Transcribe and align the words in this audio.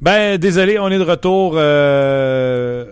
Ben, 0.00 0.38
désolé, 0.38 0.78
on 0.78 0.88
est 0.88 0.98
de 0.98 1.02
retour. 1.02 1.54
Euh, 1.56 2.84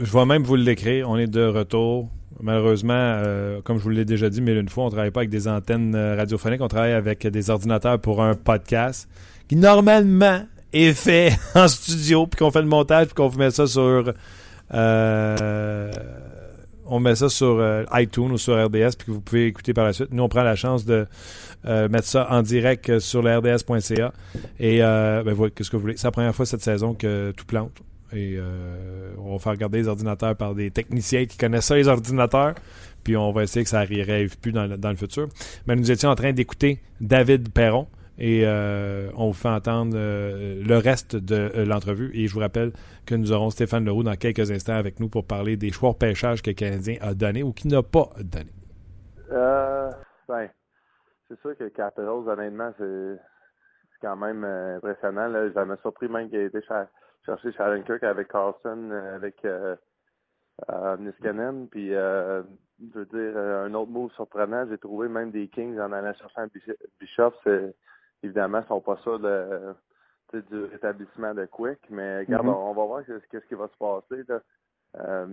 je 0.00 0.12
vais 0.12 0.24
même 0.24 0.42
vous 0.42 0.56
l'écrire. 0.56 1.08
On 1.08 1.16
est 1.16 1.28
de 1.28 1.44
retour. 1.44 2.08
Malheureusement, 2.42 2.92
euh, 2.94 3.60
comme 3.62 3.78
je 3.78 3.84
vous 3.84 3.90
l'ai 3.90 4.04
déjà 4.04 4.28
dit 4.28 4.40
mille 4.40 4.56
une 4.56 4.68
fois, 4.68 4.84
on 4.84 4.86
ne 4.86 4.90
travaille 4.90 5.12
pas 5.12 5.20
avec 5.20 5.30
des 5.30 5.46
antennes 5.46 5.94
euh, 5.94 6.16
radiophoniques. 6.16 6.60
On 6.60 6.66
travaille 6.66 6.94
avec 6.94 7.24
des 7.24 7.50
ordinateurs 7.50 8.00
pour 8.00 8.20
un 8.20 8.34
podcast 8.34 9.08
qui, 9.46 9.54
normalement, 9.54 10.40
est 10.72 10.92
fait 10.92 11.38
en 11.54 11.68
studio, 11.68 12.26
puis 12.26 12.38
qu'on 12.38 12.50
fait 12.50 12.62
le 12.62 12.68
montage, 12.68 13.06
puis 13.06 13.14
qu'on 13.14 13.28
vous 13.28 13.38
met 13.38 13.50
ça 13.50 13.68
sur... 13.68 14.12
on 16.90 17.00
met 17.00 17.14
ça 17.14 17.28
sur 17.28 17.64
iTunes 17.94 18.32
ou 18.32 18.38
sur 18.38 18.54
RDS, 18.54 18.96
puis 18.98 19.06
que 19.06 19.10
vous 19.12 19.20
pouvez 19.20 19.46
écouter 19.46 19.72
par 19.72 19.84
la 19.84 19.92
suite. 19.92 20.08
Nous, 20.10 20.22
on 20.22 20.28
prend 20.28 20.42
la 20.42 20.56
chance 20.56 20.84
de 20.84 21.06
euh, 21.66 21.88
mettre 21.88 22.06
ça 22.06 22.26
en 22.30 22.42
direct 22.42 22.98
sur 23.00 23.22
le 23.22 23.36
RDS.ca. 23.36 24.12
Et 24.58 24.82
euh, 24.82 25.22
ben 25.22 25.34
voilà, 25.34 25.50
qu'est-ce 25.50 25.70
que 25.70 25.76
vous 25.76 25.82
voulez? 25.82 25.96
C'est 25.96 26.06
la 26.06 26.12
première 26.12 26.34
fois 26.34 26.46
cette 26.46 26.62
saison 26.62 26.94
que 26.94 27.32
tout 27.36 27.44
plante. 27.44 27.82
Et 28.12 28.36
euh, 28.38 29.12
on 29.18 29.32
va 29.32 29.38
faire 29.38 29.52
regarder 29.52 29.78
les 29.78 29.88
ordinateurs 29.88 30.34
par 30.36 30.54
des 30.54 30.70
techniciens 30.70 31.26
qui 31.26 31.36
connaissent 31.36 31.66
ça, 31.66 31.76
les 31.76 31.88
ordinateurs. 31.88 32.54
Puis 33.04 33.16
on 33.16 33.30
va 33.32 33.44
essayer 33.44 33.62
que 33.62 33.70
ça 33.70 33.84
n'arrive 33.84 34.38
plus 34.38 34.52
dans 34.52 34.66
le 34.66 34.96
futur. 34.96 35.28
Mais 35.66 35.76
nous 35.76 35.90
étions 35.90 36.10
en 36.10 36.14
train 36.14 36.32
d'écouter 36.32 36.80
David 37.00 37.50
Perron. 37.50 37.86
Et 38.20 38.46
on 38.46 39.28
vous 39.28 39.32
fait 39.32 39.48
entendre 39.48 39.96
le 39.96 40.76
reste 40.76 41.16
de 41.16 41.64
l'entrevue. 41.64 42.10
Et 42.14 42.26
je 42.26 42.34
vous 42.34 42.40
rappelle 42.40 42.72
que 43.06 43.14
nous 43.14 43.32
aurons 43.32 43.50
Stéphane 43.50 43.84
Leroux 43.84 44.02
dans 44.02 44.16
quelques 44.16 44.50
instants 44.50 44.76
avec 44.76 45.00
nous 45.00 45.08
pour 45.08 45.26
parler 45.26 45.56
des 45.56 45.72
choix 45.72 45.92
de 45.92 45.96
pêchage 45.96 46.42
que 46.42 46.50
le 46.50 46.54
Canadien 46.54 46.96
a 47.00 47.14
donné 47.14 47.42
ou 47.42 47.52
qui 47.52 47.68
n'a 47.68 47.82
pas 47.82 48.10
donné. 48.18 48.50
Euh, 49.32 49.90
ben, 50.28 50.48
c'est 51.28 51.40
sûr 51.40 51.56
que 51.56 51.68
Capitals, 51.68 52.28
honnêtement, 52.28 52.72
c'est 52.78 53.18
quand 54.02 54.16
même 54.16 54.44
euh, 54.44 54.76
impressionnant. 54.76 55.28
Là. 55.28 55.52
Ça 55.52 55.64
m'a 55.64 55.76
surpris 55.78 56.08
même 56.08 56.28
qu'il 56.28 56.38
ait 56.38 56.46
été 56.46 56.60
chercher 57.26 57.52
Sharon 57.52 57.82
Kirk 57.82 58.02
avec 58.02 58.28
Carlson, 58.28 58.90
euh, 58.90 59.16
avec 59.16 59.44
euh, 59.44 59.76
euh, 60.70 60.96
Niskanen. 60.98 61.68
Puis, 61.68 61.90
je 61.90 62.44
veux 62.94 63.06
dire, 63.06 63.36
un 63.36 63.72
autre 63.74 63.90
mot 63.90 64.10
surprenant, 64.10 64.66
j'ai 64.68 64.78
trouvé 64.78 65.08
même 65.08 65.30
des 65.30 65.48
Kings 65.48 65.78
en 65.78 65.92
allant 65.92 66.14
chercher 66.14 66.40
un 66.40 66.48
Bishop. 66.98 67.34
Évidemment, 68.22 68.60
ils 68.60 68.68
sont 68.68 68.80
pas 68.80 68.98
ça 69.04 69.18
de, 69.18 70.40
du 70.40 70.64
rétablissement 70.64 71.34
de 71.34 71.46
Quick. 71.46 71.78
Mais 71.90 72.20
regarde, 72.20 72.46
mm-hmm. 72.46 72.70
on, 72.70 72.74
va 72.74 72.84
voir 72.84 73.02
qu'est-ce 73.04 73.46
qui 73.46 73.54
va 73.54 73.68
se 73.68 73.76
passer. 73.78 74.24
Là. 74.28 75.26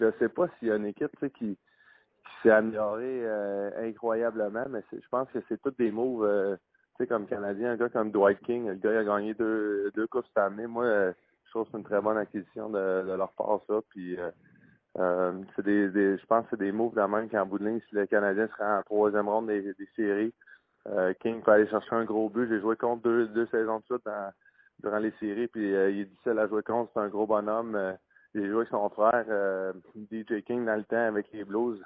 je 0.00 0.12
sais 0.18 0.28
pas 0.28 0.48
s'il 0.58 0.68
y 0.68 0.70
a 0.70 0.76
une 0.76 0.86
équipe 0.86 1.16
qui 1.38 1.58
s'est 2.42 2.50
amélioré 2.50 3.22
euh, 3.24 3.70
incroyablement, 3.88 4.64
mais 4.68 4.82
je 4.92 5.08
pense 5.10 5.28
que 5.30 5.38
c'est 5.48 5.60
tous 5.60 5.74
des 5.78 5.90
moves, 5.90 6.24
euh, 6.24 6.56
tu 6.96 7.04
sais, 7.04 7.06
comme 7.06 7.26
Canadien, 7.26 7.72
un 7.72 7.76
gars 7.76 7.88
comme 7.88 8.10
Dwight 8.10 8.40
King, 8.40 8.68
le 8.68 8.74
gars 8.74 8.92
il 8.92 8.98
a 8.98 9.04
gagné 9.04 9.34
deux, 9.34 9.90
deux 9.94 10.06
coupes 10.06 10.26
cette 10.26 10.38
année. 10.38 10.66
Moi, 10.66 10.84
euh, 10.84 11.12
je 11.44 11.50
trouve 11.50 11.64
que 11.64 11.70
c'est 11.72 11.78
une 11.78 11.84
très 11.84 12.00
bonne 12.00 12.18
acquisition 12.18 12.68
de, 12.68 13.04
de 13.06 13.12
leur 13.14 13.32
part, 13.32 13.60
ça. 13.66 13.80
Puis, 13.90 14.16
c'est 14.94 15.64
des, 15.64 16.18
je 16.18 16.26
pense 16.26 16.44
que 16.44 16.50
c'est 16.50 16.64
des 16.64 16.72
moves 16.72 16.94
de 16.94 17.02
même 17.02 17.28
qu'en 17.28 17.46
bout 17.46 17.58
de 17.58 17.66
ligne, 17.66 17.80
si 17.88 17.94
le 17.94 18.06
Canadien 18.06 18.48
serait 18.48 18.78
en 18.78 18.82
troisième 18.82 19.28
ronde 19.28 19.48
des, 19.48 19.62
des 19.62 19.88
séries, 19.96 20.34
King 21.20 21.42
peut 21.42 21.52
aller 21.52 21.68
chercher 21.68 21.94
un 21.94 22.04
gros 22.04 22.28
but. 22.28 22.48
J'ai 22.48 22.60
joué 22.60 22.76
contre 22.76 23.02
deux, 23.02 23.26
deux 23.28 23.46
saisons 23.46 23.78
de 23.78 23.84
suite 23.84 24.08
durant 24.82 24.98
les 24.98 25.12
séries, 25.20 25.46
puis 25.46 25.68
il 25.68 26.00
est 26.00 26.04
difficile 26.04 26.38
à 26.38 26.48
jouer 26.48 26.62
contre. 26.62 26.90
C'est 26.92 27.00
un 27.00 27.08
gros 27.08 27.26
bonhomme. 27.26 27.96
j'ai 28.34 28.46
joué 28.48 28.56
avec 28.56 28.68
son 28.68 28.88
frère, 28.90 29.24
DJ 30.10 30.42
King, 30.44 30.64
dans 30.64 30.76
le 30.76 30.84
temps 30.84 31.06
avec 31.06 31.30
les 31.32 31.44
Blues. 31.44 31.80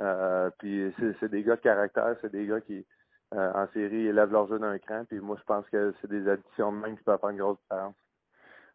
Euh, 0.00 0.50
puis 0.58 0.94
c'est 0.98 1.30
des 1.30 1.42
gars 1.42 1.56
de 1.56 1.60
caractère, 1.60 2.16
c'est 2.20 2.32
des 2.32 2.46
gars 2.46 2.60
qui, 2.60 2.86
euh, 3.34 3.52
en 3.54 3.66
série, 3.72 4.06
élèvent 4.06 4.32
leur 4.32 4.48
jeu 4.48 4.58
d'un 4.58 4.78
cran. 4.78 5.04
Puis 5.04 5.20
moi, 5.20 5.36
je 5.38 5.44
pense 5.44 5.68
que 5.68 5.94
c'est 6.00 6.10
des 6.10 6.26
additions 6.28 6.72
de 6.72 6.78
même 6.78 6.96
qui 6.96 7.04
peuvent 7.04 7.20
faire 7.20 7.30
une 7.30 7.38
grosse 7.38 7.58
différence. 7.62 7.94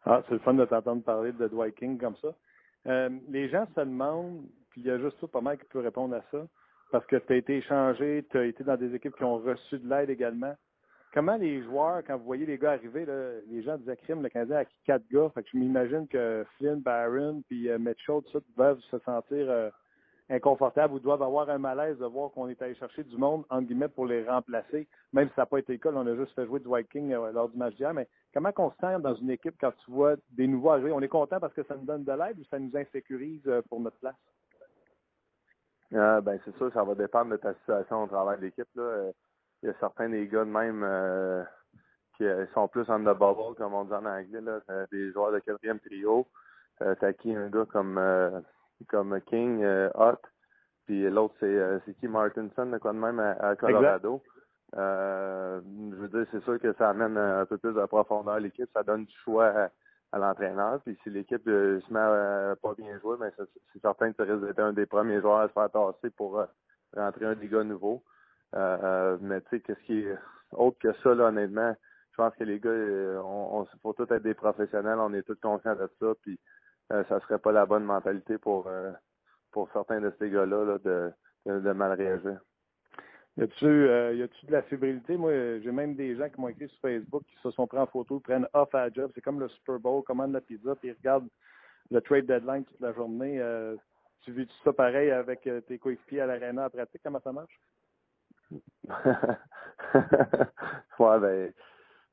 Ah, 0.04 0.22
c'est 0.28 0.34
le 0.34 0.40
fun 0.40 0.54
de 0.54 0.64
t'entendre 0.64 1.02
parler 1.02 1.32
de 1.32 1.48
Dwight 1.48 1.74
King 1.74 1.98
comme 1.98 2.16
ça. 2.16 2.28
Euh, 2.86 3.10
les 3.28 3.48
gens 3.48 3.66
se 3.74 3.80
demandent, 3.80 4.46
puis 4.70 4.82
il 4.82 4.86
y 4.86 4.90
a 4.90 4.98
juste 4.98 5.26
pas 5.26 5.40
mal 5.40 5.58
qui 5.58 5.64
peut 5.64 5.80
répondre 5.80 6.14
à 6.14 6.22
ça, 6.30 6.46
parce 6.90 7.06
que 7.06 7.16
tu 7.16 7.32
as 7.32 7.36
été 7.36 7.56
échangé, 7.58 8.24
tu 8.30 8.38
as 8.38 8.44
été 8.44 8.64
dans 8.64 8.76
des 8.76 8.94
équipes 8.94 9.16
qui 9.16 9.24
ont 9.24 9.38
reçu 9.38 9.78
de 9.78 9.88
l'aide 9.88 10.10
également. 10.10 10.54
Comment 11.12 11.36
les 11.36 11.62
joueurs, 11.62 12.02
quand 12.06 12.16
vous 12.18 12.24
voyez 12.24 12.44
les 12.44 12.58
gars 12.58 12.72
arriver, 12.72 13.06
les 13.48 13.62
gens 13.62 13.78
disaient 13.78 13.96
crime, 13.96 14.22
le 14.22 14.28
Canadien 14.28 14.56
a 14.56 14.60
acquis 14.60 14.78
quatre 14.84 15.08
gars. 15.10 15.30
Fait 15.34 15.42
que 15.42 15.48
je 15.52 15.56
m'imagine 15.56 16.06
que 16.08 16.44
Flynn, 16.56 16.80
Barron, 16.80 17.42
puis 17.48 17.70
euh, 17.70 17.78
Mitchell, 17.78 18.22
tout 18.22 18.32
ça, 18.32 18.38
doivent 18.56 18.80
se 18.90 18.98
sentir 18.98 19.72
inconfortables 20.28 20.94
ou 20.94 20.98
doivent 20.98 21.22
avoir 21.22 21.48
un 21.50 21.58
malaise 21.58 21.98
de 21.98 22.04
voir 22.04 22.30
qu'on 22.32 22.48
est 22.48 22.60
allé 22.60 22.74
chercher 22.74 23.04
du 23.04 23.16
monde, 23.16 23.44
entre 23.48 23.66
guillemets, 23.66 23.88
pour 23.88 24.06
les 24.06 24.24
remplacer, 24.28 24.88
même 25.12 25.28
si 25.28 25.34
ça 25.34 25.42
n'a 25.42 25.46
pas 25.46 25.58
été 25.58 25.72
le 25.72 25.78
cas. 25.78 25.90
On 25.94 26.06
a 26.06 26.16
juste 26.16 26.34
fait 26.34 26.46
jouer 26.46 26.60
du 26.60 26.68
Viking 26.68 27.12
euh, 27.12 27.32
lors 27.32 27.48
du 27.48 27.56
match 27.56 27.74
d'hier. 27.76 27.94
Mais 27.94 28.08
comment 28.34 28.52
on 28.58 28.70
se 28.70 28.76
sent 28.80 29.00
dans 29.00 29.14
une 29.14 29.30
équipe 29.30 29.54
quand 29.60 29.72
tu 29.84 29.90
vois 29.90 30.16
des 30.30 30.46
nouveaux 30.46 30.70
arriver? 30.70 30.92
On 30.92 31.00
est 31.00 31.08
content 31.08 31.38
parce 31.38 31.54
que 31.54 31.62
ça 31.64 31.76
nous 31.76 31.84
donne 31.84 32.04
de 32.04 32.12
l'aide 32.12 32.38
ou 32.38 32.44
ça 32.50 32.58
nous 32.58 32.76
insécurise 32.76 33.42
euh, 33.46 33.62
pour 33.68 33.80
notre 33.80 33.98
place? 33.98 34.16
Euh, 35.94 36.20
ben 36.20 36.38
c'est 36.44 36.56
sûr, 36.56 36.72
ça 36.72 36.82
va 36.82 36.94
dépendre 36.94 37.32
de 37.32 37.36
ta 37.36 37.54
situation 37.54 38.04
au 38.04 38.06
travail 38.06 38.40
d'équipe. 38.40 38.68
Là. 38.74 39.10
Il 39.62 39.68
y 39.68 39.70
a 39.70 39.74
certains 39.80 40.08
des 40.08 40.26
gars 40.26 40.44
de 40.44 40.50
même 40.50 41.46
qui 42.16 42.24
sont 42.54 42.68
plus 42.68 42.88
en 42.90 43.00
the 43.00 43.16
bubble, 43.16 43.54
comme 43.56 43.74
on 43.74 43.84
dit 43.84 43.92
en 43.92 44.04
anglais, 44.04 44.40
là. 44.40 44.60
des 44.90 45.12
joueurs 45.12 45.32
de 45.32 45.38
quatrième 45.38 45.80
trio. 45.80 46.26
T'as 46.78 47.12
qui? 47.12 47.34
Un 47.34 47.48
gars 47.48 47.66
comme 47.66 47.98
comme 48.88 49.20
King, 49.22 49.62
euh, 49.62 49.90
Hot, 49.94 50.20
puis 50.84 51.08
l'autre 51.08 51.34
c'est 51.40 51.46
euh, 51.46 51.78
c'est 51.84 51.94
qui? 51.98 52.08
Martinson, 52.08 52.66
de 52.66 52.78
quoi 52.78 52.92
de 52.92 52.98
même 52.98 53.18
à, 53.18 53.56
Colorado. 53.56 54.22
Euh, 54.76 55.60
je 55.92 55.96
veux 55.96 56.08
dire, 56.08 56.26
c'est 56.30 56.42
sûr 56.42 56.60
que 56.60 56.72
ça 56.74 56.90
amène 56.90 57.16
un 57.16 57.46
peu 57.46 57.56
plus 57.56 57.72
de 57.72 57.86
profondeur 57.86 58.34
à 58.34 58.40
l'équipe, 58.40 58.68
ça 58.74 58.82
donne 58.82 59.04
du 59.04 59.14
choix 59.24 59.46
à, 59.46 59.70
l'entraîneur. 60.12 60.80
Puis 60.82 60.98
si 61.02 61.10
l'équipe 61.10 61.44
se 61.44 61.92
met 61.92 62.00
à, 62.00 62.56
pas 62.62 62.74
bien 62.74 62.98
jouer, 63.00 63.16
ben 63.18 63.30
c'est 63.72 63.80
certain 63.80 64.12
que 64.12 64.16
ça 64.16 64.32
risque 64.32 64.46
d'être 64.46 64.60
un 64.60 64.72
des 64.72 64.86
premiers 64.86 65.20
joueurs 65.20 65.40
à 65.40 65.48
se 65.48 65.52
faire 65.52 65.70
tasser 65.70 66.10
pour 66.10 66.40
rentrer 66.96 67.26
un 67.26 67.34
des 67.34 67.48
gars 67.48 67.64
nouveaux. 67.64 68.02
mais 68.52 69.40
tu 69.42 69.48
sais, 69.50 69.60
qu'est-ce 69.60 69.82
qui 69.84 70.00
est 70.00 70.18
autre 70.52 70.78
que 70.78 70.92
ça, 71.02 71.14
là, 71.14 71.24
honnêtement, 71.26 71.74
je 72.12 72.16
pense 72.16 72.34
que 72.36 72.44
les 72.44 72.60
gars, 72.60 72.70
on, 72.70 73.66
faut 73.82 73.92
tous 73.92 74.10
être 74.10 74.22
des 74.22 74.34
professionnels, 74.34 74.98
on 74.98 75.12
est 75.12 75.22
tous 75.22 75.38
conscients 75.40 75.74
de 75.74 75.90
ça. 76.00 76.14
Puis 76.22 76.38
euh, 76.92 77.04
ça 77.08 77.20
serait 77.20 77.38
pas 77.38 77.52
la 77.52 77.66
bonne 77.66 77.84
mentalité 77.84 78.38
pour 78.38 78.68
euh, 78.68 78.92
pour 79.50 79.70
certains 79.72 80.00
de 80.00 80.12
ces 80.18 80.30
gars-là 80.30 80.78
de, 80.78 81.12
de, 81.46 81.72
mal 81.72 81.92
réagir. 81.92 82.40
Y 83.38 83.42
a-tu 83.42 83.66
euh, 83.66 84.26
de 84.44 84.52
la 84.52 84.62
fébrilité? 84.62 85.16
Moi, 85.16 85.60
j'ai 85.60 85.72
même 85.72 85.94
des 85.94 86.16
gens 86.16 86.28
qui 86.28 86.40
m'ont 86.40 86.48
écrit 86.48 86.68
sur 86.68 86.80
Facebook 86.80 87.22
qui 87.24 87.36
se 87.42 87.50
sont 87.50 87.66
pris 87.66 87.78
en 87.78 87.86
photo, 87.86 88.18
prennent 88.20 88.48
off 88.54 88.74
à 88.74 88.90
job. 88.90 89.10
C'est 89.14 89.20
comme 89.20 89.40
le 89.40 89.48
Super 89.48 89.78
Bowl, 89.78 90.02
commandent 90.02 90.32
la 90.32 90.40
pizza, 90.40 90.74
puis 90.76 90.88
ils 90.88 90.96
regardent 90.96 91.28
le 91.90 92.00
trade 92.00 92.26
deadline 92.26 92.64
toute 92.64 92.80
la 92.80 92.92
journée. 92.94 93.40
tu 94.22 94.32
vis 94.32 94.48
ça 94.64 94.72
pareil 94.72 95.10
avec 95.10 95.48
tes 95.66 95.78
coéquipiers 95.78 96.22
à 96.22 96.26
l'aréna 96.26 96.66
en 96.66 96.70
pratique? 96.70 97.02
Comment 97.04 97.20
ça 97.20 97.32
marche? 97.32 97.60
ouais, 100.98 101.20
ben, 101.20 101.52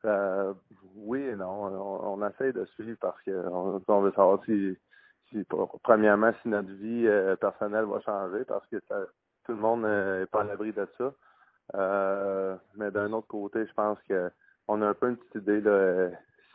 euh, 0.06 0.54
oui 0.96 1.22
et 1.22 1.36
non. 1.36 1.66
On, 2.06 2.28
essaie 2.28 2.52
de 2.52 2.66
suivre 2.66 2.98
parce 3.00 3.22
qu'on 3.24 3.82
on 3.88 4.02
veut 4.02 4.12
savoir 4.12 4.44
si, 4.46 4.78
si, 5.30 5.46
premièrement, 5.84 6.34
si 6.42 6.50
notre 6.50 6.72
vie 6.72 7.08
euh, 7.08 7.36
personnelle 7.36 7.86
va 7.86 8.02
changer 8.02 8.44
parce 8.46 8.66
que 8.68 8.82
ça, 8.88 9.06
tout 9.46 9.54
le 9.54 9.60
monde 9.60 9.84
n'est 9.84 10.26
pas 10.28 10.42
à 10.42 10.44
l'abri 10.44 10.72
de 10.74 10.88
ça. 10.98 11.14
Euh, 11.76 12.56
mais 12.76 12.92
d'un 12.92 13.12
autre 13.14 13.28
côté, 13.28 13.66
je 13.66 13.74
pense 13.74 13.98
que 14.08 14.32
on 14.68 14.82
a 14.82 14.88
un 14.88 14.94
peu 14.94 15.10
une 15.10 15.18
petite 15.18 15.36
idée 15.36 15.62
là, 15.62 16.10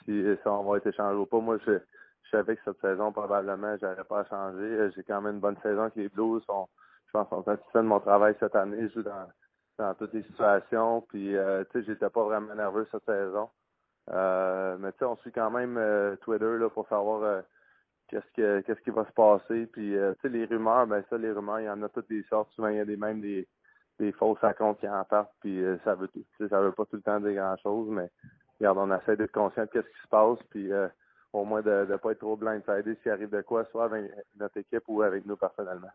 si, 0.04 0.22
si 0.22 0.48
on 0.48 0.64
va 0.64 0.78
être 0.78 0.86
échangé 0.86 1.16
ou 1.16 1.26
pas. 1.26 1.40
Moi, 1.40 1.58
je, 1.66 1.72
je 1.72 2.30
savais 2.30 2.56
que 2.56 2.62
cette 2.64 2.80
saison, 2.80 3.12
probablement, 3.12 3.76
j'aurais 3.80 4.04
pas 4.04 4.20
à 4.20 4.24
changer. 4.24 4.90
J'ai 4.94 5.02
quand 5.02 5.20
même 5.20 5.34
une 5.34 5.40
bonne 5.40 5.58
saison 5.62 5.82
avec 5.82 5.96
les 5.96 6.08
Blues. 6.08 6.42
je 6.42 7.10
pense 7.12 7.28
qu'on 7.28 7.42
satisfait 7.42 7.78
de 7.78 7.84
mon 7.84 8.00
travail 8.00 8.34
cette 8.40 8.56
année. 8.56 8.88
Je 8.88 8.94
joue 8.94 9.02
dans 9.02 9.28
dans 9.78 9.94
toutes 9.94 10.12
les 10.12 10.22
situations. 10.24 11.02
Puis, 11.08 11.36
euh, 11.36 11.64
tu 11.70 11.80
sais, 11.80 11.86
j'étais 11.86 12.10
pas 12.10 12.24
vraiment 12.24 12.54
nerveux 12.54 12.86
cette 12.90 13.04
saison. 13.04 13.48
Euh, 14.10 14.76
mais 14.78 14.92
tu 14.92 14.98
sais, 14.98 15.04
on 15.04 15.16
suit 15.16 15.32
quand 15.32 15.50
même 15.50 15.76
euh, 15.78 16.16
Twitter 16.16 16.58
là, 16.58 16.68
pour 16.68 16.88
savoir 16.88 17.22
euh, 17.22 17.40
qu'est-ce 18.08 18.32
que 18.34 18.60
qu'est-ce 18.60 18.80
qui 18.80 18.90
va 18.90 19.04
se 19.04 19.12
passer. 19.12 19.66
Puis, 19.66 19.92
tu 19.92 20.20
sais, 20.22 20.28
les 20.28 20.44
rumeurs, 20.46 20.86
ben 20.86 21.02
ça, 21.08 21.18
les 21.18 21.32
rumeurs, 21.32 21.60
il 21.60 21.66
y 21.66 21.70
en 21.70 21.82
a 21.82 21.88
toutes 21.88 22.08
des 22.08 22.22
sortes. 22.24 22.50
Souvent, 22.52 22.68
il 22.68 22.76
y 22.76 22.80
a 22.80 22.84
des 22.84 22.96
même 22.96 23.20
des, 23.20 23.46
des 23.98 24.12
fausses 24.12 24.40
racontes 24.40 24.80
qui 24.80 24.88
en 24.88 25.04
partent. 25.04 25.34
Puis, 25.40 25.62
ça 25.84 25.94
veut 25.94 26.08
ça 26.48 26.60
veut 26.60 26.72
pas 26.72 26.84
tout 26.86 26.96
le 26.96 27.02
temps 27.02 27.20
dire 27.20 27.34
grand-chose, 27.34 27.88
mais 27.90 28.10
regarde, 28.60 28.78
on 28.78 28.94
essaie 28.96 29.16
d'être 29.16 29.32
conscient 29.32 29.64
de 29.64 29.68
qu'est-ce 29.68 29.88
qui 29.88 30.02
se 30.02 30.08
passe. 30.08 30.38
Puis, 30.50 30.70
au 31.32 31.44
moins 31.44 31.62
de 31.62 31.86
ne 31.88 31.96
pas 31.96 32.12
être 32.12 32.18
trop 32.18 32.36
blindsidé 32.36 32.96
s'il 33.02 33.12
arrive 33.12 33.30
de 33.30 33.42
quoi, 33.42 33.64
soit 33.66 33.84
avec 33.84 34.10
notre 34.38 34.56
équipe 34.56 34.84
ou 34.88 35.02
avec 35.02 35.26
nous 35.26 35.36
personnellement. 35.36 35.90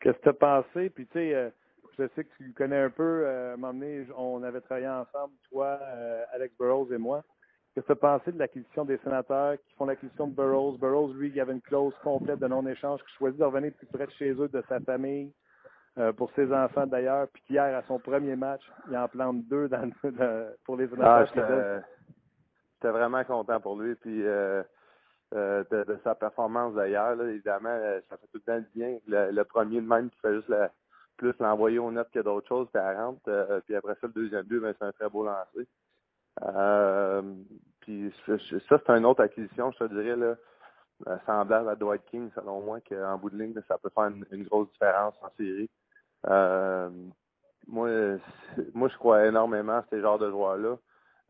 Qu'est-ce 0.00 0.18
que 0.18 0.22
tu 0.22 0.28
as 0.28 0.34
pensé? 0.34 0.90
Puis, 0.90 1.06
tu 1.06 1.18
sais, 1.18 1.52
je 1.98 2.08
sais 2.14 2.24
que 2.24 2.36
tu 2.36 2.52
connais 2.52 2.80
un 2.80 2.90
peu. 2.90 3.22
Euh, 3.24 3.56
on 4.16 4.42
avait 4.42 4.60
travaillé 4.60 4.88
ensemble, 4.88 5.34
toi, 5.50 5.78
euh, 5.82 6.24
Alex 6.32 6.54
Burroughs 6.58 6.92
et 6.92 6.98
moi. 6.98 7.24
Qu'est-ce 7.76 7.88
que 7.88 7.92
tu 7.92 8.06
as 8.06 8.18
pensé 8.18 8.32
de 8.32 8.38
l'acquisition 8.38 8.86
des 8.86 8.96
sénateurs 9.04 9.58
qui 9.58 9.74
font 9.74 9.84
l'acquisition 9.84 10.28
de 10.28 10.34
Burroughs? 10.34 10.78
Burroughs, 10.78 11.12
lui, 11.12 11.28
il 11.28 11.38
avait 11.38 11.52
une 11.52 11.60
clause 11.60 11.92
complète 12.02 12.38
de 12.38 12.46
non-échange, 12.46 13.02
qui 13.04 13.14
choisit 13.18 13.38
de 13.38 13.44
revenir 13.44 13.70
plus 13.74 13.86
près 13.88 14.06
de 14.06 14.12
chez 14.12 14.30
eux, 14.30 14.48
de 14.48 14.64
sa 14.66 14.80
famille, 14.80 15.30
euh, 15.98 16.10
pour 16.14 16.32
ses 16.32 16.50
enfants 16.54 16.86
d'ailleurs, 16.86 17.28
puis 17.34 17.42
hier, 17.50 17.76
à 17.76 17.82
son 17.82 17.98
premier 17.98 18.34
match, 18.34 18.62
il 18.88 18.96
en 18.96 19.06
plante 19.08 19.44
deux 19.48 19.68
dans, 19.68 19.90
pour 20.64 20.78
les 20.78 20.88
sénateurs. 20.88 21.28
Ah, 21.36 21.82
j'étais 22.80 22.90
vraiment 22.90 23.22
content 23.24 23.60
pour 23.60 23.78
lui. 23.78 23.94
Puis 23.96 24.22
de, 24.22 24.64
sa 26.02 26.14
performance 26.14 26.72
d'ailleurs, 26.72 27.20
évidemment, 27.20 27.78
ça 28.08 28.16
fait 28.16 28.26
tout 28.32 28.40
le 28.46 28.54
temps 28.58 28.66
bien. 28.74 28.96
Le, 29.06 29.42
premier 29.42 29.82
de 29.82 29.86
même 29.86 30.08
qui 30.08 30.18
fait 30.20 30.34
juste 30.34 30.50
plus 31.18 31.34
l'envoyer 31.40 31.78
au 31.78 31.92
net 31.92 32.08
que 32.10 32.20
d'autres 32.20 32.48
choses, 32.48 32.68
c'était 32.68 32.78
à 32.78 33.04
rente. 33.04 33.20
puis 33.66 33.74
après 33.74 33.96
ça, 34.00 34.06
le 34.06 34.14
deuxième 34.14 34.44
but, 34.44 34.60
ben, 34.60 34.74
c'est 34.78 34.86
un 34.86 34.92
très 34.92 35.10
beau 35.10 35.26
lancer. 35.26 35.68
Puis 37.80 38.12
ça, 38.26 38.36
c'est 38.68 38.90
une 38.90 39.06
autre 39.06 39.22
acquisition, 39.22 39.72
je 39.72 39.78
te 39.78 39.94
dirais, 39.94 40.16
là, 40.16 40.36
semblable 41.26 41.68
à 41.68 41.76
Dwight 41.76 42.04
King, 42.06 42.30
selon 42.34 42.60
moi, 42.62 42.80
qu'en 42.80 43.18
bout 43.18 43.30
de 43.30 43.38
ligne, 43.38 43.54
ça 43.68 43.78
peut 43.78 43.90
faire 43.94 44.10
une, 44.30 44.44
grosse 44.44 44.70
différence 44.72 45.14
en 45.22 45.30
série. 45.36 45.70
Euh, 46.26 46.90
moi, 47.66 47.88
moi, 48.74 48.88
je 48.88 48.96
crois 48.96 49.26
énormément 49.26 49.78
à 49.78 49.84
ces 49.90 50.00
genres 50.00 50.18
de 50.18 50.30
joueurs-là. 50.30 50.76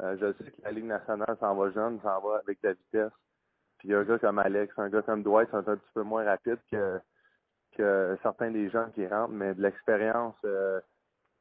Euh, 0.02 0.16
je 0.20 0.32
sais 0.32 0.50
que 0.50 0.62
la 0.62 0.72
Ligue 0.72 0.84
nationale 0.84 1.36
s'en 1.40 1.54
va 1.54 1.70
jeune, 1.70 2.00
s'en 2.00 2.20
va 2.20 2.36
avec 2.36 2.58
la 2.62 2.74
vitesse. 2.74 3.12
Puis 3.78 3.94
un 3.94 4.04
gars 4.04 4.18
comme 4.18 4.38
Alex, 4.38 4.72
un 4.78 4.88
gars 4.88 5.02
comme 5.02 5.22
Dwight 5.22 5.50
sont 5.50 5.68
un 5.68 5.76
petit 5.76 5.92
peu 5.94 6.02
moins 6.02 6.24
rapides 6.24 6.60
que, 6.70 7.00
que 7.76 8.16
certains 8.22 8.50
des 8.50 8.68
gens 8.70 8.90
qui 8.94 9.06
rentrent, 9.06 9.32
mais 9.32 9.54
de 9.54 9.62
l'expérience, 9.62 10.36
euh, 10.44 10.80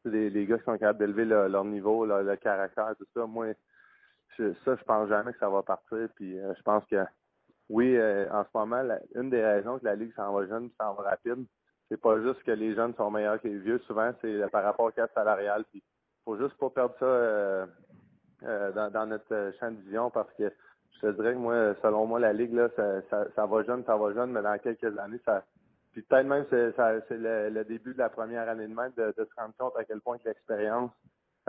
les, 0.06 0.46
gars 0.46 0.58
qui 0.58 0.64
sont 0.64 0.78
capables 0.78 1.00
d'élever 1.00 1.26
leur 1.26 1.66
niveau, 1.66 2.06
le 2.06 2.36
caractère, 2.38 2.94
tout 2.98 3.08
ça, 3.14 3.26
moi, 3.26 3.48
ça, 4.38 4.44
je 4.66 4.84
pense 4.84 5.10
jamais 5.10 5.34
que 5.34 5.40
ça 5.40 5.50
va 5.50 5.64
partir. 5.64 6.08
Puis 6.16 6.38
je 6.38 6.62
pense 6.64 6.86
que 6.86 7.04
oui, 7.70 7.96
euh, 7.98 8.28
en 8.32 8.44
ce 8.44 8.50
moment, 8.54 8.84
une 9.16 9.30
des 9.30 9.44
raisons 9.44 9.80
que 9.80 9.86
la 9.86 9.96
Ligue 9.96 10.14
s'en 10.16 10.34
va 10.34 10.46
jeune 10.46 10.70
s'en 10.80 10.94
va 10.94 11.04
rapide, 11.10 11.46
c'est 11.90 12.00
pas 12.00 12.20
juste 12.22 12.44
que 12.44 12.52
les 12.52 12.76
jeunes 12.76 12.94
sont 12.96 13.10
meilleurs 13.10 13.42
que 13.42 13.48
les 13.48 13.58
vieux. 13.58 13.80
Souvent, 13.88 14.12
c'est 14.22 14.50
par 14.52 14.64
rapport 14.64 14.86
au 14.86 14.92
cadre 14.92 15.12
salarial. 15.14 15.64
Puis, 15.72 15.84
faut 16.24 16.38
juste 16.38 16.58
pas 16.58 16.70
perdre 16.70 16.96
ça 17.00 17.06
euh, 17.06 17.66
euh, 18.44 18.90
dans, 18.90 19.06
notre 19.08 19.52
champ 19.60 19.72
de 19.72 19.78
vision 19.82 20.10
parce 20.10 20.32
que 20.34 20.52
je 20.92 21.00
te 21.00 21.12
dirais 21.14 21.34
que 21.34 21.40
moi, 21.40 21.76
selon 21.82 22.06
moi, 22.06 22.20
la 22.20 22.34
Ligue, 22.34 22.54
là, 22.54 22.70
ça, 22.76 23.26
ça, 23.36 23.46
va 23.46 23.64
jeune, 23.64 23.84
ça 23.86 23.98
va 23.98 24.14
jeune, 24.14 24.32
mais 24.32 24.42
dans 24.42 24.58
quelques 24.60 24.98
années, 24.98 25.20
ça. 25.26 25.44
Puis 25.96 26.04
peut-être 26.04 26.28
même 26.28 26.46
c'est, 26.50 26.76
c'est 27.08 27.18
le, 27.18 27.64
début 27.64 27.94
de 27.94 28.00
la 28.00 28.10
première 28.10 28.50
année 28.50 28.68
de 28.68 28.76
même 28.76 28.92
de, 28.98 29.14
se 29.18 29.42
rendre 29.42 29.54
compte 29.58 29.78
à 29.78 29.86
quel 29.86 30.02
point 30.02 30.18
que 30.18 30.28
l'expérience, 30.28 30.92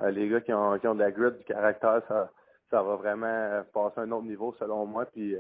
les 0.05 0.29
gars 0.29 0.41
qui 0.41 0.53
ont, 0.53 0.79
qui 0.79 0.87
ont 0.87 0.95
de 0.95 1.01
la 1.01 1.11
grit, 1.11 1.33
du 1.33 1.43
caractère, 1.43 2.01
ça, 2.07 2.31
ça 2.71 2.81
va 2.81 2.95
vraiment 2.95 3.65
passer 3.75 3.99
à 3.99 4.03
un 4.05 4.13
autre 4.13 4.27
niveau 4.27 4.55
selon 4.61 4.87
moi. 4.87 5.05
Puis 5.07 5.37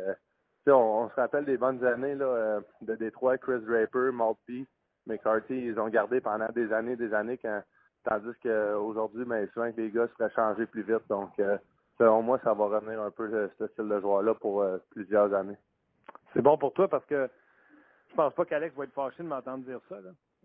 on, 0.73 1.09
se 1.09 1.15
rappelle 1.15 1.45
des 1.45 1.57
bonnes 1.57 1.85
années 1.85 2.17
là, 2.17 2.25
euh, 2.25 2.61
de 2.81 2.97
Détroit, 2.97 3.39
Chris 3.39 3.61
Draper, 3.61 4.11
Maltby, 4.13 4.67
McCarthy, 5.07 5.55
ils 5.55 5.79
ont 5.79 5.89
gardé 5.89 6.21
pendant 6.21 6.49
des 6.49 6.73
années, 6.73 6.97
des 6.97 7.15
années, 7.15 7.39
quand, 7.39 7.63
tandis 8.03 8.35
qu'aujourd'hui, 8.43 9.25
ben, 9.25 9.49
souvent 9.55 9.71
que 9.71 9.81
les 9.81 9.93
gars 9.93 10.09
seraient 10.19 10.35
changés 10.35 10.67
plus 10.67 10.83
vite. 10.83 11.07
Donc, 11.09 11.31
euh, 11.39 11.57
selon 11.97 12.23
moi, 12.23 12.41
ça 12.43 12.55
va 12.55 12.65
revenir 12.65 13.01
un 13.01 13.13
peu 13.13 13.33
euh, 13.33 13.49
ce 13.57 13.69
style 13.69 13.89
de 13.89 14.01
joueur-là 14.01 14.35
pour 14.35 14.67
plusieurs 14.91 15.33
années. 15.33 15.57
C'est 16.33 16.43
bon 16.43 16.59
pour 16.59 16.73
toi 16.73 16.89
parce 16.89 17.07
que 17.07 17.31
je 18.17 18.23
pense 18.23 18.33
pas 18.33 18.47
qu'Alex 18.47 18.75
va 18.75 18.85
être 18.85 18.95
fâché 18.95 19.23
de 19.23 19.29
m'entendre 19.29 19.63
dire 19.67 19.79
ça. 19.91 19.97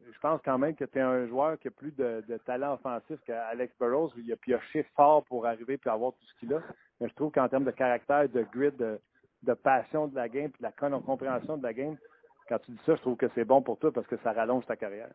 Je 0.06 0.20
pense 0.20 0.42
quand 0.44 0.58
même 0.58 0.76
que 0.76 0.84
tu 0.84 0.98
es 0.98 1.02
un 1.02 1.26
joueur 1.28 1.58
qui 1.58 1.70
a 1.70 1.72
plus 1.72 1.92
de, 1.92 2.22
talent 2.46 2.74
offensif 2.74 3.18
qu'Alex 3.26 3.74
Burrows. 3.80 4.12
Il 4.18 4.30
a 4.34 4.36
pioché 4.36 4.84
fort 4.94 5.24
pour 5.24 5.46
arriver 5.46 5.80
et 5.82 5.90
avoir 5.90 6.12
tout 6.12 6.26
ce 6.26 6.40
qu'il 6.40 6.54
a. 6.54 6.62
Mais 7.00 7.08
je 7.08 7.14
trouve 7.16 7.32
qu'en 7.32 7.48
termes 7.48 7.64
de 7.64 7.72
caractère, 7.72 8.28
de 8.28 8.46
grid, 8.52 8.76
de, 8.76 9.54
passion 9.54 10.08
de 10.08 10.16
la 10.16 10.28
game 10.28 10.48
et 10.48 10.50
de 10.50 10.64
la 10.64 10.74
compréhension 11.00 11.56
de 11.56 11.64
la 11.64 11.74
game, 11.74 11.96
quand 12.50 12.60
tu 12.60 12.72
dis 12.72 12.82
ça, 12.86 12.96
je 12.96 13.02
trouve 13.02 13.16
que 13.16 13.30
c'est 13.36 13.46
bon 13.46 13.62
pour 13.62 13.80
toi 13.80 13.94
parce 13.94 14.08
que 14.08 14.18
ça 14.18 14.34
rallonge 14.34 14.66
ta 14.66 14.76
carrière. 14.76 15.14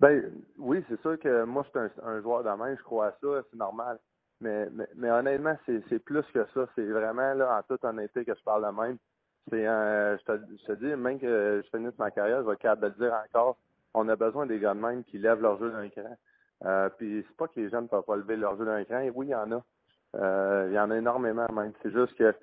Ben 0.00 0.32
oui, 0.56 0.82
c'est 0.88 1.00
sûr 1.02 1.18
que 1.18 1.44
moi, 1.44 1.62
je 1.66 1.88
suis 1.88 2.00
un, 2.04 2.22
joueur 2.22 2.42
de 2.42 2.56
main, 2.56 2.74
je 2.74 2.82
crois 2.84 3.08
à 3.08 3.12
ça, 3.20 3.42
c'est 3.50 3.58
normal. 3.58 3.98
Mais, 4.40 4.66
mais, 4.96 5.10
honnêtement, 5.10 5.58
c'est 5.66 5.98
plus 5.98 6.24
que 6.32 6.46
ça. 6.54 6.66
C'est 6.74 6.86
vraiment, 6.86 7.34
là, 7.34 7.58
en 7.58 7.62
toute 7.64 7.84
honnêteté, 7.84 8.24
que 8.24 8.34
je 8.34 8.42
parle 8.44 8.64
de 8.64 8.80
même. 8.80 8.96
C'est 9.50 9.64
je, 9.64 10.66
te, 10.66 10.72
dis, 10.72 10.96
même 10.96 11.18
que 11.18 11.62
je 11.64 11.76
finisse 11.76 11.98
ma 11.98 12.10
carrière, 12.10 12.42
je 12.42 12.50
vais 12.50 12.56
capable 12.56 12.94
de 12.94 13.04
le 13.04 13.08
dire 13.08 13.18
encore, 13.26 13.56
on 13.94 14.08
a 14.08 14.16
besoin 14.16 14.46
des 14.46 14.58
gars 14.58 14.74
de 14.74 14.80
même 14.80 15.04
qui 15.04 15.18
lèvent 15.18 15.42
leur 15.42 15.58
jeu 15.58 15.70
d'un 15.70 15.88
cran. 15.88 16.16
Euh, 16.64 16.88
puis 16.90 17.24
c'est 17.26 17.36
pas 17.36 17.48
que 17.48 17.60
les 17.60 17.70
jeunes 17.70 17.84
ne 17.84 17.88
peuvent 17.88 18.02
pas 18.02 18.16
lever 18.16 18.36
leur 18.36 18.56
jeu 18.56 18.64
d'un 18.64 18.84
cran. 18.84 19.00
Et 19.00 19.10
oui, 19.10 19.26
il 19.26 19.30
y 19.30 19.34
en 19.34 19.52
a. 19.52 19.62
Euh, 20.16 20.66
il 20.68 20.74
y 20.74 20.78
en 20.78 20.90
a 20.90 20.96
énormément 20.96 21.46
même. 21.52 21.72
C'est 21.82 21.92
juste 21.92 22.14
que 22.16 22.34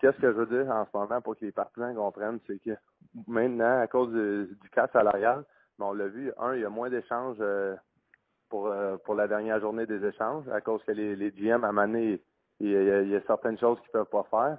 Qu'est-ce 0.00 0.16
que 0.16 0.32
je 0.32 0.36
veux 0.36 0.46
dire 0.46 0.70
en 0.72 0.86
ce 0.86 0.96
moment 0.96 1.20
pour 1.20 1.36
que 1.36 1.44
les 1.44 1.52
partisans 1.52 1.94
comprennent, 1.94 2.40
c'est 2.46 2.58
que 2.58 2.70
maintenant, 3.26 3.80
à 3.80 3.86
cause 3.86 4.10
du, 4.10 4.70
cas 4.70 4.88
salarial, 4.92 5.44
ben, 5.78 5.86
on 5.86 5.92
l'a 5.92 6.08
vu, 6.08 6.32
un, 6.38 6.54
il 6.54 6.62
y 6.62 6.64
a 6.64 6.70
moins 6.70 6.88
d'échanges 6.88 7.36
euh, 7.40 7.76
pour, 8.48 8.68
euh, 8.68 8.96
pour 9.04 9.14
la 9.14 9.28
dernière 9.28 9.60
journée 9.60 9.84
des 9.84 10.02
échanges, 10.02 10.48
à 10.48 10.62
cause 10.62 10.82
que 10.84 10.92
les, 10.92 11.16
les 11.16 11.30
GM, 11.30 11.64
à 11.64 11.68
un 11.68 11.72
moment 11.72 11.98
il, 12.60 12.70
y 12.70 13.14
a, 13.14 13.20
certaines 13.26 13.58
choses 13.58 13.78
qu'ils 13.80 13.88
ne 13.88 14.04
peuvent 14.04 14.06
pas 14.06 14.26
faire. 14.30 14.58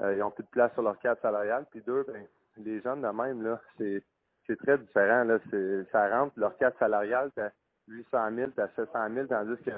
Euh, 0.00 0.14
ils 0.16 0.22
ont 0.22 0.30
plus 0.30 0.44
de 0.44 0.48
place 0.48 0.72
sur 0.72 0.82
leur 0.82 0.98
cadre 0.98 1.20
salarial. 1.20 1.66
Puis 1.70 1.82
deux, 1.82 2.04
ben, 2.04 2.24
les 2.58 2.80
jeunes 2.80 3.02
de 3.02 3.08
même, 3.08 3.42
là, 3.42 3.60
c'est, 3.78 4.02
c'est 4.46 4.56
très 4.56 4.78
différent. 4.78 5.24
Là. 5.24 5.38
C'est, 5.50 5.84
ça 5.90 6.08
rentre, 6.08 6.32
leur 6.36 6.56
cadre 6.56 6.76
salarial, 6.78 7.30
tu 7.34 7.42
as 7.42 7.52
800 7.88 8.34
000, 8.34 8.50
tu 8.52 8.60
as 8.60 8.68
700 8.76 9.14
000, 9.14 9.26
tandis 9.26 9.62
que 9.62 9.70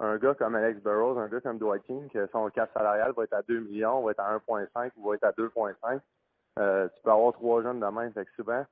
un 0.00 0.16
gars 0.16 0.34
comme 0.34 0.54
Alex 0.54 0.80
Burrows, 0.82 1.18
un 1.18 1.28
gars 1.28 1.40
comme 1.40 1.58
Dwight 1.58 1.82
King, 1.84 2.08
que 2.08 2.26
son 2.28 2.48
cas 2.50 2.66
salarial 2.72 3.12
va 3.14 3.24
être 3.24 3.34
à 3.34 3.42
2 3.42 3.60
millions, 3.60 4.02
va 4.02 4.12
être 4.12 4.20
à 4.20 4.34
1,5 4.38 4.90
ou 4.96 5.10
va 5.10 5.14
être 5.14 5.24
à 5.24 5.32
2,5, 5.32 6.00
euh, 6.58 6.88
tu 6.88 7.02
peux 7.02 7.10
avoir 7.10 7.32
trois 7.34 7.62
jeunes 7.62 7.80
de 7.80 7.86
même. 7.86 8.12
Fait 8.12 8.24
que 8.24 8.32
souvent, 8.32 8.64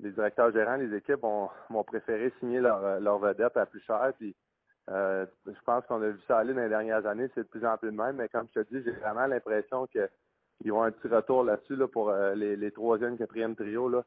les 0.00 0.10
directeurs 0.12 0.52
gérants, 0.52 0.76
les 0.76 0.96
équipes 0.96 1.20
vont, 1.20 1.50
préféré 1.84 2.32
signer 2.38 2.60
leur, 2.60 3.00
leur 3.00 3.18
vedette 3.18 3.56
à 3.56 3.66
plus 3.66 3.80
cher. 3.80 4.12
Puis, 4.18 4.36
euh, 4.90 5.26
je 5.46 5.60
pense 5.66 5.84
qu'on 5.86 6.00
a 6.00 6.08
vu 6.08 6.20
ça 6.28 6.38
aller 6.38 6.54
dans 6.54 6.62
les 6.62 6.68
dernières 6.68 7.04
années, 7.06 7.28
c'est 7.34 7.42
de 7.42 7.48
plus 7.48 7.66
en 7.66 7.76
plus 7.76 7.90
de 7.90 7.96
même. 7.96 8.16
Mais 8.16 8.28
comme 8.28 8.46
je 8.54 8.60
te 8.60 8.74
dis, 8.74 8.82
j'ai 8.84 8.92
vraiment 8.92 9.26
l'impression 9.26 9.86
que 9.88 10.08
qu'ils 10.60 10.72
vont 10.72 10.82
un 10.82 10.90
petit 10.90 11.08
retour 11.08 11.44
là-dessus 11.44 11.76
là, 11.76 11.88
pour 11.88 12.10
euh, 12.10 12.34
les, 12.34 12.70
troisième, 12.72 13.16
quatrième 13.16 13.56
trio. 13.56 13.88
Là. 13.88 14.04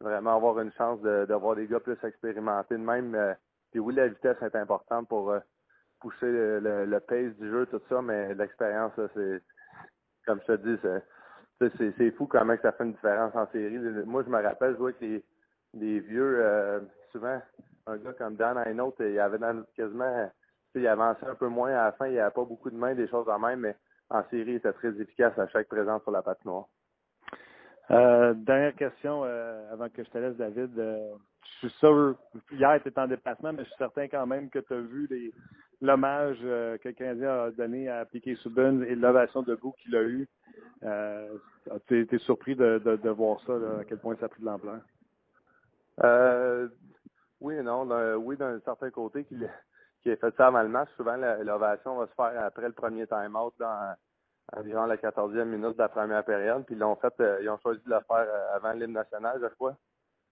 Vraiment 0.00 0.36
avoir 0.36 0.60
une 0.60 0.72
chance 0.72 1.00
d'avoir 1.02 1.56
des 1.56 1.66
gars 1.66 1.80
plus 1.80 1.96
expérimentés 2.02 2.76
de 2.76 2.82
même. 2.82 3.14
Euh, 3.14 3.34
puis 3.70 3.80
oui, 3.80 3.94
la 3.94 4.08
vitesse 4.08 4.40
est 4.42 4.56
importante 4.56 5.08
pour 5.08 5.34
pousser 6.00 6.26
le, 6.26 6.98
pace 7.00 7.34
du 7.36 7.50
jeu, 7.50 7.66
tout 7.66 7.80
ça, 7.88 8.02
mais 8.02 8.34
l'expérience, 8.34 8.92
c'est 9.14 9.42
comme 10.26 10.40
je 10.46 10.54
te 10.54 10.68
dis, 10.68 10.78
c'est 11.96 12.10
fou 12.12 12.26
que 12.26 12.38
ça 12.38 12.72
fait 12.72 12.84
une 12.84 12.92
différence 12.92 13.34
en 13.34 13.46
série. 13.52 13.78
Moi, 14.06 14.22
je 14.24 14.30
me 14.30 14.42
rappelle, 14.42 14.72
je 14.74 14.78
vois 14.78 14.92
que 14.92 15.04
les, 15.74 16.00
vieux, 16.00 16.38
euh, 16.40 16.80
souvent, 17.12 17.40
un 17.86 17.96
gars 17.98 18.12
comme 18.14 18.36
Dan 18.36 18.80
autre, 18.80 19.04
il 19.04 19.18
avait 19.18 19.38
quasiment, 19.76 20.30
il 20.74 20.86
avançait 20.86 21.26
un 21.26 21.34
peu 21.34 21.48
moins 21.48 21.70
à 21.70 21.86
la 21.86 21.92
fin, 21.92 22.06
il 22.06 22.18
avait 22.18 22.30
pas 22.30 22.44
beaucoup 22.44 22.70
de 22.70 22.76
mains, 22.76 22.94
des 22.94 23.08
choses 23.08 23.28
en 23.28 23.38
même, 23.38 23.60
mais 23.60 23.76
en 24.10 24.22
série, 24.30 24.54
était 24.54 24.72
très 24.72 25.00
efficace 25.00 25.38
à 25.38 25.48
chaque 25.48 25.68
présence 25.68 26.02
sur 26.02 26.10
la 26.10 26.22
patinoire. 26.22 26.66
Euh, 27.90 28.32
dernière 28.34 28.74
question 28.74 29.22
euh, 29.24 29.72
avant 29.72 29.88
que 29.90 30.02
je 30.02 30.10
te 30.10 30.18
laisse, 30.18 30.36
David. 30.36 30.78
Euh, 30.78 31.14
je 31.42 31.68
suis 31.68 31.78
sûr, 31.78 32.14
hier, 32.52 32.80
tu 32.82 32.88
étais 32.88 33.00
en 33.00 33.06
déplacement, 33.06 33.52
mais 33.52 33.64
je 33.64 33.68
suis 33.68 33.78
certain 33.78 34.08
quand 34.08 34.26
même 34.26 34.48
que 34.48 34.58
tu 34.58 34.72
as 34.72 34.80
vu 34.80 35.32
l'hommage 35.82 36.38
que 36.38 36.88
le 36.88 36.92
Canadien 36.92 37.44
a 37.44 37.50
donné 37.50 37.88
à 37.88 38.06
Piquet 38.06 38.36
Subban 38.36 38.80
et 38.82 38.94
l'ovation 38.94 39.42
debout 39.42 39.72
qu'il 39.72 39.94
a 39.94 40.02
eu. 40.02 40.26
tu 41.86 42.00
été 42.00 42.18
surpris 42.18 42.56
de, 42.56 42.78
de, 42.78 43.10
voir 43.10 43.40
ça, 43.46 43.52
à 43.80 43.84
quel 43.84 43.98
point 43.98 44.16
ça 44.16 44.26
a 44.26 44.28
pris 44.28 44.40
de 44.40 44.46
l'ampleur? 44.46 44.80
oui 47.40 47.54
et 47.56 47.62
non. 47.62 47.86
oui, 48.16 48.38
d'un 48.38 48.58
certain 48.60 48.90
côté, 48.90 49.24
qu'il 49.24 49.46
qui 50.04 50.12
a 50.12 50.16
fait 50.16 50.36
ça 50.36 50.48
avant 50.48 50.62
le 50.62 50.68
match. 50.68 50.90
Souvent, 50.96 51.16
l'ovation 51.16 51.96
va 51.96 52.06
se 52.06 52.12
faire 52.12 52.44
après 52.44 52.68
le 52.68 52.74
premier 52.74 53.06
time-out 53.06 53.54
dans 53.58 53.96
environ 54.52 54.84
la 54.84 54.98
14e 54.98 55.44
minute 55.44 55.72
de 55.72 55.78
la 55.78 55.88
première 55.88 56.24
période. 56.24 56.64
Puis 56.66 56.74
ils 56.74 56.78
l'ont 56.78 56.96
fait, 56.96 57.14
euh, 57.20 57.38
ils 57.42 57.48
ont 57.48 57.58
choisi 57.58 57.80
de 57.84 57.90
le 57.90 58.00
faire 58.06 58.26
euh, 58.28 58.56
avant 58.56 58.72
l'hymne 58.72 58.92
national, 58.92 59.40
je 59.42 59.48
crois. 59.54 59.76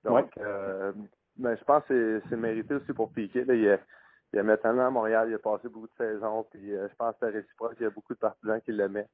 Donc, 0.05 0.31
euh, 0.37 0.93
mais 1.38 1.57
je 1.57 1.64
pense 1.64 1.83
que 1.85 2.23
c'est 2.29 2.37
mérité 2.37 2.75
aussi 2.75 2.93
pour 2.93 3.11
Piquet. 3.12 3.47
il, 3.49 4.38
a 4.38 4.43
maintenant 4.43 4.87
à 4.87 4.91
Montréal, 4.91 5.29
il 5.31 5.35
a 5.35 5.38
passé 5.38 5.69
beaucoup 5.69 5.87
de 5.87 5.95
saisons, 5.97 6.45
puis 6.50 6.71
je 6.71 6.95
pense 6.97 7.14
que 7.14 7.26
c'est 7.26 7.33
réciproque. 7.33 7.76
Il 7.81 7.85
y 7.85 7.87
a 7.87 7.91
beaucoup 7.91 8.12
de 8.12 8.19
partisans 8.19 8.61
qui 8.61 8.73
l'aimaient. 8.73 9.09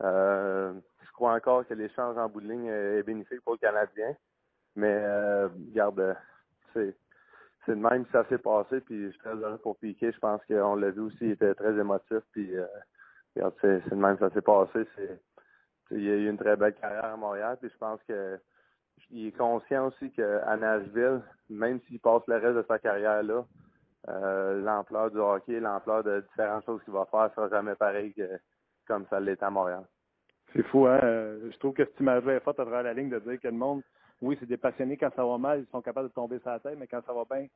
je 0.00 1.12
crois 1.14 1.34
encore 1.34 1.66
que 1.66 1.74
l'échange 1.74 2.18
en 2.18 2.28
bout 2.28 2.42
de 2.42 2.48
ligne 2.48 2.66
est 2.66 3.02
bénéfique 3.02 3.40
pour 3.42 3.54
le 3.54 3.58
Canadien. 3.58 4.14
Mais 4.76 5.06
regarde, 5.44 6.16
c'est 6.74 6.94
c'est 7.66 7.74
de 7.74 7.80
même 7.80 8.04
ça 8.12 8.24
s'est 8.28 8.38
passé, 8.38 8.80
puis 8.80 9.06
je 9.06 9.10
suis 9.10 9.18
très 9.18 9.34
heureux 9.34 9.58
pour 9.58 9.76
Piquet. 9.78 10.12
Je 10.12 10.18
pense 10.18 10.40
qu'on 10.46 10.76
l'a 10.76 10.90
vu 10.90 11.00
aussi, 11.00 11.18
il 11.22 11.30
était 11.32 11.54
très 11.54 11.78
émotif, 11.78 12.20
puis 12.32 12.50
c'est 13.34 13.90
le 13.90 13.96
même 13.96 14.18
ça 14.18 14.30
s'est 14.30 14.42
passé. 14.42 14.86
C'est, 14.96 15.20
il 15.90 16.08
a 16.10 16.14
eu 16.14 16.28
une 16.28 16.38
très 16.38 16.56
belle 16.56 16.74
carrière 16.74 17.04
à 17.04 17.16
Montréal, 17.16 17.56
puis 17.60 17.70
je 17.70 17.78
pense 17.78 18.00
que 18.08 18.38
il 19.10 19.28
est 19.28 19.32
conscient 19.32 19.88
aussi 19.88 20.10
qu'à 20.12 20.56
Nashville, 20.56 21.20
même 21.50 21.80
s'il 21.82 22.00
passe 22.00 22.22
le 22.26 22.36
reste 22.36 22.56
de 22.56 22.64
sa 22.66 22.78
carrière 22.78 23.22
là, 23.22 23.44
euh, 24.08 24.60
l'ampleur 24.62 25.10
du 25.10 25.18
hockey, 25.18 25.60
l'ampleur 25.60 26.04
de 26.04 26.20
différentes 26.30 26.64
choses 26.64 26.82
qu'il 26.84 26.92
va 26.92 27.06
faire 27.06 27.30
sera 27.34 27.48
jamais 27.48 27.74
pareil 27.74 28.12
que 28.12 28.28
comme 28.86 29.06
ça 29.08 29.18
l'est 29.18 29.42
à 29.42 29.50
Montréal. 29.50 29.84
C'est 30.52 30.62
fou, 30.64 30.86
hein? 30.86 31.00
Euh, 31.02 31.50
je 31.50 31.58
trouve 31.58 31.72
que 31.74 31.84
cette 31.84 31.98
image-là 32.00 32.34
est 32.34 32.40
forte 32.40 32.60
à 32.60 32.64
travers 32.64 32.82
la 32.82 32.92
ligne 32.92 33.08
de 33.08 33.18
dire 33.18 33.40
que 33.40 33.48
le 33.48 33.54
monde, 33.54 33.82
oui, 34.22 34.36
c'est 34.40 34.46
des 34.46 34.56
passionnés 34.56 34.96
quand 34.96 35.10
ça 35.14 35.24
va 35.24 35.38
mal, 35.38 35.60
ils 35.60 35.70
sont 35.70 35.82
capables 35.82 36.08
de 36.08 36.14
tomber 36.14 36.38
sur 36.38 36.50
la 36.50 36.60
tête, 36.60 36.76
mais 36.78 36.86
quand 36.86 37.04
ça 37.04 37.12
va 37.12 37.24
bien, 37.30 37.46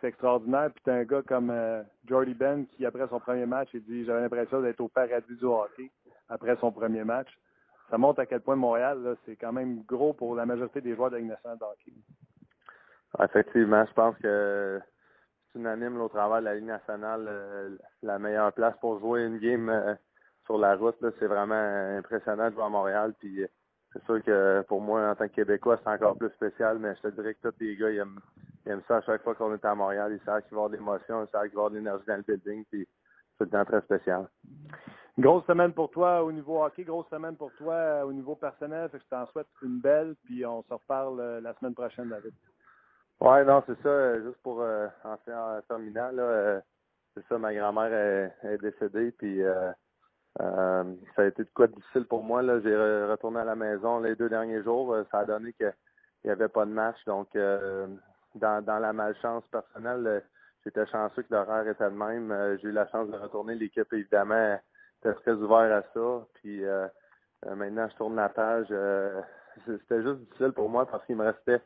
c'est 0.00 0.08
extraordinaire. 0.08 0.70
Puis 0.74 0.82
tu 0.84 0.90
as 0.90 0.94
un 0.94 1.04
gars 1.04 1.22
comme 1.22 1.50
euh, 1.50 1.82
Jordy 2.06 2.34
Ben 2.34 2.66
qui, 2.66 2.86
après 2.86 3.06
son 3.08 3.20
premier 3.20 3.46
match, 3.46 3.68
il 3.74 3.84
dit 3.84 4.04
J'avais 4.04 4.22
l'impression 4.22 4.60
d'être 4.60 4.80
au 4.80 4.88
paradis 4.88 5.36
du 5.36 5.44
hockey 5.44 5.90
après 6.28 6.56
son 6.56 6.72
premier 6.72 7.04
match. 7.04 7.28
Ça 7.90 7.98
montre 7.98 8.20
à 8.20 8.26
quel 8.26 8.40
point 8.40 8.56
Montréal, 8.56 9.16
c'est 9.26 9.36
quand 9.36 9.52
même 9.52 9.82
gros 9.82 10.12
pour 10.12 10.34
la 10.34 10.46
majorité 10.46 10.80
des 10.80 10.94
joueurs 10.94 11.10
de 11.10 11.18
de 11.18 11.32
hockey. 11.32 11.92
Effectivement, 13.22 13.84
je 13.86 13.92
pense 13.92 14.16
que 14.18 14.80
c'est 15.52 15.58
unanime 15.58 16.00
au 16.00 16.08
travail 16.08 16.42
de 16.42 16.44
la 16.46 16.54
Ligue 16.54 16.66
nationale. 16.66 17.26
Euh, 17.28 17.76
la 18.02 18.18
meilleure 18.20 18.52
place 18.52 18.74
pour 18.80 19.00
jouer 19.00 19.24
une 19.24 19.38
game 19.38 19.68
euh, 19.68 19.94
sur 20.46 20.58
la 20.58 20.76
route, 20.76 20.96
c'est 21.18 21.26
vraiment 21.26 21.98
impressionnant 21.98 22.48
de 22.48 22.54
jouer 22.54 22.62
à 22.62 22.68
Montréal. 22.68 23.14
Puis 23.18 23.44
c'est 23.92 24.04
sûr 24.04 24.22
que 24.22 24.62
pour 24.68 24.80
moi, 24.80 25.10
en 25.10 25.14
tant 25.14 25.28
que 25.28 25.34
Québécois, 25.34 25.78
c'est 25.82 25.90
encore 25.90 26.16
plus 26.16 26.30
spécial, 26.30 26.78
mais 26.78 26.94
je 26.96 27.08
te 27.08 27.14
dirais 27.14 27.34
que 27.34 27.48
tous 27.48 27.54
les 27.60 27.76
gars, 27.76 27.90
ils 27.90 27.98
aiment, 27.98 28.82
ça 28.86 28.98
à 28.98 29.02
chaque 29.02 29.22
fois 29.22 29.34
qu'on 29.34 29.54
est 29.54 29.64
à 29.64 29.74
Montréal. 29.74 30.12
Ils 30.12 30.24
savent 30.24 30.42
qu'il 30.42 30.50
va 30.50 30.62
y 30.62 30.64
avoir 30.64 30.70
de 30.70 30.76
l'émotion, 30.76 31.24
ils 31.24 31.30
savent 31.30 31.48
qu'il 31.48 31.56
va 31.56 31.62
y 31.62 31.64
avoir 31.64 31.70
de 31.70 31.76
l'énergie 31.76 32.04
dans 32.06 32.16
le 32.16 32.22
building, 32.22 32.64
puis 32.70 32.88
c'est 33.38 33.44
le 33.44 33.50
temps 33.50 33.64
très 33.64 33.80
spécial. 33.80 34.28
Grosse 35.18 35.44
semaine 35.44 35.72
pour 35.72 35.90
toi 35.90 36.22
au 36.22 36.30
niveau 36.30 36.62
hockey, 36.62 36.84
grosse 36.84 37.08
semaine 37.08 37.36
pour 37.36 37.52
toi 37.54 37.74
euh, 37.74 38.02
au 38.04 38.12
niveau 38.12 38.36
personnel. 38.36 38.88
Fait 38.90 38.98
que 38.98 39.04
je 39.04 39.08
t'en 39.08 39.26
souhaite 39.26 39.48
une 39.62 39.80
belle, 39.80 40.14
puis 40.24 40.46
on 40.46 40.62
se 40.62 40.72
reparle 40.72 41.20
euh, 41.20 41.40
la 41.40 41.52
semaine 41.54 41.74
prochaine, 41.74 42.08
David. 42.08 42.32
Ouais, 43.20 43.44
non, 43.44 43.62
c'est 43.66 43.80
ça. 43.82 43.88
Euh, 43.88 44.22
juste 44.22 44.40
pour 44.42 44.62
euh, 44.62 44.86
en, 45.04 45.12
en 45.32 45.60
terminant, 45.68 46.10
là, 46.12 46.62
c'est 47.14 47.26
ça, 47.28 47.38
ma 47.38 47.52
grand-mère 47.52 48.32
est, 48.42 48.58
décédée, 48.58 49.10
puis 49.12 49.42
euh, 49.42 49.72
ça 50.38 51.22
a 51.22 51.24
été 51.24 51.44
de 51.44 51.50
quoi 51.54 51.66
de 51.66 51.74
difficile 51.74 52.04
pour 52.04 52.22
moi. 52.22 52.42
Là. 52.42 52.60
J'ai 52.60 52.76
retourné 52.76 53.40
à 53.40 53.44
la 53.44 53.56
maison 53.56 54.00
les 54.00 54.14
deux 54.14 54.28
derniers 54.28 54.62
jours. 54.62 54.94
Euh, 54.94 55.04
ça 55.10 55.20
a 55.20 55.24
donné 55.24 55.52
qu'il 55.54 55.72
n'y 56.24 56.30
avait 56.30 56.48
pas 56.48 56.64
de 56.64 56.70
match. 56.70 56.96
Donc, 57.06 57.28
euh, 57.36 57.86
dans, 58.36 58.64
la 58.66 58.92
malchance 58.92 59.44
personnelle, 59.50 60.22
j'étais 60.64 60.86
chanceux 60.86 61.22
que 61.22 61.34
l'horaire 61.34 61.66
était 61.66 61.88
le 61.88 61.96
même. 61.96 62.58
J'ai 62.60 62.68
eu 62.68 62.72
la 62.72 62.86
chance 62.88 63.08
de 63.08 63.16
retourner. 63.16 63.54
L'équipe, 63.54 63.92
évidemment, 63.92 64.58
était 65.00 65.14
très 65.14 65.32
ouvert 65.32 65.76
à 65.76 65.82
ça. 65.92 66.26
Puis 66.34 66.62
maintenant, 67.44 67.88
je 67.88 67.96
tourne 67.96 68.16
la 68.16 68.28
page. 68.28 68.68
C'était 69.66 70.02
juste 70.02 70.20
difficile 70.20 70.52
pour 70.52 70.70
moi 70.70 70.86
parce 70.86 71.04
qu'il 71.06 71.16
me 71.16 71.24
restait 71.24 71.60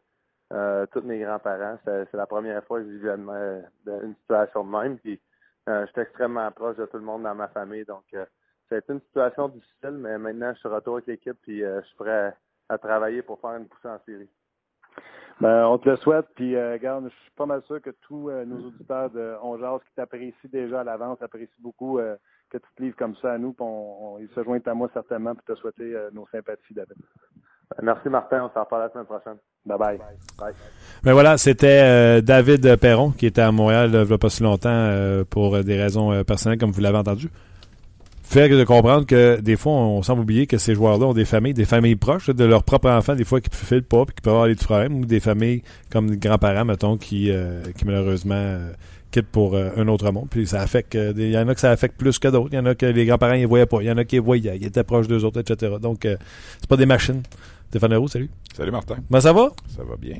tous 0.90 1.02
mes 1.02 1.20
grands-parents. 1.20 1.78
C'est 1.84 2.14
la 2.14 2.26
première 2.26 2.64
fois 2.64 2.80
que 2.80 2.86
je 2.86 2.90
vivais 2.92 3.14
une 3.14 4.14
situation 4.20 4.64
de 4.64 4.70
même. 4.70 4.98
Puis, 4.98 5.20
j'étais 5.66 6.02
extrêmement 6.02 6.50
proche 6.52 6.76
de 6.76 6.86
tout 6.86 6.96
le 6.96 7.04
monde 7.04 7.24
dans 7.24 7.34
ma 7.34 7.48
famille. 7.48 7.84
Donc, 7.84 8.04
ça 8.68 8.76
a 8.76 8.78
été 8.78 8.92
une 8.92 9.00
situation 9.00 9.48
difficile, 9.48 9.98
mais 9.98 10.18
maintenant, 10.18 10.52
je 10.54 10.58
suis 10.58 10.68
retour 10.68 10.94
avec 10.94 11.06
l'équipe 11.06 11.36
et 11.48 11.64
euh, 11.64 11.80
je 11.82 11.86
suis 11.86 11.96
prêt 11.96 12.34
à, 12.68 12.78
travailler 12.78 13.22
pour 13.22 13.40
faire 13.40 13.56
une 13.56 13.66
poussée 13.66 13.88
en 13.88 13.98
série. 14.06 14.28
Ben, 15.40 15.66
on 15.66 15.78
te 15.78 15.88
le 15.88 15.96
souhaite, 15.96 16.26
puis 16.34 16.54
euh, 16.54 16.72
regarde, 16.72 17.04
je 17.04 17.22
suis 17.22 17.30
pas 17.36 17.46
mal 17.46 17.62
sûr 17.66 17.82
que 17.82 17.90
tous 18.02 18.30
euh, 18.30 18.44
nos 18.44 18.68
auditeurs 18.68 19.10
de 19.10 19.34
Ongeas 19.42 19.80
qui 19.80 19.94
t'apprécient 19.96 20.32
déjà 20.50 20.80
à 20.80 20.84
l'avance 20.84 21.20
apprécient 21.20 21.54
beaucoup 21.58 21.98
que 22.50 22.58
tu 22.58 22.66
te 22.76 22.82
livres 22.82 22.96
comme 22.96 23.16
ça 23.16 23.32
à 23.32 23.38
nous, 23.38 23.52
puis 23.52 23.66
ils 24.20 24.28
se 24.34 24.42
joignent 24.44 24.62
à 24.66 24.74
moi 24.74 24.88
certainement 24.94 25.34
pour 25.34 25.44
te 25.44 25.54
souhaiter 25.56 25.96
nos 26.12 26.26
sympathies, 26.28 26.74
David. 26.74 26.96
Ben, 27.70 27.82
merci 27.82 28.08
Martin, 28.08 28.44
on 28.44 28.54
s'en 28.54 28.64
reparle 28.64 28.82
la 28.82 28.90
semaine 28.90 29.06
prochaine. 29.06 29.36
Bye 29.66 29.78
bye. 29.78 29.98
bye. 30.38 30.54
Ben 31.02 31.12
voilà, 31.14 31.36
c'était 31.36 32.22
David 32.22 32.76
Perron 32.76 33.10
qui 33.10 33.26
était 33.26 33.40
à 33.40 33.50
Montréal 33.50 33.90
il 33.92 34.00
n'y 34.00 34.12
a 34.12 34.18
pas 34.18 34.30
si 34.30 34.42
longtemps 34.42 35.24
pour 35.30 35.64
des 35.64 35.76
raisons 35.76 36.22
personnelles, 36.24 36.58
comme 36.58 36.70
vous 36.70 36.80
l'avez 36.80 36.98
entendu 36.98 37.28
faire 38.34 38.48
de 38.48 38.64
comprendre 38.64 39.06
que 39.06 39.40
des 39.40 39.56
fois, 39.56 39.74
on 39.74 40.02
semble 40.02 40.22
oublier 40.22 40.48
que 40.48 40.58
ces 40.58 40.74
joueurs-là 40.74 41.06
ont 41.06 41.14
des 41.14 41.24
familles, 41.24 41.54
des 41.54 41.64
familles 41.64 41.94
proches 41.94 42.30
de 42.30 42.44
leurs 42.44 42.64
propres 42.64 42.90
enfants, 42.90 43.14
des 43.14 43.24
fois 43.24 43.40
qui 43.40 43.48
ne 43.48 43.54
filent 43.54 43.82
pas, 43.82 44.04
puis 44.04 44.16
qui 44.16 44.22
peuvent 44.22 44.34
avoir 44.34 44.48
des 44.48 44.56
problèmes, 44.56 44.96
ou 44.96 45.04
des 45.04 45.20
familles 45.20 45.62
comme 45.90 46.10
des 46.10 46.16
grands-parents, 46.16 46.64
mettons, 46.64 46.96
qui, 46.96 47.30
euh, 47.30 47.62
qui 47.78 47.84
malheureusement 47.84 48.34
euh, 48.34 48.72
quittent 49.12 49.28
pour 49.28 49.54
euh, 49.54 49.70
un 49.76 49.86
autre 49.86 50.10
monde. 50.10 50.26
Puis 50.30 50.48
ça 50.48 50.60
affecte, 50.60 50.94
il 50.94 51.30
y 51.30 51.38
en 51.38 51.46
a 51.46 51.54
que 51.54 51.60
ça 51.60 51.70
affecte 51.70 51.96
plus 51.96 52.18
que 52.18 52.26
d'autres. 52.26 52.48
Il 52.50 52.56
y 52.56 52.58
en 52.58 52.66
a 52.66 52.74
que 52.74 52.86
les 52.86 53.06
grands-parents 53.06 53.36
ne 53.36 53.46
voyaient 53.46 53.66
pas. 53.66 53.80
Il 53.82 53.86
y 53.86 53.90
en 53.92 53.98
a 53.98 54.04
qui 54.04 54.16
les 54.16 54.20
voyaient, 54.20 54.56
ils 54.56 54.66
étaient 54.66 54.82
proches 54.82 55.06
d'eux 55.06 55.24
autres, 55.24 55.38
etc. 55.38 55.76
Donc, 55.80 56.00
c'est 56.02 56.68
pas 56.68 56.76
des 56.76 56.86
machines. 56.86 57.22
Stéphane 57.68 57.92
Leroux, 57.92 58.08
salut. 58.08 58.30
Salut 58.52 58.72
Martin. 58.72 58.96
Ben 59.10 59.20
ça 59.20 59.32
va? 59.32 59.50
Ça 59.76 59.84
va 59.84 59.96
bien. 59.96 60.16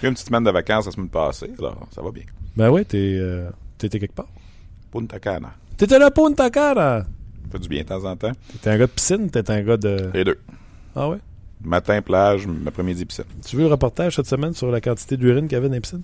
J'ai 0.00 0.08
une 0.08 0.14
petite 0.14 0.28
semaine 0.28 0.44
de 0.44 0.50
vacances 0.50 0.86
la 0.86 0.92
semaine 0.92 1.08
passée, 1.08 1.50
alors 1.58 1.88
ça 1.90 2.00
va 2.00 2.12
bien. 2.12 2.24
Ben 2.56 2.70
oui, 2.70 2.84
t'es, 2.84 3.20
t'étais 3.76 3.98
quelque 3.98 4.14
part. 4.14 4.28
Punta 4.92 5.18
Cana. 5.18 5.52
T'étais 5.76 5.98
là 5.98 6.12
Punta 6.12 6.48
Cana? 6.50 7.06
Fait 7.50 7.58
du 7.58 7.68
bien 7.68 7.82
de 7.82 7.88
temps 7.88 8.04
en 8.04 8.16
temps. 8.16 8.32
T'es 8.62 8.70
un 8.70 8.78
gars 8.78 8.86
de 8.86 8.92
piscine 8.92 9.22
ou 9.24 9.28
t'es 9.28 9.50
un 9.50 9.62
gars 9.62 9.76
de. 9.76 10.10
Les 10.14 10.24
deux. 10.24 10.38
Ah 10.94 11.08
ouais? 11.08 11.18
Matin, 11.62 12.00
plage, 12.00 12.48
après-midi, 12.66 13.04
piscine. 13.04 13.24
Tu 13.46 13.56
veux 13.56 13.62
le 13.64 13.68
reportage 13.68 14.16
cette 14.16 14.26
semaine 14.26 14.54
sur 14.54 14.70
la 14.70 14.80
quantité 14.80 15.16
d'urine 15.16 15.46
qu'il 15.46 15.52
y 15.52 15.56
avait 15.56 15.68
dans 15.68 15.74
les 15.74 15.80
piscines? 15.80 16.02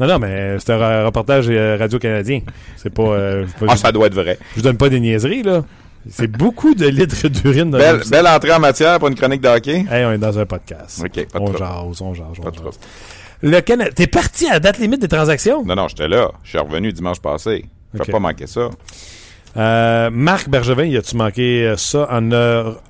non, 0.00 0.06
non, 0.06 0.18
mais 0.18 0.58
c'est 0.58 0.72
un 0.72 1.04
reportage 1.04 1.46
euh, 1.50 1.76
radio-canadien. 1.76 2.40
C'est 2.76 2.94
pas, 2.94 3.02
euh, 3.02 3.46
Ah, 3.66 3.76
ça 3.76 3.92
doit 3.92 4.06
être 4.06 4.14
vrai. 4.14 4.38
Je 4.52 4.56
vous 4.56 4.62
donne 4.62 4.76
pas 4.76 4.88
des 4.88 5.00
niaiseries, 5.00 5.42
là. 5.42 5.64
C'est 6.08 6.26
beaucoup 6.26 6.74
de 6.74 6.86
litres 6.86 7.28
d'urine 7.28 7.70
dans 7.70 7.78
belle, 7.78 8.00
belle 8.10 8.26
entrée 8.26 8.52
en 8.52 8.58
matière 8.58 8.98
pour 8.98 9.08
une 9.08 9.14
chronique 9.14 9.40
de 9.40 9.48
hockey. 9.48 9.84
Hey, 9.88 10.04
on 10.04 10.12
est 10.12 10.18
dans 10.18 10.36
un 10.36 10.46
podcast. 10.46 11.00
OK, 11.04 11.26
pas 11.28 11.38
de 11.38 11.44
On 11.44 11.56
jase, 11.56 12.00
on 12.00 12.14
jase, 12.14 12.26
on 12.40 12.52
jase. 12.52 12.78
Le 13.40 13.60
Canada... 13.60 13.90
T'es 13.92 14.06
parti 14.06 14.46
à 14.48 14.54
la 14.54 14.60
date 14.60 14.78
limite 14.78 15.00
des 15.00 15.08
transactions? 15.08 15.64
Non, 15.64 15.74
non, 15.76 15.88
j'étais 15.88 16.08
là. 16.08 16.30
Je 16.42 16.50
suis 16.50 16.58
revenu 16.58 16.92
dimanche 16.92 17.20
passé. 17.20 17.66
Je 17.94 18.10
pas 18.10 18.18
manquer 18.18 18.46
ça. 18.46 18.70
Euh, 19.56 20.10
Marc 20.10 20.48
Bergevin, 20.48 20.84
y 20.84 20.96
a-tu 20.96 21.16
manqué 21.16 21.66
euh, 21.66 21.76
ça 21.76 22.08
en, 22.10 22.30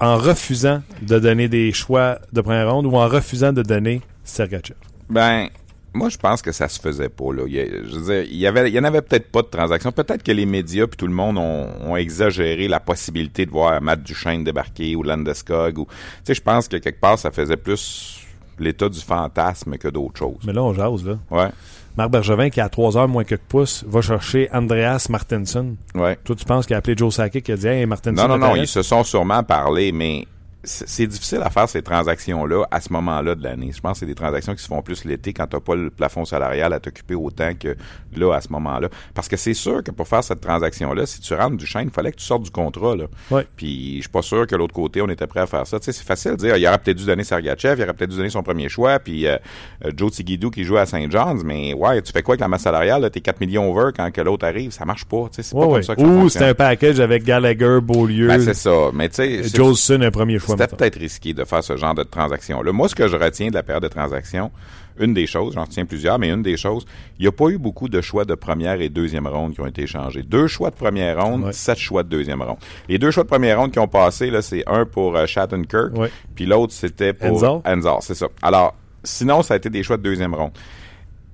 en 0.00 0.16
refusant 0.16 0.82
de 1.02 1.18
donner 1.18 1.48
des 1.48 1.72
choix 1.72 2.18
de 2.32 2.40
première 2.40 2.72
ronde 2.72 2.86
ou 2.86 2.96
en 2.96 3.08
refusant 3.08 3.52
de 3.52 3.62
donner 3.62 4.00
Sergachev? 4.24 4.76
Ben, 5.10 5.48
moi, 5.94 6.08
je 6.08 6.16
pense 6.16 6.40
que 6.40 6.52
ça 6.52 6.68
se 6.68 6.80
faisait 6.80 7.08
pas. 7.08 7.32
Là. 7.32 7.42
Il, 7.46 7.84
je 7.90 7.98
veux 7.98 8.04
dire, 8.04 8.22
il 8.22 8.36
y 8.36 8.46
avait, 8.46 8.68
il 8.70 8.74
y 8.74 8.78
en 8.78 8.84
avait 8.84 9.02
peut-être 9.02 9.30
pas 9.30 9.42
de 9.42 9.48
transaction. 9.48 9.92
Peut-être 9.92 10.22
que 10.22 10.32
les 10.32 10.46
médias 10.46 10.86
puis 10.86 10.96
tout 10.96 11.06
le 11.06 11.12
monde 11.12 11.36
ont, 11.38 11.96
exagéré 11.96 12.68
la 12.68 12.80
possibilité 12.80 13.44
de 13.44 13.50
voir 13.50 13.82
Matt 13.82 14.02
Duchesne 14.02 14.44
débarquer 14.44 14.96
ou 14.96 15.02
Landeskog. 15.02 15.78
Ou, 15.78 15.84
tu 15.84 15.92
sais, 16.24 16.34
je 16.34 16.40
pense 16.42 16.68
que 16.68 16.78
quelque 16.78 17.00
part, 17.00 17.18
ça 17.18 17.30
faisait 17.30 17.58
plus 17.58 18.20
l'état 18.58 18.88
du 18.88 19.00
fantasme 19.00 19.76
que 19.76 19.88
d'autres 19.88 20.18
choses. 20.18 20.40
Mais 20.46 20.52
là, 20.52 20.62
on 20.62 20.72
jase, 20.72 21.04
là. 21.04 21.18
Ouais. 21.30 21.50
Marc 21.96 22.10
Bergevin, 22.10 22.48
qui 22.50 22.60
a 22.60 22.68
3 22.68 22.96
heures 22.96 23.08
moins 23.08 23.24
que 23.24 23.34
pouces, 23.34 23.84
va 23.86 24.00
chercher 24.00 24.48
Andreas 24.52 25.06
Martinson. 25.10 25.76
Ouais. 25.94 26.16
Toi, 26.24 26.36
tu 26.36 26.44
penses 26.44 26.66
qu'il 26.66 26.74
a 26.74 26.78
appelé 26.78 26.96
Joe 26.96 27.14
Sakic 27.14 27.44
qui 27.44 27.52
a 27.52 27.56
dit 27.56 27.66
Hey, 27.66 27.86
Martinson. 27.86 28.28
Non, 28.28 28.38
non, 28.38 28.48
non, 28.48 28.56
ils 28.56 28.66
se 28.66 28.82
sont 28.82 29.04
sûrement 29.04 29.42
parlé, 29.42 29.92
mais 29.92 30.26
c'est 30.64 31.06
difficile 31.06 31.40
à 31.42 31.50
faire 31.50 31.68
ces 31.68 31.82
transactions-là 31.82 32.64
à 32.70 32.80
ce 32.80 32.92
moment-là 32.92 33.34
de 33.34 33.42
l'année. 33.42 33.70
Je 33.74 33.80
pense 33.80 33.94
que 33.94 33.98
c'est 34.00 34.06
des 34.06 34.14
transactions 34.14 34.54
qui 34.54 34.62
se 34.62 34.68
font 34.68 34.82
plus 34.82 35.04
l'été 35.04 35.32
quand 35.32 35.46
tu 35.46 35.56
n'as 35.56 35.60
pas 35.60 35.74
le 35.74 35.90
plafond 35.90 36.24
salarial 36.24 36.72
à 36.72 36.78
t'occuper 36.78 37.14
autant 37.14 37.52
que 37.58 37.76
là, 38.14 38.34
à 38.34 38.40
ce 38.40 38.48
moment-là. 38.50 38.88
Parce 39.14 39.28
que 39.28 39.36
c'est 39.36 39.54
sûr 39.54 39.82
que 39.82 39.90
pour 39.90 40.06
faire 40.06 40.22
cette 40.22 40.40
transaction-là, 40.40 41.06
si 41.06 41.20
tu 41.20 41.34
rentres 41.34 41.56
du 41.56 41.66
chêne, 41.66 41.88
il 41.88 41.90
fallait 41.90 42.12
que 42.12 42.18
tu 42.18 42.24
sortes 42.24 42.44
du 42.44 42.50
contrat. 42.50 42.94
Là. 42.94 43.06
Ouais. 43.30 43.46
Puis 43.56 43.96
je 43.96 44.02
suis 44.02 44.10
pas 44.10 44.22
sûr 44.22 44.46
que 44.46 44.54
l'autre 44.54 44.74
côté, 44.74 45.02
on 45.02 45.08
était 45.08 45.26
prêt 45.26 45.40
à 45.40 45.46
faire 45.46 45.66
ça. 45.66 45.80
Tu 45.80 45.86
sais, 45.86 45.92
c'est 45.92 46.06
facile 46.06 46.32
de 46.32 46.36
dire, 46.36 46.56
il 46.56 46.66
aurait 46.66 46.78
peut-être 46.78 46.98
dû 46.98 47.06
donner 47.06 47.24
Sergachev, 47.24 47.80
il 47.80 47.82
aurait 47.82 47.94
peut-être 47.94 48.10
dû 48.10 48.16
donner 48.16 48.30
son 48.30 48.42
premier 48.42 48.68
choix, 48.68 48.98
puis 49.00 49.26
euh, 49.26 49.36
euh, 49.84 49.90
Joe 49.96 50.12
Tigidou 50.12 50.50
qui 50.50 50.62
joue 50.64 50.76
à 50.76 50.86
Saint 50.86 51.10
John's, 51.10 51.42
mais 51.44 51.74
ouais, 51.74 52.00
tu 52.02 52.12
fais 52.12 52.22
quoi 52.22 52.34
avec 52.34 52.40
la 52.40 52.48
masse 52.48 52.62
salariale? 52.62 53.10
T'es 53.10 53.20
4 53.20 53.40
millions 53.40 53.70
over 53.70 53.90
quand 53.96 54.10
que 54.12 54.20
l'autre 54.20 54.46
arrive, 54.46 54.70
ça 54.70 54.84
marche 54.84 55.04
pas. 55.06 55.24
Tu 55.32 55.36
sais, 55.36 55.42
c'est 55.42 55.56
pas 55.56 55.66
comme 55.66 55.82
ça 55.82 55.96
que 55.96 56.02
Ou 56.02 56.28
c'est 56.28 56.44
un 56.44 56.54
package 56.54 57.00
avec 57.00 57.24
Gallagher, 57.24 57.80
Beaulieu. 57.82 58.28
Ben, 58.28 58.40
c'est 58.40 58.54
ça. 58.54 58.90
Mais 58.94 59.08
tu 59.08 59.16
sais. 59.16 59.42
Jolson, 59.54 60.00
un 60.02 60.10
premier 60.10 60.38
choix. 60.38 60.51
C'était 60.58 60.76
peut-être 60.76 60.98
risqué 60.98 61.34
de 61.34 61.44
faire 61.44 61.62
ce 61.62 61.76
genre 61.76 61.94
de 61.94 62.02
transaction-là. 62.02 62.72
Moi, 62.72 62.88
ce 62.88 62.94
que 62.94 63.08
je 63.08 63.16
retiens 63.16 63.48
de 63.48 63.54
la 63.54 63.62
période 63.62 63.82
de 63.82 63.88
transaction, 63.88 64.50
une 64.98 65.14
des 65.14 65.26
choses, 65.26 65.54
j'en 65.54 65.64
retiens 65.64 65.84
plusieurs, 65.86 66.18
mais 66.18 66.30
une 66.30 66.42
des 66.42 66.56
choses, 66.56 66.84
il 67.18 67.22
n'y 67.22 67.28
a 67.28 67.32
pas 67.32 67.48
eu 67.48 67.58
beaucoup 67.58 67.88
de 67.88 68.00
choix 68.00 68.24
de 68.24 68.34
première 68.34 68.80
et 68.80 68.88
deuxième 68.88 69.26
ronde 69.26 69.54
qui 69.54 69.60
ont 69.60 69.66
été 69.66 69.82
échangés. 69.82 70.22
Deux 70.22 70.46
choix 70.46 70.70
de 70.70 70.76
première 70.76 71.22
ronde, 71.24 71.52
sept 71.52 71.78
choix 71.78 72.02
de 72.02 72.08
deuxième 72.08 72.42
ronde. 72.42 72.58
Les 72.88 72.98
deux 72.98 73.10
choix 73.10 73.22
de 73.24 73.28
première 73.28 73.58
ronde 73.58 73.72
qui 73.72 73.78
ont 73.78 73.88
passé, 73.88 74.30
là, 74.30 74.42
c'est 74.42 74.64
un 74.66 74.84
pour 74.84 75.16
euh, 75.16 75.26
Shattenkirk, 75.26 75.92
puis 76.34 76.46
l'autre, 76.46 76.72
c'était 76.72 77.12
pour 77.12 77.42
Enzar. 77.66 78.02
c'est 78.02 78.14
ça. 78.14 78.26
Alors, 78.42 78.74
sinon, 79.02 79.42
ça 79.42 79.54
a 79.54 79.56
été 79.56 79.70
des 79.70 79.82
choix 79.82 79.96
de 79.96 80.02
deuxième 80.02 80.34
ronde. 80.34 80.52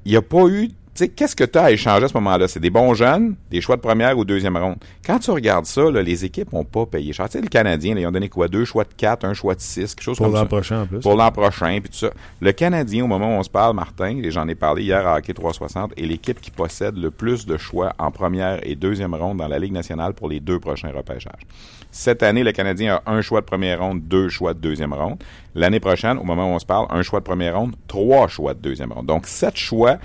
Il 0.04 0.12
n'y 0.12 0.16
a 0.16 0.22
pas 0.22 0.46
eu 0.46 0.70
qu'est-ce 1.06 1.36
que 1.36 1.44
tu 1.44 1.58
as 1.58 1.64
à 1.64 1.70
échanger 1.70 2.04
à 2.04 2.08
ce 2.08 2.14
moment-là? 2.14 2.48
C'est 2.48 2.60
des 2.60 2.70
bons 2.70 2.94
jeunes, 2.94 3.36
des 3.50 3.60
choix 3.60 3.76
de 3.76 3.80
première 3.80 4.18
ou 4.18 4.24
deuxième 4.24 4.56
ronde. 4.56 4.76
Quand 5.06 5.18
tu 5.18 5.30
regardes 5.30 5.66
ça, 5.66 5.90
les 5.90 6.24
équipes 6.24 6.52
n'ont 6.52 6.64
pas 6.64 6.86
payé 6.86 7.12
cher. 7.12 7.26
Tu 7.26 7.32
sais, 7.32 7.40
le 7.40 7.48
Canadien, 7.48 7.96
ils 7.96 8.06
ont 8.06 8.10
donné 8.10 8.28
quoi? 8.28 8.48
Deux 8.48 8.64
choix 8.64 8.84
de 8.84 8.94
quatre, 8.96 9.24
un 9.24 9.34
choix 9.34 9.54
de 9.54 9.60
six, 9.60 9.94
quelque 9.94 10.02
chose 10.02 10.18
comme 10.18 10.26
ça. 10.26 10.30
Pour 10.30 10.40
l'an 10.40 10.46
prochain, 10.46 10.82
en 10.82 10.86
plus. 10.86 11.00
Pour 11.00 11.14
l'an 11.14 11.30
prochain, 11.30 11.78
puis 11.80 11.90
tout 11.90 11.98
ça. 11.98 12.10
Le 12.40 12.52
Canadien, 12.52 13.04
au 13.04 13.06
moment 13.06 13.36
où 13.36 13.38
on 13.38 13.42
se 13.42 13.50
parle, 13.50 13.76
Martin, 13.76 14.18
et 14.22 14.30
j'en 14.30 14.48
ai 14.48 14.54
parlé 14.54 14.82
hier 14.82 15.06
à 15.06 15.18
Hockey 15.18 15.32
360, 15.34 15.92
est 15.96 16.02
l'équipe 16.02 16.40
qui 16.40 16.50
possède 16.50 16.96
le 16.96 17.10
plus 17.10 17.46
de 17.46 17.56
choix 17.56 17.92
en 17.98 18.10
première 18.10 18.58
et 18.66 18.74
deuxième 18.74 19.14
ronde 19.14 19.38
dans 19.38 19.48
la 19.48 19.58
Ligue 19.58 19.72
nationale 19.72 20.14
pour 20.14 20.28
les 20.28 20.40
deux 20.40 20.58
prochains 20.58 20.90
repêchages. 20.90 21.46
Cette 21.90 22.22
année, 22.22 22.44
le 22.44 22.52
Canadien 22.52 23.00
a 23.04 23.12
un 23.12 23.22
choix 23.22 23.40
de 23.40 23.46
première 23.46 23.80
ronde, 23.80 24.02
deux 24.06 24.28
choix 24.28 24.52
de 24.52 24.58
deuxième 24.58 24.92
ronde. 24.92 25.22
L'année 25.54 25.80
prochaine, 25.80 26.18
au 26.18 26.24
moment 26.24 26.52
où 26.52 26.54
on 26.54 26.58
se 26.58 26.66
parle, 26.66 26.86
un 26.90 27.02
choix 27.02 27.20
de 27.20 27.24
première 27.24 27.56
ronde, 27.56 27.74
trois 27.86 28.28
choix 28.28 28.54
de 28.54 28.60
deuxième 28.60 28.92
ronde. 28.92 29.06
Donc, 29.06 29.26
sept 29.26 29.56
choix 29.56 29.98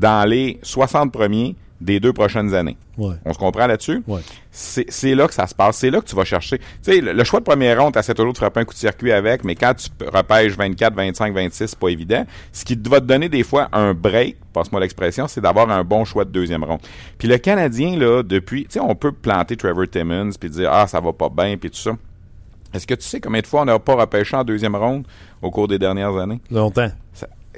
dans 0.00 0.26
les 0.28 0.58
60 0.62 1.12
premiers 1.12 1.54
des 1.80 1.98
deux 1.98 2.12
prochaines 2.12 2.54
années. 2.54 2.76
Ouais. 2.98 3.14
On 3.24 3.32
se 3.32 3.38
comprend 3.38 3.66
là-dessus? 3.66 4.02
Ouais. 4.06 4.20
C'est 4.50 5.14
là 5.14 5.26
que 5.26 5.32
ça 5.32 5.46
se 5.46 5.54
passe. 5.54 5.78
C'est 5.78 5.90
là 5.90 6.00
que 6.00 6.06
tu 6.06 6.14
vas 6.14 6.24
chercher. 6.24 6.58
Tu 6.58 6.64
sais, 6.82 7.00
le, 7.00 7.12
le 7.12 7.24
choix 7.24 7.40
de 7.40 7.44
première 7.44 7.80
ronde, 7.80 7.94
t'essaies 7.94 8.12
toujours 8.12 8.32
de 8.32 8.38
frapper 8.38 8.60
un 8.60 8.64
coup 8.64 8.74
de 8.74 8.78
circuit 8.78 9.12
avec, 9.12 9.44
mais 9.44 9.54
quand 9.54 9.72
tu 9.74 9.88
repêches 10.12 10.56
24, 10.56 10.94
25, 10.94 11.34
26, 11.34 11.68
c'est 11.68 11.78
pas 11.78 11.88
évident. 11.88 12.26
Ce 12.52 12.64
qui 12.64 12.78
va 12.86 13.00
te 13.00 13.06
donner 13.06 13.30
des 13.30 13.42
fois 13.42 13.68
un 13.72 13.94
break, 13.94 14.36
passe-moi 14.52 14.80
l'expression, 14.80 15.26
c'est 15.26 15.40
d'avoir 15.40 15.70
un 15.70 15.82
bon 15.84 16.04
choix 16.04 16.24
de 16.26 16.30
deuxième 16.30 16.64
ronde. 16.64 16.80
Puis 17.16 17.28
le 17.28 17.38
Canadien, 17.38 17.96
là, 17.96 18.22
depuis, 18.22 18.64
tu 18.64 18.72
sais, 18.72 18.80
on 18.80 18.94
peut 18.94 19.12
planter 19.12 19.56
Trevor 19.56 19.88
Timmons 19.90 20.30
puis 20.38 20.50
dire, 20.50 20.70
ah, 20.70 20.86
ça 20.86 21.00
va 21.00 21.12
pas 21.14 21.30
bien, 21.30 21.56
puis 21.56 21.70
tout 21.70 21.78
ça. 21.78 21.92
Est-ce 22.72 22.86
que 22.86 22.94
tu 22.94 23.02
sais 23.02 23.20
combien 23.20 23.40
de 23.40 23.46
fois 23.46 23.62
on 23.62 23.64
n'a 23.64 23.78
pas 23.78 23.94
repêché 23.94 24.36
en 24.36 24.44
deuxième 24.44 24.76
ronde 24.76 25.04
au 25.42 25.50
cours 25.50 25.66
des 25.66 25.78
dernières 25.78 26.16
années? 26.16 26.40
Longtemps. 26.50 26.90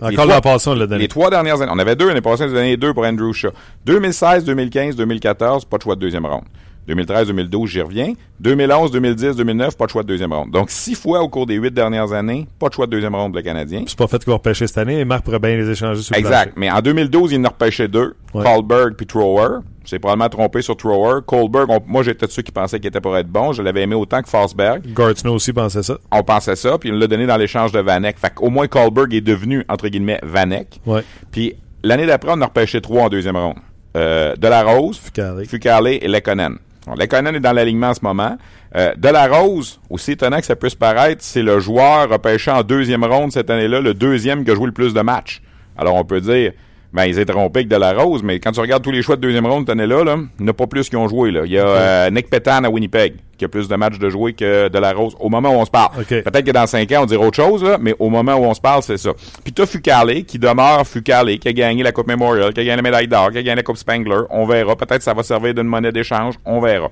Encore 0.03 0.27
l'an 0.27 0.41
passé, 0.41 0.71
on 0.71 0.75
l'a 0.75 0.87
donné. 0.87 1.03
les 1.03 1.09
trois 1.09 1.31
dernières 1.31 1.61
années. 1.61 1.73
On 1.75 1.79
avait 1.79 1.97
deux 1.97 2.09
l'année 2.09 2.21
passée, 2.21 2.45
on 2.45 2.47
a 2.47 2.53
donné 2.53 2.77
deux 2.77 2.93
pour 2.93 3.05
Andrew 3.05 3.33
Shaw. 3.33 3.51
2016, 3.87 4.45
2015, 4.45 4.97
2014, 4.97 5.65
pas 5.65 5.79
de 5.79 5.83
choix 5.83 5.95
de 5.95 6.01
deuxième 6.01 6.27
ronde. 6.27 6.45
2013, 6.89 7.29
2012, 7.29 7.71
j'y 7.71 7.81
reviens. 7.81 8.15
2011, 8.41 8.91
2010, 8.91 9.37
2009, 9.37 9.77
pas 9.77 9.87
de 9.87 9.91
choix 9.91 10.03
de 10.03 10.09
deuxième 10.09 10.33
ronde. 10.33 10.51
Donc, 10.51 10.71
six 10.71 10.97
fois 10.97 11.21
au 11.23 11.29
cours 11.29 11.47
des 11.47 11.55
huit 11.55 11.73
dernières 11.73 12.13
années, 12.13 12.49
pas 12.59 12.69
de 12.69 12.75
choix 12.75 12.87
de 12.87 12.91
deuxième 12.91 13.15
ronde 13.15 13.31
pour 13.33 13.37
le 13.37 13.43
Canadien. 13.43 13.85
C'est 13.87 13.97
pas 13.97 14.09
fait 14.09 14.25
qu'on 14.25 14.33
repêcher 14.33 14.67
cette 14.67 14.79
année, 14.79 14.99
et 14.99 15.05
Marc 15.05 15.25
pourrait 15.25 15.39
bien 15.39 15.57
les 15.57 15.71
échanger 15.71 16.03
sur 16.03 16.15
le 16.15 16.19
Exact. 16.19 16.55
Mais 16.57 16.71
en 16.71 16.81
2012, 16.81 17.33
il 17.33 17.41
en 17.41 17.45
a 17.45 17.49
repêché 17.49 17.87
deux. 17.87 18.15
Ouais. 18.35 18.43
Colberg 18.43 18.95
puis 18.97 19.07
Thrower. 19.07 19.59
C'est 19.85 19.99
probablement 19.99 20.29
trompé 20.29 20.63
sur 20.63 20.77
Thrower. 20.77 21.21
Colberg, 21.27 21.69
on- 21.71 21.81
moi, 21.87 22.03
j'étais 22.03 22.27
de 22.27 22.31
ceux 22.31 22.43
qui 22.43 22.53
pensaient 22.53 22.79
qu'il 22.79 22.89
était 22.89 23.01
pour 23.01 23.17
être 23.17 23.27
bon. 23.29 23.53
Je 23.53 23.63
l'avais 23.63 23.83
aimé 23.83 23.95
autant 23.95 24.23
que 24.23 24.29
Forsberg. 24.29 24.83
Gardner 24.95 25.31
aussi 25.31 25.53
pensait 25.53 25.83
ça. 25.83 25.99
On 26.11 26.23
pensait 26.23 26.57
ça, 26.57 26.79
puis 26.79 26.91
on 26.93 26.97
l'a 26.97 27.07
donné 27.07 27.27
dans 27.27 27.37
l'échange 27.37 27.73
de 27.73 27.81
Vanek. 27.81 28.19
Fait 28.19 28.33
qu'au 28.35 28.51
moins, 28.51 28.67
Colberg 28.69 29.13
est 29.15 29.21
devenu, 29.21 29.65
entre 29.69 29.89
guillemets, 29.89 30.21
Vanek. 30.23 30.81
Ouais. 30.87 31.03
Puis 31.31 31.55
l'année 31.83 32.07
d'après, 32.07 32.31
on 32.33 32.41
a 32.41 32.47
repêché 32.47 32.81
trois 32.81 33.05
en 33.05 33.09
deuxième 33.09 33.37
ronde. 33.37 33.57
Euh, 33.97 34.35
Delarose, 34.37 34.99
Fucale. 34.99 35.45
Fucale 35.47 35.89
et 35.89 36.09
Lekonen. 36.09 36.57
Bon, 36.87 36.95
Lekonen 36.95 37.35
est 37.37 37.41
dans 37.41 37.53
l'alignement 37.53 37.89
en 37.91 37.95
ce 37.95 38.01
moment. 38.03 38.37
Euh, 38.75 38.93
Delarose, 38.97 39.81
aussi 39.91 40.13
étonnant 40.13 40.39
que 40.41 40.47
ça 40.47 40.57
puisse 40.57 40.75
paraître, 40.75 41.23
c'est 41.23 41.43
le 41.43 41.61
joueur 41.61 42.09
repêché 42.09 42.51
en 42.51 42.63
deuxième 42.63 43.05
ronde 43.05 43.31
cette 43.33 43.51
année-là, 43.51 43.81
le 43.81 43.95
deuxième 43.95 44.45
qui 44.45 44.51
a 44.51 44.55
joué 44.55 44.67
le 44.67 44.73
plus 44.73 44.95
de 44.95 45.01
matchs. 45.03 45.43
Alors 45.77 45.95
on 45.97 46.05
peut 46.05 46.21
dire, 46.21 46.53
ben 46.93 47.05
ils 47.07 47.19
étaient 47.19 47.33
trompés 47.33 47.61
avec 47.61 47.69
Delarose, 47.69 48.23
mais 48.23 48.39
quand 48.39 48.53
tu 48.53 48.61
regardes 48.61 48.83
tous 48.83 48.91
les 48.91 49.03
choix 49.03 49.17
de 49.17 49.21
deuxième 49.23 49.47
ronde 49.47 49.63
cette 49.63 49.71
année-là, 49.71 50.05
là, 50.05 50.17
il 50.39 50.43
n'y 50.43 50.49
en 50.49 50.51
a 50.51 50.53
pas 50.53 50.67
plus 50.67 50.89
qui 50.89 50.97
ont 50.97 51.09
joué. 51.09 51.31
Là. 51.31 51.43
Il 51.45 51.53
y 51.53 51.59
a 51.59 51.67
euh, 51.67 52.11
Nick 52.11 52.29
Petan 52.29 52.65
à 52.65 52.69
Winnipeg, 52.69 53.15
qui 53.39 53.45
a 53.45 53.49
plus 53.49 53.67
de 53.67 53.75
matchs 53.77 53.99
de 53.99 54.11
jouer 54.11 54.35
que 54.35 54.69
Delarose 54.69 55.17
au 55.19 55.29
moment 55.29 55.51
où 55.51 55.61
on 55.61 55.65
se 55.65 55.71
parle. 55.71 56.01
OK. 56.01 56.09
Peut-être 56.09 56.45
que 56.45 56.51
dans 56.51 56.67
cinq 56.67 56.93
ans, 56.93 57.03
on 57.03 57.07
dira 57.07 57.25
autre 57.25 57.37
chose, 57.37 57.65
là, 57.65 57.79
mais 57.81 57.95
au 57.99 58.11
moment 58.11 58.35
où 58.35 58.45
on 58.45 58.55
se 58.55 58.61
parle, 58.61 58.83
c'est 58.83 58.99
ça. 58.99 59.13
Puis 59.43 59.53
t'as 59.53 59.67
Fucale, 59.67 60.25
qui 60.25 60.39
demeure 60.39 60.87
Fucale, 60.87 61.39
qui 61.39 61.49
a 61.49 61.53
gagné 61.53 61.83
la 61.83 61.93
Coupe 61.93 62.09
Memorial, 62.09 62.53
qui 62.53 62.61
a 62.61 62.65
gagné 62.65 62.77
la 62.77 62.83
médaille 62.83 63.09
d'or, 63.09 63.31
qui 63.31 63.39
a 63.39 63.43
gagné 63.43 63.57
la 63.57 63.63
Coupe 63.63 63.79
Spangler. 63.79 64.23
On 64.31 64.45
verra. 64.45 64.77
Peut-être 64.77 64.99
que 64.99 65.05
ça 65.05 65.15
va 65.15 65.23
servir 65.23 65.55
d'une 65.55 65.67
monnaie 65.67 65.93
d'échange. 65.93 66.35
On 66.45 66.61
verra. 66.61 66.91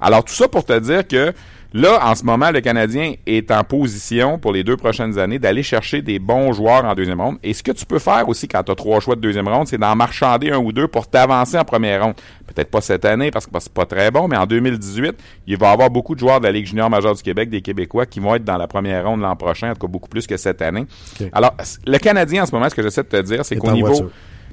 Alors, 0.00 0.24
tout 0.24 0.34
ça 0.34 0.48
pour 0.48 0.64
te 0.64 0.78
dire 0.78 1.06
que 1.06 1.32
là, 1.72 2.00
en 2.02 2.14
ce 2.14 2.24
moment, 2.24 2.50
le 2.50 2.60
Canadien 2.60 3.14
est 3.26 3.50
en 3.50 3.64
position 3.64 4.38
pour 4.38 4.52
les 4.52 4.64
deux 4.64 4.76
prochaines 4.76 5.18
années 5.18 5.38
d'aller 5.38 5.62
chercher 5.62 6.02
des 6.02 6.18
bons 6.18 6.52
joueurs 6.52 6.84
en 6.84 6.94
deuxième 6.94 7.20
ronde. 7.20 7.38
Et 7.42 7.54
ce 7.54 7.62
que 7.62 7.72
tu 7.72 7.86
peux 7.86 7.98
faire 7.98 8.28
aussi 8.28 8.48
quand 8.48 8.62
tu 8.62 8.72
as 8.72 8.74
trois 8.74 9.00
choix 9.00 9.16
de 9.16 9.20
deuxième 9.20 9.48
ronde, 9.48 9.66
c'est 9.66 9.78
d'en 9.78 9.94
marchander 9.96 10.50
un 10.50 10.58
ou 10.58 10.72
deux 10.72 10.88
pour 10.88 11.08
t'avancer 11.08 11.58
en 11.58 11.64
première 11.64 12.04
ronde. 12.04 12.14
Peut-être 12.46 12.70
pas 12.70 12.80
cette 12.80 13.04
année 13.04 13.30
parce 13.30 13.46
que 13.46 13.52
c'est 13.58 13.72
pas 13.72 13.86
très 13.86 14.10
bon, 14.10 14.28
mais 14.28 14.36
en 14.36 14.46
2018, 14.46 15.14
il 15.46 15.56
va 15.56 15.70
y 15.70 15.72
avoir 15.72 15.90
beaucoup 15.90 16.14
de 16.14 16.20
joueurs 16.20 16.40
de 16.40 16.46
la 16.46 16.52
Ligue 16.52 16.66
junior 16.66 16.90
majeure 16.90 17.14
du 17.14 17.22
Québec, 17.22 17.48
des 17.48 17.62
Québécois, 17.62 18.06
qui 18.06 18.20
vont 18.20 18.34
être 18.34 18.44
dans 18.44 18.56
la 18.56 18.66
première 18.66 19.06
ronde 19.06 19.20
l'an 19.20 19.36
prochain, 19.36 19.70
en 19.70 19.74
tout 19.74 19.86
cas 19.86 19.90
beaucoup 19.90 20.08
plus 20.08 20.26
que 20.26 20.36
cette 20.36 20.62
année. 20.62 20.86
Alors, 21.32 21.54
le 21.86 21.98
Canadien, 21.98 22.42
en 22.42 22.46
ce 22.46 22.52
moment, 22.52 22.68
ce 22.68 22.74
que 22.74 22.82
j'essaie 22.82 23.02
de 23.02 23.08
te 23.08 23.22
dire, 23.22 23.44
c'est 23.44 23.54
Est 23.54 23.58
qu'au 23.58 23.72
niveau... 23.72 23.88
voiture. 23.88 24.10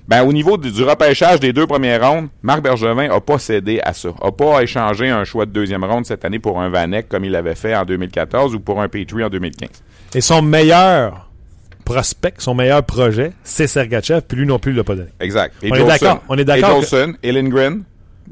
Ben, 0.10 0.24
au 0.24 0.34
niveau 0.34 0.58
du, 0.58 0.72
du 0.72 0.84
repêchage 0.84 1.40
des 1.40 1.54
deux 1.54 1.68
premières 1.68 2.02
rondes, 2.10 2.30
Marc 2.42 2.64
Bergevin 2.64 3.12
a 3.12 3.22
pas 3.22 3.38
cédé 3.38 3.80
à 3.84 3.94
ça. 3.94 4.10
A 4.24 4.32
pas 4.32 4.64
échangé 4.64 5.08
un 5.08 5.24
choix 5.24 5.46
de 5.46 5.52
deuxième 5.52 5.84
ronde 5.84 6.04
cette 6.08 6.26
année 6.26 6.40
pour 6.40 6.60
un 6.60 6.68
Vanek 6.70 7.08
comme 7.08 7.26
il 7.26 7.32
l'avait 7.32 7.54
fait 7.54 7.76
en 7.76 7.86
2014 7.86 8.56
ou 8.56 8.60
pour 8.60 8.82
un 8.82 8.88
Petrie 8.88 9.24
en 9.24 9.30
2015. 9.30 9.70
Et 10.16 10.22
son 10.22 10.42
meilleur 10.42 11.30
prospect, 11.86 12.34
son 12.40 12.56
meilleur 12.56 12.82
projet, 12.84 13.34
c'est 13.44 13.68
Sergachev, 13.68 14.22
puis 14.28 14.40
lui 14.40 14.48
non 14.48 14.58
plus, 14.58 14.72
il 14.72 14.78
l'a 14.78 14.84
pas 14.84 14.96
donné. 14.96 15.10
Exact. 15.20 15.54
Et 15.62 15.72
On 15.72 15.76
est 15.76 15.86
d'accord, 15.86 16.24
on 16.28 16.38
est 16.40 16.44
d'accord 16.46 16.70
Et 16.70 16.82
que- 16.82 16.88
Jolson, 16.88 17.14
et 17.22 17.32
Lindgren, 17.32 17.84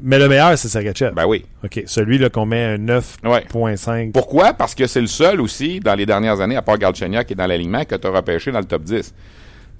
Mais 0.02 0.18
le 0.18 0.28
meilleur, 0.28 0.58
c'est 0.58 0.68
Sergachev. 0.68 1.12
ben 1.14 1.26
oui. 1.26 1.44
OK. 1.64 1.82
Celui-là 1.86 2.28
qu'on 2.28 2.44
met 2.46 2.64
un 2.64 2.78
9.5. 2.78 4.12
Pourquoi? 4.12 4.52
Parce 4.52 4.74
que 4.74 4.88
c'est 4.88 5.00
le 5.00 5.06
seul 5.06 5.40
aussi, 5.40 5.78
dans 5.78 5.94
les 5.94 6.06
dernières 6.06 6.40
années, 6.40 6.56
à 6.56 6.62
part 6.62 6.78
Galchenyuk 6.78 7.24
qui 7.26 7.34
est 7.34 7.36
dans 7.36 7.46
l'alignement, 7.46 7.84
que 7.84 7.94
tu 7.94 8.06
as 8.06 8.10
repêché 8.10 8.50
dans 8.50 8.58
le 8.60 8.64
top 8.64 8.82
10. 8.82 9.14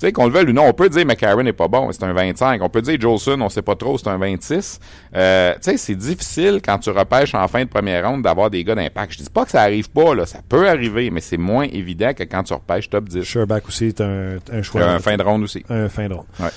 Tu 0.00 0.06
sais, 0.06 0.12
qu'on 0.12 0.26
le 0.26 0.32
veuille 0.32 0.48
ou 0.50 0.52
non, 0.52 0.62
on 0.66 0.72
peut 0.72 0.88
dire 0.88 1.04
McCarron 1.04 1.42
n'est 1.42 1.52
pas 1.52 1.66
bon, 1.66 1.90
c'est 1.90 2.04
un 2.04 2.12
25. 2.12 2.62
On 2.62 2.68
peut 2.68 2.82
dire 2.82 3.00
Jolson, 3.00 3.40
on 3.40 3.48
sait 3.48 3.62
pas 3.62 3.74
trop, 3.74 3.98
c'est 3.98 4.06
un 4.08 4.16
26. 4.16 4.78
Euh, 5.16 5.54
tu 5.54 5.58
sais, 5.72 5.76
c'est 5.76 5.96
difficile 5.96 6.60
quand 6.64 6.78
tu 6.78 6.90
repêches 6.90 7.34
en 7.34 7.48
fin 7.48 7.64
de 7.64 7.68
première 7.68 8.08
ronde 8.08 8.22
d'avoir 8.22 8.48
des 8.48 8.62
gars 8.62 8.76
d'impact. 8.76 9.12
Je 9.14 9.18
dis 9.18 9.30
pas 9.30 9.44
que 9.44 9.50
ça 9.50 9.62
arrive 9.62 9.90
pas, 9.90 10.14
là. 10.14 10.24
Ça 10.24 10.38
peut 10.48 10.68
arriver, 10.68 11.10
mais 11.10 11.20
c'est 11.20 11.36
moins 11.36 11.64
évident 11.64 12.14
que 12.14 12.22
quand 12.22 12.44
tu 12.44 12.52
repêches 12.52 12.88
top 12.88 13.08
10. 13.08 13.24
Sherback 13.24 13.66
aussi 13.66 13.86
est 13.86 14.00
un, 14.00 14.36
un 14.52 14.62
choix. 14.62 14.82
Un 14.84 15.00
fin 15.00 15.16
de 15.16 15.22
ronde 15.24 15.42
aussi. 15.42 15.64
un 15.68 15.88
fin 15.88 16.08
de 16.08 16.14
ronde. 16.14 16.26
Ouais. 16.38 16.50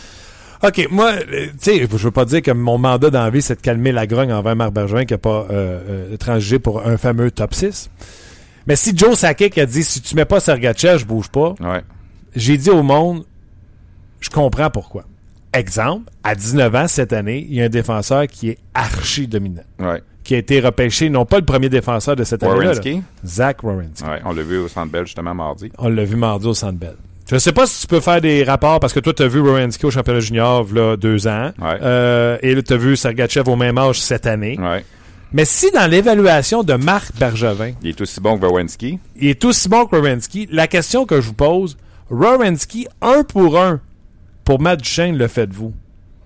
OK, 0.64 0.88
moi, 0.92 1.10
euh, 1.14 1.48
tu 1.48 1.52
sais, 1.60 1.80
je 1.80 1.86
veux 1.98 2.12
pas 2.12 2.26
dire 2.26 2.44
que 2.44 2.52
mon 2.52 2.78
mandat 2.78 3.10
dans 3.10 3.24
la 3.24 3.32
vie, 3.32 3.42
c'est 3.42 3.56
de 3.56 3.62
calmer 3.62 3.92
la 3.92 4.06
grogne 4.06 4.32
envers 4.32 4.56
Marc 4.56 4.72
Bergevin 4.74 5.06
qui 5.06 5.16
a 5.16 5.18
pas 5.18 5.48
euh, 5.50 5.80
euh, 6.14 6.18
transigé 6.18 6.60
pour 6.60 6.86
un 6.86 6.98
fameux 6.98 7.32
top 7.32 7.56
6. 7.56 7.90
Mais 8.68 8.76
si 8.76 8.96
Joe 8.96 9.18
Sakic 9.18 9.58
a 9.58 9.66
dit, 9.66 9.84
si 9.84 10.00
tu 10.02 10.16
mets 10.16 10.26
pas 10.26 10.40
Sergachev, 10.40 11.00
je 11.00 11.06
bouge 11.06 11.30
pas, 11.30 11.56
Ouais. 11.60 11.82
j'ai 12.36 12.58
dit 12.60 12.70
au 12.70 12.84
monde, 12.84 13.24
je 14.22 14.30
comprends 14.30 14.70
pourquoi. 14.70 15.04
Exemple, 15.54 16.10
à 16.24 16.34
19 16.34 16.76
ans 16.76 16.88
cette 16.88 17.12
année, 17.12 17.46
il 17.50 17.56
y 17.56 17.62
a 17.62 17.66
un 17.66 17.70
défenseur 17.70 18.26
qui 18.28 18.50
est 18.52 18.58
archi 18.74 19.28
dominant, 19.28 19.64
Ouais. 19.80 20.02
qui 20.24 20.34
a 20.36 20.38
été 20.38 20.62
repêché, 20.62 21.10
non 21.10 21.26
pas 21.26 21.40
le 21.40 21.46
premier 21.46 21.68
défenseur 21.68 22.16
de 22.16 22.24
cette 22.24 22.42
année-là? 22.44 22.74
Zach 23.26 23.62
Wawrinski. 23.64 24.06
Ouais. 24.06 24.22
On 24.24 24.32
l'a 24.34 24.44
vu 24.44 24.58
au 24.60 24.68
Centre 24.70 24.92
Bell 24.92 25.06
justement 25.06 25.34
mardi. 25.36 25.70
On 25.78 25.90
l'a 25.90 26.06
vu 26.06 26.16
mardi 26.16 26.48
au 26.48 26.54
Centre 26.54 26.78
Bell. 26.80 26.96
Je 27.30 27.38
sais 27.38 27.52
pas 27.52 27.66
si 27.66 27.82
tu 27.82 27.88
peux 27.88 28.00
faire 28.00 28.22
des 28.22 28.44
rapports 28.44 28.80
parce 28.80 28.94
que 28.94 29.00
toi, 29.02 29.14
tu 29.14 29.24
as 29.24 29.28
vu 29.28 29.40
Wawrinski 29.42 29.86
au 29.86 29.92
championnat 29.92 30.20
junior 30.22 30.66
là, 30.74 30.96
deux 30.98 31.28
ans. 31.28 31.52
Ouais. 31.62 31.78
Euh, 31.82 32.38
et 32.42 32.62
tu 32.64 32.74
as 32.74 32.78
vu 32.78 32.96
Sergachev 32.96 33.50
au 33.50 33.56
même 33.58 33.78
âge 33.78 34.00
cette 34.02 34.28
année. 34.28 34.58
Ouais. 34.60 34.86
Mais 35.34 35.46
si 35.46 35.70
dans 35.72 35.90
l'évaluation 35.90 36.64
de 36.64 36.74
Marc 36.74 37.14
Bergevin, 37.18 37.72
Il 37.82 37.90
est 37.90 38.02
aussi 38.02 38.20
bon 38.22 38.38
que 38.38 38.46
Wawrinski. 38.46 39.00
il 39.18 39.30
est 39.30 39.46
aussi 39.46 39.68
bon 39.70 39.86
que 39.86 39.96
Wawrinski, 39.96 40.48
la 40.52 40.68
question 40.68 41.06
que 41.06 41.22
je 41.22 41.28
vous 41.28 41.34
pose, 41.34 41.78
Wawrinski, 42.10 42.88
un 43.02 43.24
pour 43.24 43.58
un, 43.62 43.80
pour 44.52 44.60
Matt 44.60 44.82
Duchesne, 44.82 45.18
le 45.18 45.30
faites-vous? 45.30 45.72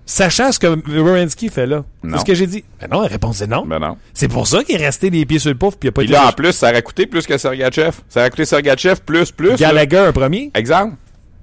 Sachant 0.04 0.50
ce 0.50 0.58
que 0.58 0.66
Wawrinski 1.00 1.48
fait 1.48 1.64
là. 1.66 1.84
C'est 2.02 2.18
ce 2.18 2.24
que 2.24 2.34
j'ai 2.34 2.48
dit. 2.48 2.64
Ben 2.80 2.88
non, 2.90 3.02
la 3.02 3.06
réponse 3.06 3.40
est 3.40 3.46
non. 3.46 3.64
Ben 3.64 3.78
non. 3.78 3.96
C'est 4.14 4.26
pour 4.26 4.48
ça 4.48 4.64
qu'il 4.64 4.74
est 4.74 4.84
resté 4.84 5.10
les 5.10 5.24
pieds 5.24 5.38
sur 5.38 5.50
le 5.50 5.56
pouf 5.56 5.76
puis 5.76 5.86
il 5.86 5.90
a 5.90 5.92
pas 5.92 6.02
été 6.02 6.12
là, 6.12 6.26
en 6.26 6.32
plus, 6.32 6.50
ça 6.50 6.70
aurait 6.70 6.82
coûté 6.82 7.06
plus 7.06 7.24
que 7.24 7.38
Sergachev. 7.38 7.92
Ça 8.08 8.18
aurait 8.20 8.30
coûté 8.30 8.44
Sergachev 8.44 8.96
plus, 9.06 9.30
plus. 9.30 9.50
là. 9.50 9.56
Gallagher 9.56 9.98
un 9.98 10.12
premier. 10.12 10.50
Exemple. 10.54 10.96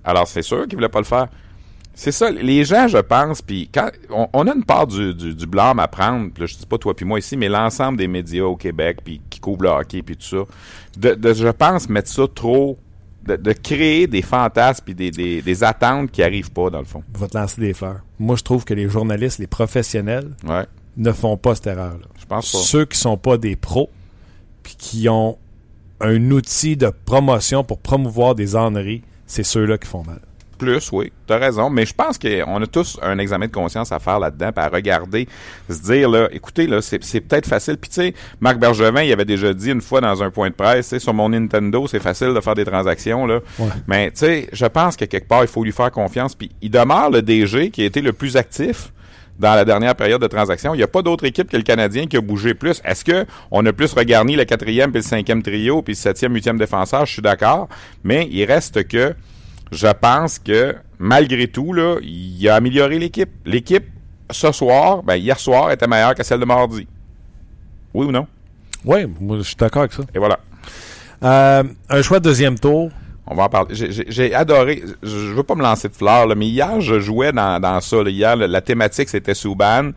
Alors, 0.03 0.27
c'est 0.27 0.41
sûr 0.41 0.67
qu'il 0.67 0.75
voulait 0.75 0.89
pas 0.89 0.99
le 0.99 1.05
faire. 1.05 1.27
C'est 1.93 2.11
ça. 2.11 2.29
Les 2.29 2.65
gens, 2.65 2.89
je 2.89 2.97
pense, 2.97 3.41
puis 3.41 3.69
quand 3.73 3.89
on, 4.09 4.27
on 4.33 4.45
a 4.45 4.53
une 4.53 4.65
part 4.65 4.87
du, 4.87 5.13
du, 5.13 5.33
du 5.33 5.47
blâme 5.47 5.79
à 5.79 5.87
prendre, 5.87 6.31
là, 6.37 6.45
je 6.45 6.55
dis 6.57 6.65
pas 6.65 6.77
toi 6.77 6.93
puis 6.93 7.05
moi 7.05 7.17
ici, 7.19 7.37
mais 7.37 7.47
l'ensemble 7.47 7.97
des 7.97 8.09
médias 8.09 8.43
au 8.43 8.57
Québec, 8.57 8.97
puis 9.05 9.21
qui 9.29 9.39
couvrent 9.39 9.63
le 9.63 9.69
hockey, 9.69 10.01
puis 10.01 10.17
tout 10.17 10.25
ça, 10.25 10.43
de, 10.97 11.15
de, 11.15 11.33
je 11.33 11.47
pense, 11.47 11.87
mettre 11.87 12.09
ça 12.09 12.23
trop, 12.33 12.77
de, 13.25 13.35
de 13.35 13.53
créer 13.53 14.07
des 14.07 14.21
fantasmes 14.21 14.83
puis 14.85 14.95
des, 14.95 15.11
des, 15.11 15.41
des 15.41 15.63
attentes 15.63 16.11
qui 16.11 16.21
arrivent 16.23 16.51
pas, 16.51 16.69
dans 16.69 16.79
le 16.79 16.85
fond. 16.85 17.03
Je 17.15 17.19
vais 17.19 17.27
te 17.27 17.37
lancer 17.37 17.61
des 17.61 17.73
fleurs. 17.73 18.01
Moi, 18.19 18.35
je 18.35 18.43
trouve 18.43 18.65
que 18.65 18.73
les 18.73 18.89
journalistes, 18.89 19.39
les 19.39 19.47
professionnels, 19.47 20.29
Ouais. 20.47 20.65
ne 20.97 21.11
font 21.11 21.37
pas 21.37 21.55
cette 21.55 21.67
erreur-là. 21.67 22.05
Je 22.19 22.25
pense 22.25 22.51
pas. 22.51 22.57
Ceux 22.57 22.85
qui 22.85 22.97
sont 22.97 23.17
pas 23.17 23.37
des 23.37 23.55
pros, 23.55 23.89
puis 24.61 24.75
qui 24.77 25.09
ont 25.09 25.37
un 26.01 26.31
outil 26.31 26.75
de 26.75 26.91
promotion 27.05 27.63
pour 27.63 27.79
promouvoir 27.79 28.35
des 28.35 28.55
âneries, 28.55 29.03
c'est 29.25 29.43
ceux-là 29.43 29.77
qui 29.77 29.87
font 29.87 30.03
mal. 30.03 30.19
Plus, 30.63 30.91
oui, 30.91 31.11
t'as 31.27 31.37
raison. 31.37 31.69
Mais 31.69 31.85
je 31.85 31.93
pense 31.93 32.17
qu'on 32.17 32.61
a 32.61 32.67
tous 32.67 32.99
un 33.01 33.17
examen 33.17 33.47
de 33.47 33.51
conscience 33.51 33.91
à 33.91 33.99
faire 33.99 34.19
là-dedans, 34.19 34.51
puis 34.51 34.65
à 34.65 34.69
regarder, 34.69 35.27
se 35.69 35.81
dire, 35.81 36.09
là, 36.09 36.27
écoutez, 36.31 36.67
là, 36.67 36.81
c'est 36.81 37.03
c'est 37.03 37.21
peut-être 37.21 37.47
facile. 37.47 37.77
Puis 37.77 37.89
tu 37.89 37.95
sais, 37.95 38.13
Marc 38.39 38.57
Bergevin, 38.57 39.01
il 39.01 39.11
avait 39.11 39.25
déjà 39.25 39.53
dit 39.53 39.71
une 39.71 39.81
fois 39.81 40.01
dans 40.01 40.23
un 40.23 40.29
point 40.29 40.49
de 40.49 40.55
presse, 40.55 40.97
sur 40.97 41.13
mon 41.13 41.29
Nintendo, 41.29 41.87
c'est 41.87 41.99
facile 41.99 42.33
de 42.33 42.39
faire 42.41 42.55
des 42.55 42.65
transactions, 42.65 43.25
là. 43.25 43.39
Ouais. 43.59 43.67
Mais 43.87 44.11
tu 44.11 44.19
sais, 44.19 44.49
je 44.51 44.65
pense 44.65 44.95
que 44.95 45.05
quelque 45.05 45.27
part, 45.27 45.43
il 45.43 45.47
faut 45.47 45.63
lui 45.63 45.71
faire 45.71 45.91
confiance. 45.91 46.35
Puis 46.35 46.51
il 46.61 46.71
demeure 46.71 47.09
le 47.09 47.21
DG 47.21 47.69
qui 47.71 47.83
a 47.83 47.85
été 47.85 48.01
le 48.01 48.13
plus 48.13 48.37
actif 48.37 48.91
dans 49.39 49.55
la 49.55 49.65
dernière 49.65 49.95
période 49.95 50.21
de 50.21 50.27
transaction. 50.27 50.73
Il 50.73 50.77
n'y 50.77 50.83
a 50.83 50.87
pas 50.87 51.01
d'autre 51.01 51.25
équipe 51.25 51.49
que 51.49 51.57
le 51.57 51.63
Canadien 51.63 52.05
qui 52.05 52.17
a 52.17 52.21
bougé 52.21 52.53
plus. 52.53 52.81
Est-ce 52.85 53.03
que 53.03 53.25
on 53.51 53.65
a 53.65 53.73
plus 53.73 53.93
regarni 53.93 54.35
le 54.35 54.45
quatrième 54.45 54.91
puis 54.91 55.01
le 55.01 55.07
cinquième 55.07 55.41
trio 55.41 55.81
puis 55.81 55.93
le 55.93 55.97
septième, 55.97 56.33
huitième 56.33 56.57
défenseur? 56.57 57.05
Je 57.05 57.13
suis 57.13 57.21
d'accord. 57.21 57.67
Mais 58.03 58.27
il 58.31 58.45
reste 58.45 58.87
que 58.87 59.15
je 59.71 59.87
pense 59.87 60.39
que 60.39 60.75
malgré 60.99 61.47
tout, 61.47 61.73
là, 61.73 61.97
il 62.01 62.47
a 62.49 62.55
amélioré 62.55 62.99
l'équipe. 62.99 63.29
L'équipe, 63.45 63.85
ce 64.29 64.51
soir, 64.51 65.03
ben, 65.03 65.15
hier 65.15 65.39
soir, 65.39 65.71
était 65.71 65.87
meilleure 65.87 66.15
que 66.15 66.23
celle 66.23 66.39
de 66.39 66.45
mardi. 66.45 66.87
Oui 67.93 68.05
ou 68.07 68.11
non? 68.11 68.27
Oui, 68.85 69.05
moi, 69.19 69.37
je 69.37 69.43
suis 69.43 69.55
d'accord 69.55 69.81
avec 69.83 69.93
ça. 69.93 70.03
Et 70.13 70.19
voilà. 70.19 70.39
Euh, 71.23 71.63
un 71.89 72.01
choix 72.01 72.19
de 72.19 72.25
deuxième 72.25 72.59
tour, 72.59 72.89
On 73.25 73.35
va 73.35 73.43
en 73.43 73.49
parler. 73.49 73.73
J'ai- 73.73 74.33
adoré. 74.35 74.83
Je 75.01 75.07
je 75.09 75.33
veux 75.33 75.43
pas 75.43 75.55
me 75.55 75.61
lancer 75.61 75.87
de 75.87 75.93
fleurs, 75.95 76.27
là, 76.27 76.35
mais 76.35 76.47
hier, 76.47 76.81
je 76.81 76.99
jouais 76.99 77.31
dans, 77.31 77.57
dans 77.61 77.79
ça. 77.79 78.03
là. 78.03 78.09
Hier, 78.09 78.35
la, 78.35 78.47
la 78.47 78.61
thématique, 78.61 79.07
c'était 79.07 79.33
Souban 79.33 79.91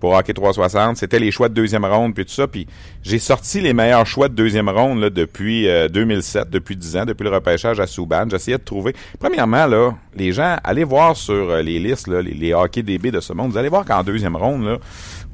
pour 0.00 0.14
Hockey 0.14 0.32
360. 0.32 0.96
C'était 0.96 1.18
les 1.18 1.30
choix 1.30 1.48
de 1.48 1.54
deuxième 1.54 1.84
ronde, 1.84 2.14
puis 2.14 2.24
tout 2.24 2.32
ça. 2.32 2.46
Puis 2.46 2.66
j'ai 3.02 3.18
sorti 3.18 3.60
les 3.60 3.72
meilleurs 3.74 4.06
choix 4.06 4.28
de 4.28 4.34
deuxième 4.34 4.68
ronde 4.68 5.00
là, 5.00 5.10
depuis 5.10 5.68
euh, 5.68 5.88
2007, 5.88 6.50
depuis 6.50 6.76
10 6.76 6.96
ans, 6.96 7.04
depuis 7.04 7.24
le 7.24 7.30
repêchage 7.30 7.78
à 7.78 7.86
Souban. 7.86 8.24
J'essayais 8.30 8.58
de 8.58 8.62
trouver... 8.64 8.94
Premièrement, 9.18 9.66
là, 9.66 9.92
les 10.16 10.32
gens, 10.32 10.56
allez 10.64 10.84
voir 10.84 11.16
sur 11.16 11.34
euh, 11.50 11.62
les 11.62 11.78
listes, 11.78 12.08
là, 12.08 12.22
les, 12.22 12.32
les 12.34 12.52
hockey 12.54 12.82
DB 12.82 13.10
de 13.10 13.20
ce 13.20 13.32
monde. 13.32 13.52
Vous 13.52 13.58
allez 13.58 13.68
voir 13.68 13.84
qu'en 13.84 14.02
deuxième 14.02 14.34
ronde, 14.36 14.64
là, 14.64 14.78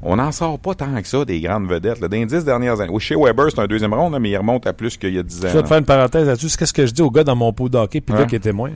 on 0.03 0.17
n'en 0.17 0.31
sort 0.31 0.59
pas 0.59 0.75
tant 0.75 0.93
que 1.01 1.07
ça 1.07 1.25
des 1.25 1.39
grandes 1.41 1.67
vedettes. 1.67 1.99
Là. 1.99 2.07
Dans 2.07 2.17
les 2.17 2.25
dix 2.25 2.43
dernières 2.45 2.79
années. 2.81 2.91
Oui, 2.93 3.01
chez 3.01 3.15
Weber, 3.15 3.47
c'est 3.49 3.59
un 3.61 3.65
deuxième 3.67 3.93
ronde, 3.93 4.13
là, 4.13 4.19
mais 4.19 4.29
il 4.29 4.37
remonte 4.37 4.67
à 4.67 4.73
plus 4.73 4.95
qu'il 4.97 5.13
y 5.15 5.17
a 5.17 5.23
10 5.23 5.45
ans. 5.45 5.47
Je 5.49 5.57
vais 5.57 5.63
te 5.63 5.67
faire 5.67 5.77
une 5.79 5.85
parenthèse 5.85 6.27
là-dessus. 6.27 6.49
C'est 6.49 6.65
ce 6.65 6.73
que 6.73 6.85
je 6.85 6.91
dis 6.91 7.01
aux 7.01 7.09
gars 7.09 7.23
dans 7.23 7.35
mon 7.35 7.51
pot 7.53 7.69
d'hockey, 7.69 8.01
puis 8.01 8.13
là 8.13 8.21
Ouais. 8.21 8.27
qui 8.27 8.35
est 8.35 8.39
témoin? 8.39 8.71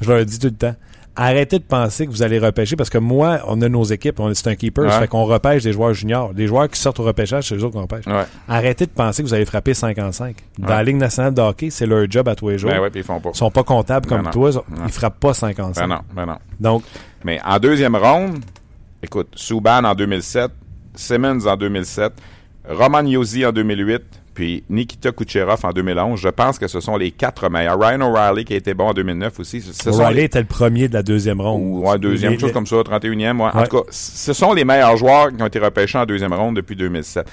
Je 0.00 0.10
leur 0.12 0.24
dis 0.24 0.38
tout 0.38 0.46
le 0.46 0.52
temps. 0.54 0.74
Arrêtez 1.20 1.58
de 1.58 1.64
penser 1.64 2.06
que 2.06 2.12
vous 2.12 2.22
allez 2.22 2.38
repêcher 2.38 2.76
parce 2.76 2.90
que 2.90 2.98
moi, 2.98 3.40
on 3.48 3.60
a 3.62 3.68
nos 3.68 3.82
équipes, 3.82 4.20
on- 4.20 4.32
c'est 4.34 4.46
un 4.48 4.54
keeper, 4.54 4.84
Ouais. 4.84 4.90
ça 4.92 5.00
fait 5.00 5.08
qu'on 5.08 5.24
repêche 5.24 5.64
des 5.64 5.72
joueurs 5.72 5.92
juniors. 5.92 6.32
Les 6.34 6.46
joueurs 6.46 6.68
qui 6.68 6.78
sortent 6.80 7.00
au 7.00 7.02
repêchage, 7.02 7.48
c'est 7.48 7.56
eux 7.56 7.64
autres 7.64 7.72
qu'on 7.74 7.82
repêche. 7.82 8.06
Ouais. 8.06 8.22
Arrêtez 8.48 8.86
de 8.86 8.92
penser 8.92 9.22
que 9.24 9.28
vous 9.28 9.34
allez 9.34 9.44
frapper 9.44 9.74
5 9.74 9.98
en 9.98 10.12
5. 10.12 10.36
Dans 10.58 10.68
Ouais. 10.68 10.74
la 10.74 10.82
Ligue 10.84 10.96
nationale 10.96 11.34
de 11.34 11.40
hockey, 11.42 11.70
c'est 11.70 11.86
leur 11.86 12.08
job 12.08 12.28
à 12.28 12.36
tous 12.36 12.50
les 12.50 12.58
jours. 12.58 12.70
Ben 12.70 12.88
ils 12.94 13.02
font 13.02 13.18
pas. 13.20 13.30
Ils 13.34 13.36
sont 13.36 13.50
pas 13.50 13.64
comptables 13.64 14.06
Ben 14.08 14.16
comme 14.16 14.26
non. 14.26 14.30
toi, 14.30 14.50
ils 14.52 14.80
Non. 14.80 14.88
frappent 14.88 15.18
pas 15.18 15.34
5 15.34 15.58
en 15.58 15.74
5. 15.74 15.80
Ben 15.82 15.88
non, 15.96 16.00
ben 16.14 16.26
non. 16.26 16.38
Donc, 16.60 16.82
Mais 17.24 17.40
en 17.44 17.58
deuxième 17.58 17.96
ronde, 17.96 18.38
écoute, 19.02 19.28
Subban 19.34 19.82
en 19.84 19.94
2007, 19.96 20.52
Simmons 20.94 21.46
en 21.46 21.56
2007, 21.56 22.12
Roman 22.68 23.02
Yosi 23.04 23.44
en 23.44 23.50
2008, 23.50 24.02
puis 24.38 24.62
Nikita 24.70 25.10
Kucherov 25.10 25.58
en 25.64 25.72
2011. 25.72 26.20
Je 26.20 26.28
pense 26.28 26.60
que 26.60 26.68
ce 26.68 26.78
sont 26.78 26.96
les 26.96 27.10
quatre 27.10 27.48
meilleurs. 27.50 27.76
Ryan 27.76 28.02
O'Reilly 28.02 28.44
qui 28.44 28.52
a 28.54 28.56
été 28.56 28.72
bon 28.72 28.84
en 28.90 28.94
2009 28.94 29.40
aussi. 29.40 29.64
O'Reilly 29.84 30.14
les- 30.14 30.22
était 30.26 30.38
le 30.38 30.46
premier 30.46 30.86
de 30.86 30.94
la 30.94 31.02
deuxième 31.02 31.40
ronde. 31.40 31.60
ou 31.60 31.80
ouais, 31.88 31.98
deuxième, 31.98 32.34
Les- 32.34 32.38
chose 32.38 32.52
comme 32.52 32.64
ça, 32.64 32.76
31e. 32.84 33.40
ouais. 33.40 33.50
En 33.52 33.64
tout 33.64 33.78
cas, 33.78 33.82
ce 33.90 34.32
sont 34.32 34.52
les 34.52 34.64
meilleurs 34.64 34.96
joueurs 34.96 35.34
qui 35.36 35.42
ont 35.42 35.46
été 35.46 35.58
repêchés 35.58 35.98
en 35.98 36.06
deuxième 36.06 36.32
ronde 36.32 36.54
depuis 36.54 36.76
2007. 36.76 37.26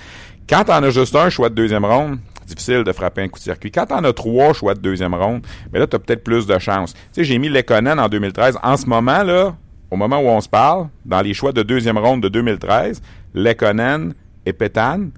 Quand 0.49 0.63
t'en 0.63 0.81
as 0.81 0.89
juste 0.89 1.15
un 1.15 1.29
choix 1.29 1.49
de 1.49 1.53
deuxième 1.53 1.85
ronde, 1.85 2.17
difficile 2.47 2.83
de 2.83 2.91
frapper 2.91 3.21
un 3.21 3.27
coup 3.27 3.37
de 3.37 3.43
circuit. 3.43 3.69
Quand 3.69 3.85
t'en 3.85 4.03
as 4.03 4.11
trois 4.13 4.53
choix 4.53 4.73
de 4.73 4.79
deuxième 4.79 5.13
ronde, 5.13 5.45
mais 5.71 5.77
là, 5.77 5.85
t'as 5.85 5.99
peut-être 5.99 6.23
plus 6.23 6.47
de 6.47 6.57
chance. 6.57 6.93
Tu 6.95 6.99
sais, 7.11 7.23
j'ai 7.23 7.37
mis 7.37 7.49
Lekonen 7.49 7.99
en 7.99 8.09
2013. 8.09 8.57
En 8.63 8.77
ce 8.77 8.87
moment, 8.87 9.21
là, 9.21 9.55
au 9.91 9.95
moment 9.95 10.17
où 10.17 10.27
on 10.27 10.41
se 10.41 10.49
parle, 10.49 10.87
dans 11.05 11.21
les 11.21 11.35
choix 11.35 11.51
de 11.51 11.61
deuxième 11.61 11.99
ronde 11.99 12.23
de 12.23 12.29
2013, 12.29 12.99
Lekonen 13.35 14.15
et 14.47 14.53
Petan 14.53 15.09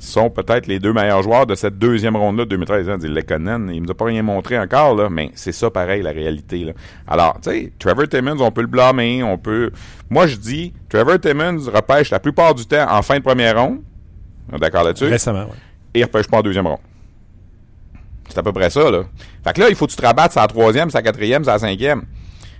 sont 0.00 0.30
peut-être 0.30 0.66
les 0.66 0.78
deux 0.78 0.92
meilleurs 0.92 1.22
joueurs 1.22 1.46
de 1.46 1.54
cette 1.54 1.78
deuxième 1.78 2.16
ronde-là 2.16 2.44
de 2.44 2.50
2013. 2.50 2.88
On 2.88 2.96
dit 2.96 3.08
Lekonen, 3.08 3.70
il 3.72 3.82
nous 3.82 3.90
a 3.90 3.94
pas 3.94 4.06
rien 4.06 4.22
montré 4.22 4.58
encore, 4.58 4.94
là, 4.94 5.08
mais 5.10 5.30
c'est 5.34 5.52
ça 5.52 5.70
pareil, 5.70 6.02
la 6.02 6.10
réalité. 6.10 6.64
Là. 6.64 6.72
Alors, 7.06 7.38
tu 7.42 7.50
sais, 7.50 7.72
Trevor 7.78 8.08
Timmons, 8.08 8.40
on 8.40 8.50
peut 8.50 8.62
le 8.62 8.66
blâmer, 8.66 9.22
on 9.22 9.36
peut... 9.36 9.70
Moi, 10.08 10.26
je 10.26 10.36
dis, 10.36 10.72
Trevor 10.88 11.20
Timmons 11.20 11.70
repêche 11.72 12.10
la 12.10 12.18
plupart 12.18 12.54
du 12.54 12.66
temps 12.66 12.86
en 12.90 13.02
fin 13.02 13.18
de 13.18 13.22
première 13.22 13.60
ronde. 13.60 13.80
On 14.50 14.56
est 14.56 14.60
D'accord 14.60 14.84
là-dessus? 14.84 15.04
Récemment, 15.04 15.44
ouais. 15.44 15.56
et 15.94 16.00
il 16.00 16.04
repêche 16.04 16.26
pas 16.26 16.38
en 16.38 16.42
deuxième 16.42 16.66
ronde. 16.66 16.80
C'est 18.28 18.38
à 18.38 18.42
peu 18.42 18.52
près 18.52 18.70
ça, 18.70 18.90
là. 18.90 19.02
Fait 19.44 19.52
que 19.52 19.60
là, 19.60 19.68
il 19.68 19.74
faut 19.74 19.86
que 19.86 19.90
tu 19.90 19.96
te 19.96 20.06
rabattes 20.06 20.32
sa 20.32 20.46
troisième, 20.46 20.88
sa 20.90 21.02
quatrième, 21.02 21.44
sa 21.44 21.58
cinquième. 21.58 22.04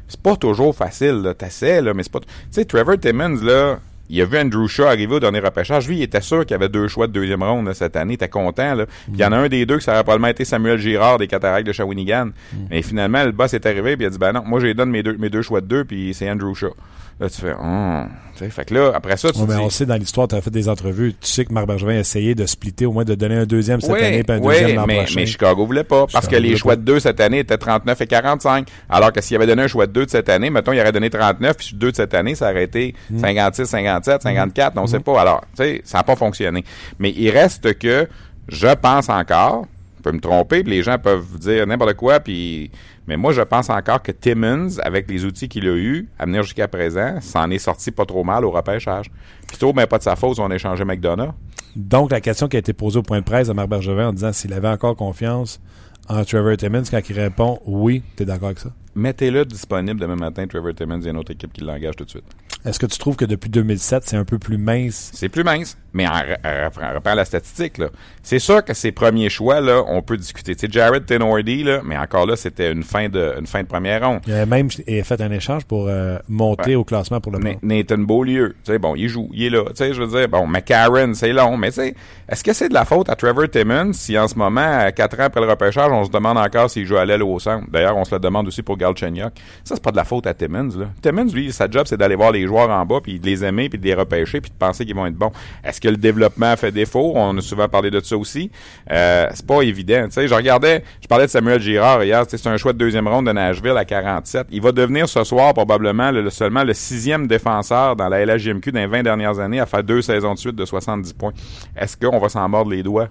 C'est 0.08 0.20
pas 0.20 0.36
toujours 0.36 0.74
facile, 0.76 1.22
là. 1.22 1.34
T'essaies, 1.34 1.80
là, 1.80 1.94
mais 1.94 2.02
c'est 2.02 2.12
pas... 2.12 2.20
Tu 2.20 2.26
sais, 2.50 2.64
Trevor 2.64 2.98
Timmons, 2.98 3.40
là, 3.42 3.78
il 4.10 4.20
a 4.20 4.24
vu 4.24 4.38
Andrew 4.38 4.66
Shaw 4.66 4.86
arriver 4.86 5.14
au 5.14 5.20
dernier 5.20 5.38
repêchage. 5.38 5.88
Lui, 5.88 5.98
il 5.98 6.02
était 6.02 6.20
sûr 6.20 6.44
qu'il 6.44 6.52
y 6.52 6.54
avait 6.54 6.68
deux 6.68 6.88
choix 6.88 7.06
de 7.06 7.12
deuxième 7.12 7.42
ronde 7.42 7.66
là, 7.66 7.74
cette 7.74 7.96
année. 7.96 8.12
Il 8.12 8.16
était 8.16 8.28
content, 8.28 8.74
là. 8.74 8.86
Puis 8.86 9.14
il 9.14 9.20
y 9.20 9.24
en 9.24 9.32
a 9.32 9.36
un 9.36 9.48
des 9.48 9.64
deux 9.66 9.78
qui 9.78 9.84
ça 9.84 9.92
aurait 9.92 10.02
probablement 10.02 10.28
été 10.28 10.44
Samuel 10.44 10.78
Girard 10.78 11.18
des 11.18 11.28
Cataractes 11.28 11.66
de 11.66 11.72
Shawinigan. 11.72 12.30
Mais 12.70 12.82
finalement, 12.82 13.24
le 13.24 13.32
boss 13.32 13.54
est 13.54 13.64
arrivé 13.66 13.96
puis 13.96 14.04
il 14.04 14.08
a 14.08 14.10
dit, 14.10 14.18
ben 14.18 14.32
non, 14.32 14.42
moi, 14.44 14.60
j'ai 14.60 14.74
donne 14.74 14.90
mes 14.90 15.02
deux, 15.02 15.16
mes 15.16 15.30
deux 15.30 15.42
choix 15.42 15.60
de 15.60 15.66
deux 15.66 15.84
puis 15.84 16.12
c'est 16.12 16.28
Andrew 16.30 16.54
Shaw. 16.54 16.74
Là, 17.20 17.28
tu 17.28 17.40
fais. 17.42 17.52
Tu 17.52 18.44
sais, 18.46 18.50
fait 18.50 18.64
que 18.64 18.72
là, 18.72 18.92
après 18.94 19.18
ça, 19.18 19.30
tu 19.30 19.38
Ouais, 19.40 19.44
te 19.46 19.50
mais 19.50 19.58
dis... 19.58 19.62
on 19.62 19.68
sait 19.68 19.84
dans 19.84 19.96
l'histoire, 19.96 20.26
tu 20.26 20.34
as 20.34 20.40
fait 20.40 20.50
des 20.50 20.70
entrevues. 20.70 21.12
Tu 21.20 21.28
sais 21.28 21.44
que 21.44 21.52
Marc 21.52 21.66
Bergevin 21.66 21.96
a 21.96 21.98
essayé 21.98 22.34
de 22.34 22.46
splitter, 22.46 22.86
au 22.86 22.92
moins 22.92 23.04
de 23.04 23.14
donner 23.14 23.36
un 23.36 23.44
deuxième 23.44 23.82
cette 23.82 23.92
Oui, 23.92 24.00
année 24.02 24.22
puis 24.22 24.34
un 24.36 24.40
oui, 24.40 24.54
deuxième 24.58 24.76
l'an 24.76 24.86
mais, 24.86 24.96
prochain. 24.96 25.14
mais 25.16 25.26
Chicago 25.26 25.66
voulait 25.66 25.84
pas, 25.84 26.06
parce 26.06 26.24
Chicago 26.24 26.30
que 26.42 26.48
les 26.48 26.56
choix 26.56 26.72
pas. 26.72 26.76
de 26.76 26.82
2 26.82 27.00
cette 27.00 27.20
année 27.20 27.40
étaient 27.40 27.58
39 27.58 28.00
et 28.00 28.06
45. 28.06 28.68
Alors 28.88 29.12
que 29.12 29.20
s'il 29.20 29.36
avait 29.36 29.46
donné 29.46 29.62
un 29.64 29.68
choix 29.68 29.86
de 29.86 29.92
2 29.92 30.06
de 30.06 30.10
cette 30.10 30.30
année, 30.30 30.48
mettons, 30.48 30.72
il 30.72 30.80
aurait 30.80 30.92
donné 30.92 31.10
39, 31.10 31.56
puis 31.58 31.70
2 31.74 31.90
de 31.90 31.96
cette 31.96 32.14
année, 32.14 32.34
ça 32.34 32.50
aurait 32.50 32.64
été 32.64 32.94
Hmm. 33.10 33.18
56, 33.20 33.66
57, 33.66 34.22
54, 34.22 34.78
on 34.78 34.86
sait 34.86 35.00
pas. 35.00 35.20
Alors, 35.20 35.42
tu 35.54 35.62
sais, 35.64 35.82
ça 35.84 35.98
n'a 35.98 36.04
pas 36.04 36.16
fonctionné. 36.16 36.64
Mais 36.98 37.10
il 37.14 37.28
reste 37.30 37.78
que, 37.78 38.08
je 38.48 38.68
pense 38.80 39.10
encore, 39.10 39.66
je 40.00 40.10
peux 40.10 40.16
me 40.16 40.20
tromper, 40.20 40.62
puis 40.62 40.72
les 40.72 40.82
gens 40.82 40.98
peuvent 40.98 41.38
dire 41.38 41.66
n'importe 41.66 41.94
quoi, 41.94 42.20
puis... 42.20 42.70
Mais 43.06 43.16
moi, 43.16 43.32
je 43.32 43.42
pense 43.42 43.68
encore 43.70 44.02
que 44.02 44.12
Timmons, 44.12 44.78
avec 44.82 45.10
les 45.10 45.24
outils 45.24 45.48
qu'il 45.48 45.66
a 45.68 45.74
eus 45.74 46.08
à 46.18 46.26
venir 46.26 46.42
jusqu'à 46.42 46.68
présent, 46.68 47.20
s'en 47.20 47.50
est 47.50 47.58
sorti 47.58 47.90
pas 47.90 48.06
trop 48.06 48.22
mal 48.22 48.44
au 48.44 48.50
repêchage. 48.50 49.10
Plutôt, 49.48 49.72
mais 49.72 49.86
pas 49.86 49.98
de 49.98 50.04
sa 50.04 50.14
faute, 50.14 50.38
on 50.38 50.50
a 50.50 50.54
échangé 50.54 50.84
McDonough. 50.84 51.32
Donc, 51.74 52.12
la 52.12 52.20
question 52.20 52.46
qui 52.48 52.56
a 52.56 52.60
été 52.60 52.72
posée 52.72 52.98
au 52.98 53.02
point 53.02 53.18
de 53.18 53.24
presse 53.24 53.48
à 53.48 53.54
Marc 53.54 53.68
Bergevin 53.68 54.08
en 54.08 54.12
disant 54.12 54.32
s'il 54.32 54.52
avait 54.52 54.68
encore 54.68 54.96
confiance 54.96 55.60
en 56.08 56.24
Trevor 56.24 56.56
Timmons, 56.56 56.84
quand 56.90 57.00
il 57.08 57.20
répond 57.20 57.60
oui, 57.66 58.02
tu 58.16 58.22
es 58.22 58.26
d'accord 58.26 58.48
avec 58.48 58.60
ça? 58.60 58.70
Mettez-le 58.94 59.44
disponible 59.44 60.00
demain 60.00 60.16
matin, 60.16 60.46
Trevor 60.46 60.74
Timmons, 60.74 61.00
il 61.00 61.04
y 61.04 61.08
a 61.08 61.10
une 61.10 61.18
autre 61.18 61.32
équipe 61.32 61.52
qui 61.52 61.62
l'engage 61.62 61.96
tout 61.96 62.04
de 62.04 62.10
suite. 62.10 62.24
Est-ce 62.64 62.78
que 62.78 62.86
tu 62.86 62.98
trouves 62.98 63.16
que 63.16 63.24
depuis 63.24 63.48
2007, 63.50 64.02
c'est 64.04 64.16
un 64.16 64.24
peu 64.24 64.38
plus 64.38 64.58
mince? 64.58 65.10
C'est 65.14 65.28
plus 65.28 65.44
mince, 65.44 65.78
mais 65.92 66.06
en, 66.06 66.10
en- 66.12 66.84
en 66.84 66.94
reprenant 66.94 67.16
la 67.16 67.24
statistique, 67.24 67.78
là, 67.78 67.86
c'est 68.22 68.38
sûr 68.38 68.64
que 68.64 68.74
ses 68.74 68.92
premiers 68.92 69.28
choix, 69.30 69.60
là, 69.60 69.82
on 69.88 70.02
peut 70.02 70.16
discuter. 70.16 70.54
Tu 70.54 70.66
sais, 70.66 70.72
Jared 70.72 71.06
Tenordi, 71.06 71.62
là, 71.64 71.80
mais 71.84 71.96
encore 71.96 72.26
là, 72.26 72.36
c'était 72.36 72.70
une 72.72 72.82
fin 72.82 73.08
de 73.08 73.34
une 73.38 73.46
fin 73.46 73.62
de 73.62 73.66
première 73.66 74.06
ronde. 74.06 74.20
Il 74.26 74.32
a 74.34 74.46
même 74.46 74.70
fait 74.70 75.20
un 75.20 75.30
échange 75.30 75.64
pour 75.64 75.86
euh, 75.88 76.18
monter 76.28 76.76
au 76.76 76.84
classement 76.84 77.20
pour 77.20 77.32
le 77.32 77.38
moment. 77.38 77.54
Nathan 77.62 77.98
Beaulieu, 77.98 78.54
tu 78.64 78.72
sais, 78.72 78.78
bon, 78.78 78.94
il 78.96 79.08
joue, 79.08 79.30
il 79.32 79.44
est 79.44 79.50
là, 79.50 79.64
tu 79.68 79.76
sais, 79.76 79.94
je 79.94 80.02
veux 80.02 80.18
dire, 80.18 80.28
bon, 80.28 80.46
McCarron, 80.46 81.14
c'est 81.14 81.32
long, 81.32 81.56
mais 81.56 81.68
tu 81.70 81.76
sais, 81.80 81.94
est-ce 82.28 82.44
que 82.44 82.52
c'est 82.52 82.68
de 82.68 82.74
la 82.74 82.84
faute 82.84 83.08
à 83.08 83.16
Trevor 83.16 83.48
Timmons 83.50 83.92
si 83.92 84.18
en 84.18 84.28
ce 84.28 84.34
moment, 84.36 84.88
quatre 84.94 85.18
ans 85.20 85.24
après 85.24 85.40
le 85.40 85.48
repêchage, 85.48 85.90
on 85.90 86.04
se 86.04 86.10
demande 86.10 86.38
encore 86.38 86.70
s'il 86.70 86.84
joue 86.86 86.96
à 86.96 87.04
l'aile 87.04 87.22
ou 87.22 87.32
au 87.34 87.38
centre? 87.38 87.66
D'ailleurs, 87.70 87.96
on 87.96 88.04
se 88.04 88.14
le 88.14 88.20
demande 88.20 88.46
aussi 88.46 88.62
pour 88.62 88.76
Galchenyuk. 88.76 89.32
Ça, 89.64 89.74
c'est 89.74 89.82
pas 89.82 89.90
de 89.90 89.96
la 89.96 90.04
faute 90.04 90.26
à 90.26 90.34
Timmons, 90.34 90.68
là. 90.78 90.86
Timmons, 91.02 91.26
lui, 91.32 91.50
sa 91.52 91.68
job, 91.70 91.84
c'est 91.86 91.96
d'aller 91.96 92.14
voir 92.16 92.32
les 92.32 92.46
joueurs 92.46 92.70
en 92.70 92.84
bas, 92.86 92.98
puis 93.02 93.18
de 93.18 93.26
les 93.26 93.44
aimer, 93.44 93.68
puis 93.68 93.78
de 93.78 93.84
les 93.84 93.94
repêcher, 93.94 94.40
puis 94.40 94.50
de 94.50 94.56
penser 94.56 94.84
qu'ils 94.84 94.94
vont 94.94 95.06
être 95.06 95.14
bons. 95.14 95.32
Est-ce 95.64 95.79
que 95.80 95.88
le 95.88 95.96
développement 95.96 96.54
fait 96.56 96.70
défaut? 96.72 97.12
On 97.16 97.36
a 97.36 97.40
souvent 97.40 97.68
parlé 97.68 97.90
de 97.90 98.00
ça 98.00 98.16
aussi. 98.16 98.50
Euh, 98.90 99.26
c'est 99.34 99.46
pas 99.46 99.62
évident, 99.62 100.06
tu. 100.12 100.26
Je 100.28 100.34
regardais, 100.34 100.84
je 101.02 101.06
parlais 101.08 101.26
de 101.26 101.30
Samuel 101.30 101.60
Girard 101.60 102.04
hier, 102.04 102.24
c'est 102.28 102.46
un 102.46 102.56
choix 102.56 102.72
de 102.72 102.78
deuxième 102.78 103.08
ronde 103.08 103.26
de 103.26 103.32
Nashville 103.32 103.76
à 103.76 103.84
47. 103.84 104.46
Il 104.50 104.60
va 104.62 104.72
devenir 104.72 105.08
ce 105.08 105.24
soir 105.24 105.52
probablement 105.54 106.10
le- 106.10 106.22
le- 106.22 106.30
seulement 106.30 106.62
le 106.64 106.74
sixième 106.74 107.26
défenseur 107.26 107.96
dans 107.96 108.08
la 108.08 108.20
LHJMQ 108.24 108.72
dans 108.72 108.80
les 108.80 108.86
20 108.86 109.02
dernières 109.02 109.38
années 109.38 109.60
à 109.60 109.66
faire 109.66 109.82
deux 109.82 110.02
saisons 110.02 110.34
de 110.34 110.38
suite 110.38 110.56
de 110.56 110.64
70 110.64 111.12
points. 111.14 111.32
Est-ce 111.76 111.96
qu'on 111.96 112.18
va 112.18 112.28
s'en 112.28 112.48
mordre 112.48 112.70
les 112.70 112.82
doigts? 112.82 113.08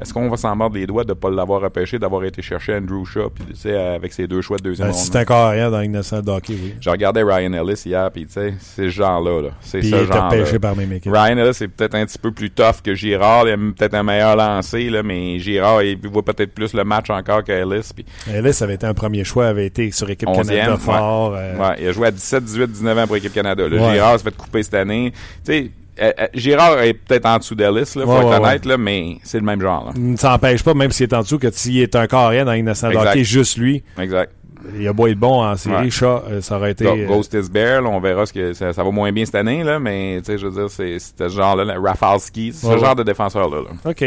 Est-ce 0.00 0.14
qu'on 0.14 0.28
va 0.28 0.36
s'en 0.36 0.54
mordre 0.54 0.76
les 0.76 0.86
doigts 0.86 1.02
de 1.02 1.08
ne 1.08 1.14
pas 1.14 1.28
l'avoir 1.28 1.60
repêché, 1.60 1.98
d'avoir 1.98 2.22
été 2.24 2.40
chercher 2.40 2.76
Andrew 2.76 3.04
Shaw, 3.04 3.30
puis 3.30 3.44
tu 3.52 3.56
sais, 3.56 3.76
avec 3.76 4.12
ses 4.12 4.28
deux 4.28 4.40
choix 4.42 4.56
de 4.56 4.62
deuxième 4.62 4.88
Ben, 4.88 4.92
ronde? 4.94 5.02
si 5.04 5.10
c'est 5.10 5.18
encore 5.18 5.50
rien 5.50 5.70
dans 5.72 5.80
l'Innocent 5.80 6.22
hockey, 6.26 6.54
oui. 6.54 6.74
Je 6.80 6.88
regardais 6.88 7.22
Ryan 7.24 7.52
Ellis 7.52 7.82
hier, 7.84 8.08
puis 8.12 8.26
tu 8.26 8.32
sais, 8.34 8.54
c'est 8.60 8.84
ce 8.84 8.88
genre-là. 8.90 9.42
Là. 9.42 9.48
C'est 9.60 9.82
ce 9.82 10.04
genre 10.04 10.28
pêché 10.28 10.58
par 10.60 10.76
même 10.76 10.92
équipe. 10.92 11.12
Ryan 11.12 11.36
Ellis 11.38 11.58
est 11.62 11.68
peut-être 11.68 11.96
un 11.96 12.06
petit 12.06 12.18
peu 12.18 12.30
plus 12.30 12.50
tough 12.50 12.80
que 12.84 12.94
Girard. 12.94 13.48
Il 13.48 13.52
a 13.52 13.56
peut-être 13.56 13.94
un 13.94 14.04
meilleur 14.04 14.36
lancé, 14.36 14.88
là, 14.88 15.02
mais 15.02 15.38
Girard, 15.40 15.82
il 15.82 15.98
voit 16.08 16.22
peut-être 16.24 16.54
plus 16.54 16.74
le 16.74 16.84
match 16.84 17.10
encore 17.10 17.42
qu'Ellis. 17.42 17.90
Puis 17.94 18.04
Ellis 18.32 18.56
avait 18.62 18.74
été 18.74 18.86
un 18.86 18.94
premier 18.94 19.24
choix, 19.24 19.46
avait 19.48 19.66
été 19.66 19.90
sur 19.90 20.08
équipe 20.10 20.28
11e, 20.28 20.46
Canada 20.46 20.72
ouais. 20.74 20.78
fort. 20.78 21.34
euh, 21.34 21.56
Ouais, 21.58 21.76
il 21.80 21.88
a 21.88 21.92
joué 21.92 22.06
à 22.06 22.10
17, 22.12 22.44
18, 22.44 22.70
19 22.70 22.98
ans 22.98 23.06
pour 23.06 23.16
l'équipe 23.16 23.32
Canada. 23.32 23.68
Là, 23.68 23.76
Ouais. 23.84 23.94
Girard 23.94 24.18
s'est 24.18 24.24
fait 24.30 24.36
couper 24.36 24.62
cette 24.62 24.74
année. 24.74 25.12
Tu 25.44 25.52
sais, 25.52 25.70
euh, 26.00 26.12
euh, 26.20 26.26
Girard 26.34 26.80
est 26.82 26.94
peut-être 26.94 27.26
en 27.26 27.38
dessous 27.38 27.54
d'Ellis, 27.54 27.74
là, 27.74 27.84
faut 27.84 28.00
Ouais, 28.06 28.18
être 28.20 28.28
ouais, 28.28 28.36
honnête, 28.36 28.64
là, 28.66 28.76
mais 28.78 29.18
c'est 29.24 29.38
le 29.38 29.44
même 29.44 29.60
genre. 29.60 29.86
Là. 29.86 30.16
Ça 30.16 30.30
n'empêche 30.30 30.62
pas, 30.62 30.74
même 30.74 30.90
s'il 30.90 31.04
est 31.04 31.14
en 31.14 31.20
dessous, 31.22 31.38
que 31.38 31.50
s'il 31.50 31.78
est 31.80 31.94
un 31.96 32.06
carré 32.06 32.44
dans 32.44 32.52
l'Innocent 32.52 32.90
hockey, 32.94 33.24
juste 33.24 33.56
lui, 33.58 33.82
Exact. 33.98 34.32
il 34.78 34.86
a 34.86 34.92
beau 34.92 35.06
être 35.06 35.18
bon 35.18 35.42
en 35.42 35.56
série. 35.56 35.90
Shaw, 35.90 36.22
euh, 36.30 36.40
ça 36.40 36.56
aurait 36.56 36.72
été... 36.72 36.84
Ghost 37.06 37.34
is 37.34 37.50
Bear, 37.50 37.82
là, 37.82 37.88
on 37.88 38.00
verra 38.00 38.26
ce 38.26 38.32
que 38.32 38.52
ça, 38.52 38.72
ça 38.72 38.82
va 38.84 38.90
moins 38.90 39.12
bien 39.12 39.24
cette 39.24 39.34
année, 39.36 39.62
là, 39.64 39.78
mais 39.78 40.18
tu 40.18 40.26
sais, 40.32 40.38
je 40.38 40.46
veux 40.46 40.52
dire, 40.60 40.70
c'est 40.70 40.98
ce 40.98 41.28
genre-là, 41.28 41.64
là, 41.64 41.76
Rafalski, 41.82 42.52
ce 42.52 42.78
genre 42.78 42.96
de 42.96 43.02
défenseur-là. 43.02 43.62
là. 43.62 43.90
OK. 43.90 44.04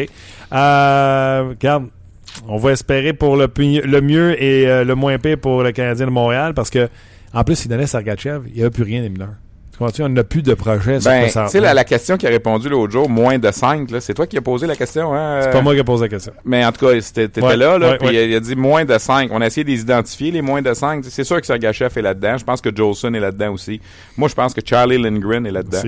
Euh, 0.53 1.45
regarde, 1.49 1.87
on 2.47 2.57
va 2.57 2.71
espérer 2.71 3.13
pour 3.13 3.35
le, 3.35 3.47
mieux 4.01 4.41
et 4.41 4.67
euh, 4.67 4.83
le 4.83 4.95
moins 4.95 5.17
pire 5.17 5.37
pour 5.37 5.63
le 5.63 5.71
Canadien 5.71 6.05
de 6.05 6.11
Montréal 6.11 6.53
parce 6.53 6.69
que, 6.69 6.87
en 7.33 7.43
plus, 7.43 7.65
il 7.65 7.69
donnait 7.69 7.87
Sergachev, 7.87 8.41
il 8.53 8.61
n'y 8.61 8.63
a 8.63 8.69
plus 8.69 8.83
rien 8.83 9.01
des 9.01 9.09
mineurs. 9.09 9.35
Comprends-tu? 9.81 10.03
On 10.03 10.09
n'a 10.09 10.23
plus 10.23 10.43
de 10.43 10.53
projet. 10.53 10.99
Ben, 10.99 11.25
tu 11.25 11.31
sais, 11.47 11.59
la, 11.59 11.73
la 11.73 11.83
question 11.83 12.15
qui 12.15 12.27
a 12.27 12.29
répondu 12.29 12.69
l'autre 12.69 12.93
jour, 12.93 13.09
moins 13.09 13.39
de 13.39 13.49
5, 13.49 13.89
là, 13.89 13.99
c'est 13.99 14.13
toi 14.13 14.27
qui 14.27 14.37
as 14.37 14.41
posé 14.41 14.67
la 14.67 14.75
question, 14.75 15.11
hein? 15.15 15.39
C'est 15.41 15.51
pas 15.51 15.61
moi 15.61 15.73
qui 15.73 15.79
ai 15.79 15.83
posé 15.83 16.03
la 16.05 16.09
question. 16.09 16.33
Mais 16.45 16.63
en 16.63 16.71
tout 16.71 16.85
cas, 16.85 16.93
t'étais 17.01 17.41
Ouais, 17.41 17.57
là, 17.57 17.79
là, 17.79 17.91
ouais, 17.91 17.97
puis 17.97 18.07
ouais. 18.09 18.29
il 18.29 18.35
a- 18.35 18.39
dit 18.39 18.55
moins 18.55 18.85
de 18.85 18.95
5. 18.95 19.29
On 19.33 19.41
a 19.41 19.47
essayé 19.47 19.63
de 19.63 19.69
les 19.71 19.81
identifier, 19.81 20.29
les 20.29 20.43
moins 20.43 20.61
de 20.61 20.71
5. 20.71 21.03
C'est 21.09 21.23
sûr 21.23 21.39
que 21.41 21.47
Sergachev 21.47 21.97
est 21.97 22.01
là-dedans. 22.03 22.37
Je 22.37 22.43
pense 22.43 22.61
que 22.61 22.69
Jolson 22.75 23.11
est 23.15 23.19
là-dedans 23.19 23.53
aussi. 23.53 23.81
Moi, 24.17 24.29
je 24.29 24.35
pense 24.35 24.53
que 24.53 24.61
Charlie 24.63 24.99
Lindgren 25.01 25.47
est 25.47 25.51
là-dedans. 25.51 25.81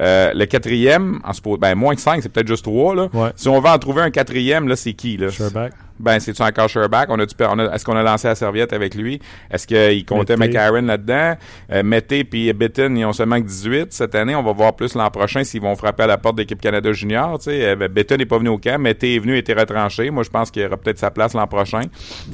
Euh, 0.00 0.32
le 0.34 0.46
quatrième, 0.46 1.20
en 1.24 1.56
ben, 1.56 1.74
moins 1.76 1.94
que 1.94 2.00
5, 2.00 2.22
c'est 2.22 2.28
peut-être 2.28 2.48
juste 2.48 2.64
3, 2.64 2.94
là. 2.94 3.08
Ouais. 3.12 3.30
Si 3.36 3.48
on 3.48 3.60
veut 3.60 3.68
en 3.68 3.78
trouver 3.78 4.02
un 4.02 4.10
quatrième, 4.10 4.66
là, 4.68 4.74
c'est 4.74 4.92
qui, 4.94 5.16
là? 5.16 5.30
Sherback. 5.30 5.72
Ben, 6.00 6.20
c'est-tu 6.20 6.42
encore 6.42 6.68
Sherback? 6.68 7.08
On 7.10 7.18
a, 7.18 7.24
on 7.24 7.58
a 7.58 7.74
est-ce 7.74 7.84
qu'on 7.84 7.96
a 7.96 8.02
lancé 8.02 8.28
la 8.28 8.34
serviette 8.34 8.72
avec 8.72 8.94
lui? 8.94 9.20
Est-ce 9.50 9.66
qu'il 9.66 10.04
comptait 10.04 10.36
McCarron 10.36 10.82
là-dedans? 10.82 11.36
Euh, 11.72 11.82
Mété 11.82 12.24
puis 12.24 12.52
Bitton, 12.52 12.94
ils 12.96 13.04
ont 13.04 13.12
seulement 13.12 13.40
que 13.40 13.46
18 13.46 13.92
cette 13.92 14.14
année. 14.14 14.34
On 14.34 14.42
va 14.42 14.52
voir 14.52 14.74
plus 14.74 14.94
l'an 14.94 15.10
prochain 15.10 15.44
s'ils 15.44 15.60
vont 15.60 15.74
frapper 15.76 16.04
à 16.04 16.06
la 16.06 16.18
porte 16.18 16.36
de 16.36 16.42
l'équipe 16.42 16.60
Canada 16.60 16.92
Junior. 16.92 17.38
Tu 17.38 17.44
sais, 17.44 17.64
euh, 17.64 17.88
Bitton 17.88 18.16
n'est 18.16 18.26
pas 18.26 18.38
venu 18.38 18.50
au 18.50 18.58
camp. 18.58 18.78
Mété 18.80 19.14
est 19.14 19.18
venu, 19.18 19.34
a 19.34 19.38
été 19.38 19.52
retranché. 19.52 20.10
Moi, 20.10 20.22
je 20.22 20.30
pense 20.30 20.50
qu'il 20.50 20.62
y 20.62 20.66
aura 20.66 20.76
peut-être 20.76 20.98
sa 20.98 21.10
place 21.10 21.34
l'an 21.34 21.46
prochain. 21.46 21.82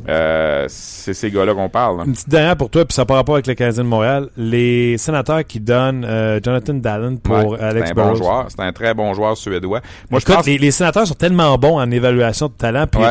Euh, 0.08 0.66
c'est 0.68 1.14
ces 1.14 1.30
gars-là 1.30 1.54
qu'on 1.54 1.68
parle. 1.68 2.02
Une 2.06 2.12
petite 2.12 2.28
dernière 2.28 2.56
pour 2.56 2.70
toi, 2.70 2.84
puis 2.84 2.94
ça 2.94 3.04
par 3.04 3.16
rapport 3.16 3.36
avec 3.36 3.46
le 3.46 3.54
Canadien 3.54 3.84
de 3.84 3.88
Montréal. 3.88 4.28
Les 4.36 4.98
sénateurs 4.98 5.44
qui 5.44 5.60
donnent 5.60 6.04
euh, 6.04 6.40
Jonathan 6.42 6.74
Dallin 6.74 7.16
pour 7.16 7.56
Alex 7.60 7.88
C'est 7.88 7.98
un 7.98 8.04
bon 8.04 8.14
joueur. 8.14 8.46
C'est 8.48 8.60
un 8.60 8.72
très 8.72 8.94
bon 8.94 9.14
joueur 9.14 9.36
suédois. 9.36 9.80
Moi, 10.10 10.20
je 10.20 10.26
pense... 10.26 10.46
les, 10.46 10.58
les, 10.58 10.70
sénateurs 10.70 11.06
sont 11.06 11.14
tellement 11.14 11.56
bons 11.58 11.78
en 11.78 11.90
évaluation 11.90 12.48
de 12.48 12.52
talent 12.52 12.86
puis 12.86 13.02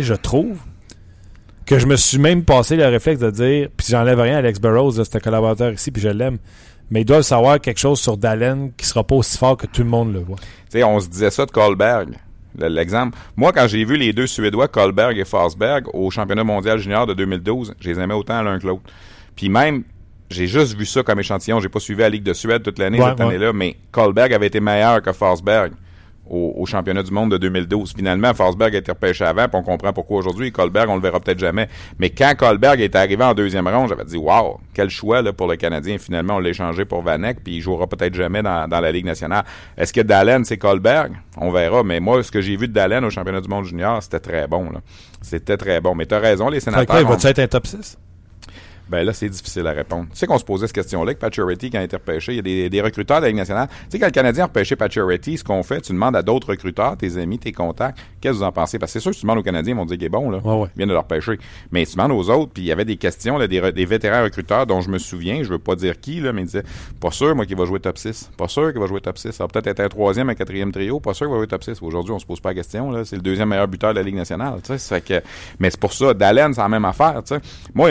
je 0.00 0.14
trouve 0.14 0.58
que 1.66 1.78
je 1.78 1.86
me 1.86 1.96
suis 1.96 2.18
même 2.18 2.44
passé 2.44 2.76
le 2.76 2.86
réflexe 2.86 3.20
de 3.20 3.30
dire, 3.30 3.68
puis 3.76 3.86
j'enlève 3.90 4.20
rien 4.20 4.36
à 4.36 4.38
Alex 4.38 4.60
Burrows, 4.60 4.92
c'est 4.92 5.16
un 5.16 5.20
collaborateur 5.20 5.72
ici, 5.72 5.90
puis 5.90 6.02
je 6.02 6.08
l'aime, 6.08 6.38
mais 6.90 7.02
ils 7.02 7.04
doivent 7.04 7.22
savoir 7.22 7.60
quelque 7.60 7.78
chose 7.78 8.00
sur 8.00 8.16
Dallin 8.16 8.70
qui 8.76 8.86
sera 8.86 9.04
pas 9.04 9.14
aussi 9.14 9.38
fort 9.38 9.56
que 9.56 9.66
tout 9.66 9.82
le 9.82 9.88
monde 9.88 10.12
le 10.12 10.20
voit. 10.20 10.36
Tu 10.36 10.78
sais, 10.78 10.84
on 10.84 10.98
se 11.00 11.08
disait 11.08 11.30
ça 11.30 11.46
de 11.46 11.50
Kolberg. 11.50 12.16
L'exemple. 12.58 13.16
Moi, 13.36 13.50
quand 13.52 13.66
j'ai 13.66 13.82
vu 13.84 13.96
les 13.96 14.12
deux 14.12 14.26
Suédois, 14.26 14.68
Kolberg 14.68 15.16
et 15.16 15.24
Forsberg, 15.24 15.86
au 15.94 16.10
championnat 16.10 16.44
mondial 16.44 16.78
junior 16.78 17.06
de 17.06 17.14
2012, 17.14 17.74
je 17.80 17.88
les 17.88 17.98
aimais 17.98 18.12
autant 18.12 18.42
l'un 18.42 18.58
que 18.58 18.66
l'autre. 18.66 18.82
Puis 19.34 19.48
même, 19.48 19.84
j'ai 20.28 20.46
juste 20.46 20.76
vu 20.76 20.84
ça 20.84 21.02
comme 21.02 21.18
échantillon. 21.18 21.60
J'ai 21.60 21.70
pas 21.70 21.80
suivi 21.80 22.00
la 22.00 22.10
Ligue 22.10 22.24
de 22.24 22.34
Suède 22.34 22.62
toute 22.62 22.78
l'année 22.78 22.98
cette 22.98 23.20
année-là, 23.20 23.54
mais 23.54 23.76
Kolberg 23.90 24.34
avait 24.34 24.48
été 24.48 24.60
meilleur 24.60 25.00
que 25.00 25.12
Forsberg 25.12 25.72
au, 26.32 26.64
championnat 26.66 27.02
du 27.02 27.12
monde 27.12 27.30
de 27.30 27.38
2012. 27.38 27.92
Finalement, 27.94 28.32
Forsberg 28.34 28.74
a 28.74 28.78
été 28.78 28.90
repêché 28.90 29.24
avant, 29.24 29.48
puis 29.48 29.58
on 29.58 29.62
comprend 29.62 29.92
pourquoi 29.92 30.18
aujourd'hui. 30.18 30.50
Colberg, 30.50 30.88
on 30.88 30.96
le 30.96 31.02
verra 31.02 31.20
peut-être 31.20 31.38
jamais. 31.38 31.68
Mais 31.98 32.10
quand 32.10 32.34
Colberg 32.36 32.80
est 32.80 32.96
arrivé 32.96 33.22
en 33.22 33.34
deuxième 33.34 33.68
ronde, 33.68 33.88
j'avais 33.88 34.04
dit, 34.04 34.16
wow, 34.16 34.58
quel 34.72 34.88
choix 34.88 35.22
là, 35.22 35.32
pour 35.32 35.46
le 35.46 35.56
Canadien. 35.56 35.98
Finalement, 35.98 36.36
on 36.36 36.38
l'a 36.38 36.50
échangé 36.50 36.84
pour 36.84 37.02
Vanek, 37.02 37.44
puis 37.44 37.56
il 37.56 37.60
jouera 37.60 37.86
peut-être 37.86 38.14
jamais 38.14 38.42
dans, 38.42 38.66
la 38.68 38.92
Ligue 38.92 39.06
nationale. 39.06 39.44
Est-ce 39.76 39.92
que 39.92 40.00
Dallin, 40.00 40.44
c'est 40.44 40.58
Colberg? 40.58 41.12
On 41.36 41.50
verra. 41.50 41.82
Mais 41.82 42.00
moi, 42.00 42.22
ce 42.22 42.30
que 42.30 42.40
j'ai 42.40 42.56
vu 42.56 42.68
de 42.68 42.72
Dallin 42.72 43.04
au 43.04 43.10
championnat 43.10 43.40
du 43.40 43.48
monde 43.48 43.64
junior, 43.64 44.02
c'était 44.02 44.20
très 44.20 44.46
bon. 44.46 44.70
C'était 45.20 45.56
très 45.56 45.80
bon. 45.80 45.94
Mais 45.94 46.06
tu 46.06 46.14
as 46.14 46.18
raison, 46.18 46.48
les 46.48 46.60
sénateurs... 46.60 47.00
il 47.00 47.06
va-tu 47.06 47.26
être 47.26 47.38
un 47.40 47.46
top 47.46 47.66
6? 47.66 47.98
Ben 48.92 49.06
là, 49.06 49.14
c'est 49.14 49.30
difficile 49.30 49.66
à 49.66 49.72
répondre. 49.72 50.06
Tu 50.12 50.18
sais 50.18 50.26
qu'on 50.26 50.36
se 50.36 50.44
posait 50.44 50.66
cette 50.66 50.74
question-là 50.74 51.08
avec 51.08 51.18
Pacioretty 51.18 51.70
quand 51.70 51.78
il 51.78 51.80
a 51.80 51.84
été 51.84 51.96
repêché. 51.96 52.32
Il 52.32 52.36
y 52.36 52.38
a 52.40 52.42
des, 52.42 52.68
des 52.68 52.82
recruteurs 52.82 53.16
de 53.16 53.22
la 53.22 53.28
Ligue 53.28 53.38
nationale. 53.38 53.68
Tu 53.68 53.92
sais, 53.92 53.98
quand 53.98 54.04
le 54.04 54.12
Canadien 54.12 54.44
a 54.44 54.46
repêché 54.48 54.76
Pacioretty, 54.76 55.38
ce 55.38 55.44
qu'on 55.44 55.62
fait, 55.62 55.80
tu 55.80 55.92
demandes 55.92 56.14
à 56.14 56.22
d'autres 56.22 56.50
recruteurs, 56.50 56.98
tes 56.98 57.16
amis, 57.16 57.38
tes 57.38 57.52
contacts, 57.52 57.98
qu'est-ce 58.20 58.34
que 58.34 58.38
vous 58.38 58.42
en 58.42 58.52
pensez? 58.52 58.78
Parce 58.78 58.92
que 58.92 58.98
c'est 58.98 59.02
sûr 59.02 59.12
que 59.12 59.16
tu 59.16 59.22
demandes 59.22 59.38
aux 59.38 59.42
Canadiens, 59.42 59.72
ils 59.72 59.78
vont 59.78 59.86
dire 59.86 59.96
qu'il 59.96 60.04
est 60.04 60.10
bon, 60.10 60.30
là. 60.30 60.40
Ouais, 60.44 60.68
Ils 60.74 60.76
viennent 60.76 60.90
de 60.90 60.92
le 60.92 60.98
repêcher. 60.98 61.38
Mais 61.70 61.86
tu 61.86 61.96
demandes 61.96 62.12
aux 62.12 62.28
autres, 62.28 62.52
puis 62.52 62.64
il 62.64 62.66
y 62.66 62.72
avait 62.72 62.84
des 62.84 62.98
questions, 62.98 63.38
là, 63.38 63.48
des, 63.48 63.72
des, 63.72 63.86
vétérans 63.86 64.24
recruteurs 64.24 64.66
dont 64.66 64.82
je 64.82 64.90
me 64.90 64.98
souviens, 64.98 65.42
je 65.42 65.48
veux 65.48 65.58
pas 65.58 65.74
dire 65.74 65.98
qui, 65.98 66.20
là, 66.20 66.34
mais 66.34 66.42
ils 66.42 66.46
disaient, 66.46 66.64
pas 67.00 67.10
sûr, 67.10 67.34
moi, 67.34 67.46
qu'il 67.46 67.56
va 67.56 67.64
jouer 67.64 67.80
top 67.80 67.96
6. 67.96 68.32
Pas 68.36 68.48
sûr 68.48 68.72
qu'il 68.72 68.80
va 68.80 68.88
jouer 68.88 69.00
top 69.00 69.16
6. 69.16 69.32
Ça 69.32 69.44
va 69.44 69.48
peut-être 69.48 69.68
être 69.68 69.80
un 69.80 69.88
troisième, 69.88 70.28
un 70.28 70.34
quatrième 70.34 70.70
trio. 70.70 71.00
Pas 71.00 71.14
sûr 71.14 71.28
qu'il 71.28 71.32
va 71.32 71.38
jouer 71.38 71.48
top 71.48 71.64
6. 71.64 71.80
Aujourd'hui, 71.80 72.12
on 72.12 72.18
se 72.18 72.26
pose 72.26 72.40
pas 72.40 72.50
la 72.50 72.56
question, 72.56 72.90
là. 72.90 73.06
C'est 73.06 73.16
le 73.16 73.22
deuxième 73.22 73.48
meilleur 73.48 73.68
buteur 73.68 73.94
de 73.94 73.98
la 73.98 74.04
Ligue 74.04 74.16
nationale, 74.16 74.60
tu 74.62 74.76
sais. 74.76 75.00
Que... 75.00 75.22
Mais 75.58 75.70
c'est 75.70 75.80
pour 75.80 75.94
ça, 75.94 76.12
Dallin, 76.12 76.52
c'est 76.52 76.60
la 76.60 76.68
même 76.68 76.84
affaire, 76.84 77.22
tu 77.24 77.34
sais. 77.34 77.40
Moi, 77.72 77.88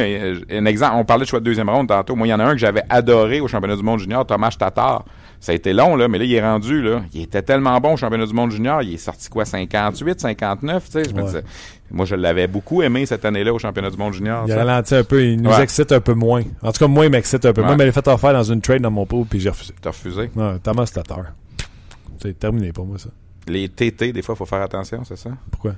un 0.52 0.66
exemple, 0.66 0.91
on 0.96 1.06
parlait 1.06 1.26
de 1.26 1.30
choix 1.30 1.40
de 1.40 1.46
deuxième 1.46 1.68
tantôt. 1.88 2.16
Moi, 2.16 2.28
il 2.28 2.30
y 2.30 2.34
en 2.34 2.40
a 2.40 2.46
un 2.46 2.52
que 2.52 2.60
j'avais 2.60 2.84
adoré 2.90 3.42
au 3.42 3.48
championnat 3.48 3.76
du 3.76 3.84
monde 3.84 4.00
junior, 4.00 4.26
Thomas 4.26 4.56
Tatar. 4.58 5.06
Ça 5.40 5.54
a 5.54 5.56
été 5.56 5.74
long, 5.74 5.96
là, 5.96 6.08
mais 6.08 6.20
là, 6.20 6.26
il 6.26 6.34
est 6.34 6.42
rendu, 6.42 6.84
là. 6.84 7.02
Il 7.14 7.22
était 7.24 7.42
tellement 7.42 7.80
bon 7.80 7.94
au 7.94 7.98
championnat 7.98 8.28
du 8.28 8.34
monde 8.34 8.52
junior. 8.52 8.84
Il 8.84 8.94
est 8.94 8.98
sorti 8.98 9.28
quoi, 9.28 9.44
58, 9.44 10.22
59, 10.22 10.86
tu 10.86 10.92
sais? 10.92 11.04
Je 11.10 11.16
me 11.16 11.24
disais, 11.24 11.44
moi, 11.90 12.06
je 12.06 12.14
l'avais 12.14 12.46
beaucoup 12.48 12.84
aimé 12.84 13.08
cette 13.08 13.26
année-là 13.26 13.52
au 13.52 13.58
championnat 13.58 13.90
du 13.90 13.98
monde 13.98 14.14
junior. 14.14 14.44
Il 14.46 14.52
a 14.54 14.58
ralenti 14.58 14.94
un 14.94 15.04
peu. 15.04 15.24
Il 15.24 15.42
nous 15.42 15.52
excite 15.54 15.92
un 15.94 16.00
peu 16.00 16.14
moins. 16.14 16.44
En 16.62 16.72
tout 16.72 16.80
cas, 16.80 16.88
moi, 16.88 17.06
il 17.06 17.12
m'excite 17.12 17.44
un 17.46 17.54
peu. 17.54 17.64
Moi, 17.64 17.72
il 17.72 17.78
m'avait 17.78 17.92
fait 17.92 18.08
offert 18.08 18.34
dans 18.34 18.44
une 18.44 18.62
trade 18.62 18.82
dans 18.82 18.92
mon 18.92 19.08
pool, 19.08 19.26
puis 19.26 19.40
j'ai 19.40 19.50
refusé. 19.50 19.74
T'as 19.82 19.90
refusé? 19.90 20.30
Ouais, 20.36 20.60
Thomas 20.62 20.92
Tatar. 20.94 21.34
C'est 22.22 22.38
terminé 22.38 22.72
pour 22.72 22.86
moi, 22.86 23.00
ça. 23.00 23.10
Les 23.48 23.68
TT, 23.68 24.14
des 24.14 24.22
fois, 24.22 24.36
il 24.36 24.38
faut 24.38 24.46
faire 24.46 24.62
attention, 24.62 25.04
c'est 25.04 25.18
ça? 25.18 25.32
Pourquoi? 25.50 25.74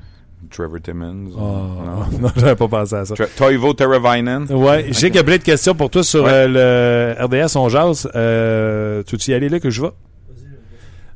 Trevor 0.50 0.80
Timmons. 0.82 1.32
Oh, 1.36 1.40
non, 1.40 2.20
non 2.22 2.30
j'avais 2.36 2.56
pas 2.56 2.68
pensé 2.68 2.96
à 2.96 3.06
ça. 3.06 3.16
Toivo 3.36 3.74
Teravainen? 3.74 4.46
Ouais, 4.52 4.86
je 4.88 4.94
sais 4.94 5.08
qu'il 5.08 5.18
y 5.18 5.20
a 5.20 5.24
plein 5.24 5.38
de 5.38 5.44
questions 5.44 5.76
pour 5.76 5.90
toi 5.90 6.04
sur 6.04 6.26
euh, 6.26 6.48
le 6.48 7.26
RDS 7.26 7.58
On 7.58 7.70
Jase. 7.70 8.10
Euh, 8.16 9.04
tu 9.04 9.16
veux 9.16 9.30
y 9.30 9.34
aller 9.34 9.50
là 9.50 9.60
que 9.60 9.70
je 9.70 9.82
vais? 9.82 9.92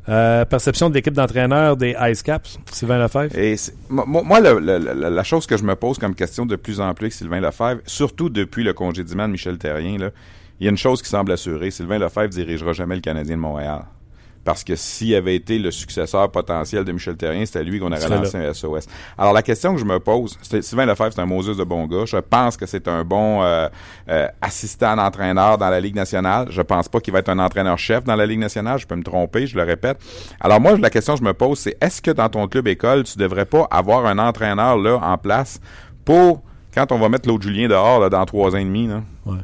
Euh, 0.10 0.46
perception 0.46 0.90
de 0.90 0.96
l'équipe 0.96 1.14
d'entraîneurs 1.14 1.76
des 1.76 1.94
Ice 2.10 2.24
Caps, 2.24 2.58
Sylvain 2.72 2.98
Lefebvre. 2.98 3.38
Et 3.38 3.56
moi, 3.90 4.40
la 4.40 5.24
chose 5.24 5.46
que 5.46 5.58
je 5.58 5.64
me 5.64 5.76
pose 5.76 5.98
comme 5.98 6.16
question 6.16 6.46
de 6.46 6.56
plus 6.56 6.80
en 6.80 6.94
plus 6.94 7.06
avec 7.06 7.14
Sylvain 7.14 7.42
Lefebvre, 7.42 7.82
surtout 7.86 8.30
depuis 8.30 8.64
le 8.64 8.72
congédiement 8.74 9.28
de 9.28 9.34
Michel 9.34 9.58
Terrien, 9.58 9.98
là, 9.98 10.12
il 10.60 10.64
y 10.64 10.68
a 10.68 10.72
une 10.72 10.78
chose 10.78 11.02
qui 11.02 11.10
semble 11.10 11.32
assurée. 11.34 11.72
Sylvain 11.72 12.00
Lefebvre 12.00 12.30
dirigera 12.30 12.72
jamais 12.72 12.96
le 12.96 13.02
Canadien 13.02 13.36
de 13.36 13.42
Montréal 13.42 13.82
parce 14.48 14.64
que 14.64 14.78
s'il 14.78 15.14
avait 15.14 15.36
été 15.36 15.60
le 15.60 15.72
successeur 15.72 16.32
potentiel 16.32 16.86
de 16.86 16.94
Michel 16.94 17.18
Terrien, 17.18 17.46
c'était 17.46 17.66
lui 17.66 17.82
qu'on 17.82 17.92
aurait 17.92 18.08
lancé 18.08 18.38
un 18.38 18.54
SOS. 18.54 18.88
Alors 19.18 19.34
la 19.34 19.42
question 19.42 19.74
que 19.74 19.80
je 19.82 19.84
me 19.84 20.00
pose, 20.00 20.38
Sylvain 20.42 20.86
Lefebvre, 20.86 21.12
c'est 21.14 21.20
un 21.20 21.26
Moses 21.26 21.58
de 21.58 21.66
bon 21.66 21.86
gars. 21.86 22.06
Je 22.06 22.16
pense 22.16 22.56
que 22.56 22.66
c'est 22.66 22.88
un 22.88 23.04
bon 23.04 23.44
euh, 23.44 23.68
euh, 24.08 24.30
assistant 24.42 24.96
d'entraîneur 24.96 25.58
dans 25.58 25.70
la 25.70 25.82
Ligue 25.82 25.96
nationale. 25.96 26.48
Je 26.50 26.62
pense 26.62 26.88
pas 26.88 27.02
qu'il 27.02 27.12
va 27.12 27.20
être 27.20 27.28
un 27.28 27.40
entraîneur-chef 27.40 28.06
dans 28.06 28.16
la 28.16 28.26
Ligue 28.26 28.40
nationale. 28.40 28.80
Je 28.80 28.88
peux 28.88 28.96
me 28.96 29.04
tromper, 29.04 29.48
je 29.48 29.58
le 29.58 29.64
répète. 29.64 29.98
Alors 30.40 30.62
moi, 30.62 30.78
la 30.78 30.90
question 30.90 31.16
que 31.16 31.20
je 31.20 31.26
me 31.26 31.34
pose, 31.34 31.60
c'est 31.60 31.76
est-ce 31.82 32.02
que 32.02 32.12
dans 32.12 32.30
ton 32.30 32.48
club 32.48 32.70
école, 32.70 33.04
tu 33.04 33.18
devrais 33.18 33.46
pas 33.46 33.68
avoir 33.70 34.06
un 34.06 34.18
entraîneur 34.18 34.78
là 34.78 34.98
en 35.04 35.18
place 35.18 35.60
pour 36.06 36.42
quand 36.74 36.94
on 36.94 37.00
va 37.00 37.10
mettre 37.10 37.28
l'autre 37.28 37.44
Julien 37.44 37.68
dehors 37.68 38.00
là, 38.00 38.08
dans 38.08 38.24
trois 38.26 38.56
ans 38.56 38.60
et 38.60 38.64
demi, 38.64 38.88
là, 38.88 39.02
ouais. 39.26 39.40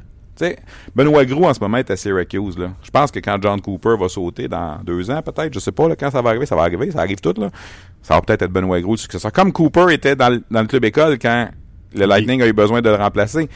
Benoît 0.95 1.25
Gros 1.25 1.45
en 1.45 1.53
ce 1.53 1.59
moment 1.59 1.77
est 1.77 1.89
à 1.91 1.95
Syracuse. 1.95 2.57
Là. 2.57 2.71
Je 2.83 2.91
pense 2.91 3.11
que 3.11 3.19
quand 3.19 3.37
John 3.41 3.61
Cooper 3.61 3.95
va 3.99 4.09
sauter 4.09 4.47
dans 4.47 4.79
deux 4.83 5.09
ans, 5.11 5.21
peut-être, 5.21 5.53
je 5.53 5.59
sais 5.59 5.71
pas 5.71 5.87
là, 5.87 5.95
quand 5.95 6.11
ça 6.11 6.21
va 6.21 6.29
arriver, 6.29 6.45
ça 6.45 6.55
va 6.55 6.63
arriver, 6.63 6.91
ça 6.91 6.99
arrive 6.99 7.19
tout. 7.19 7.33
Là. 7.37 7.49
Ça 8.01 8.15
va 8.15 8.21
peut-être 8.21 8.43
être 8.43 8.51
Benoît 8.51 8.81
Gros 8.81 8.93
le 8.93 8.97
successeur. 8.97 9.31
Comme 9.31 9.51
Cooper 9.51 9.87
était 9.91 10.15
dans, 10.15 10.41
dans 10.49 10.61
le 10.61 10.67
club 10.67 10.85
école 10.85 11.17
quand 11.19 11.49
le 11.95 12.05
Lightning 12.05 12.41
a 12.41 12.47
eu 12.47 12.53
besoin 12.53 12.81
de 12.81 12.89
le 12.89 12.95
remplacer. 12.95 13.49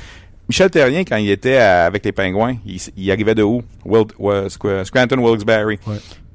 Michel 0.50 0.70
Terrien, 0.70 1.04
quand 1.04 1.18
il 1.18 1.30
était 1.30 1.58
avec 1.58 2.06
les 2.06 2.12
Pingouins, 2.12 2.56
il, 2.66 3.12
arrivait 3.12 3.36
de 3.36 3.44
où? 3.44 3.62
Scranton 4.84 5.18
Wilkes-Barre. 5.18 5.74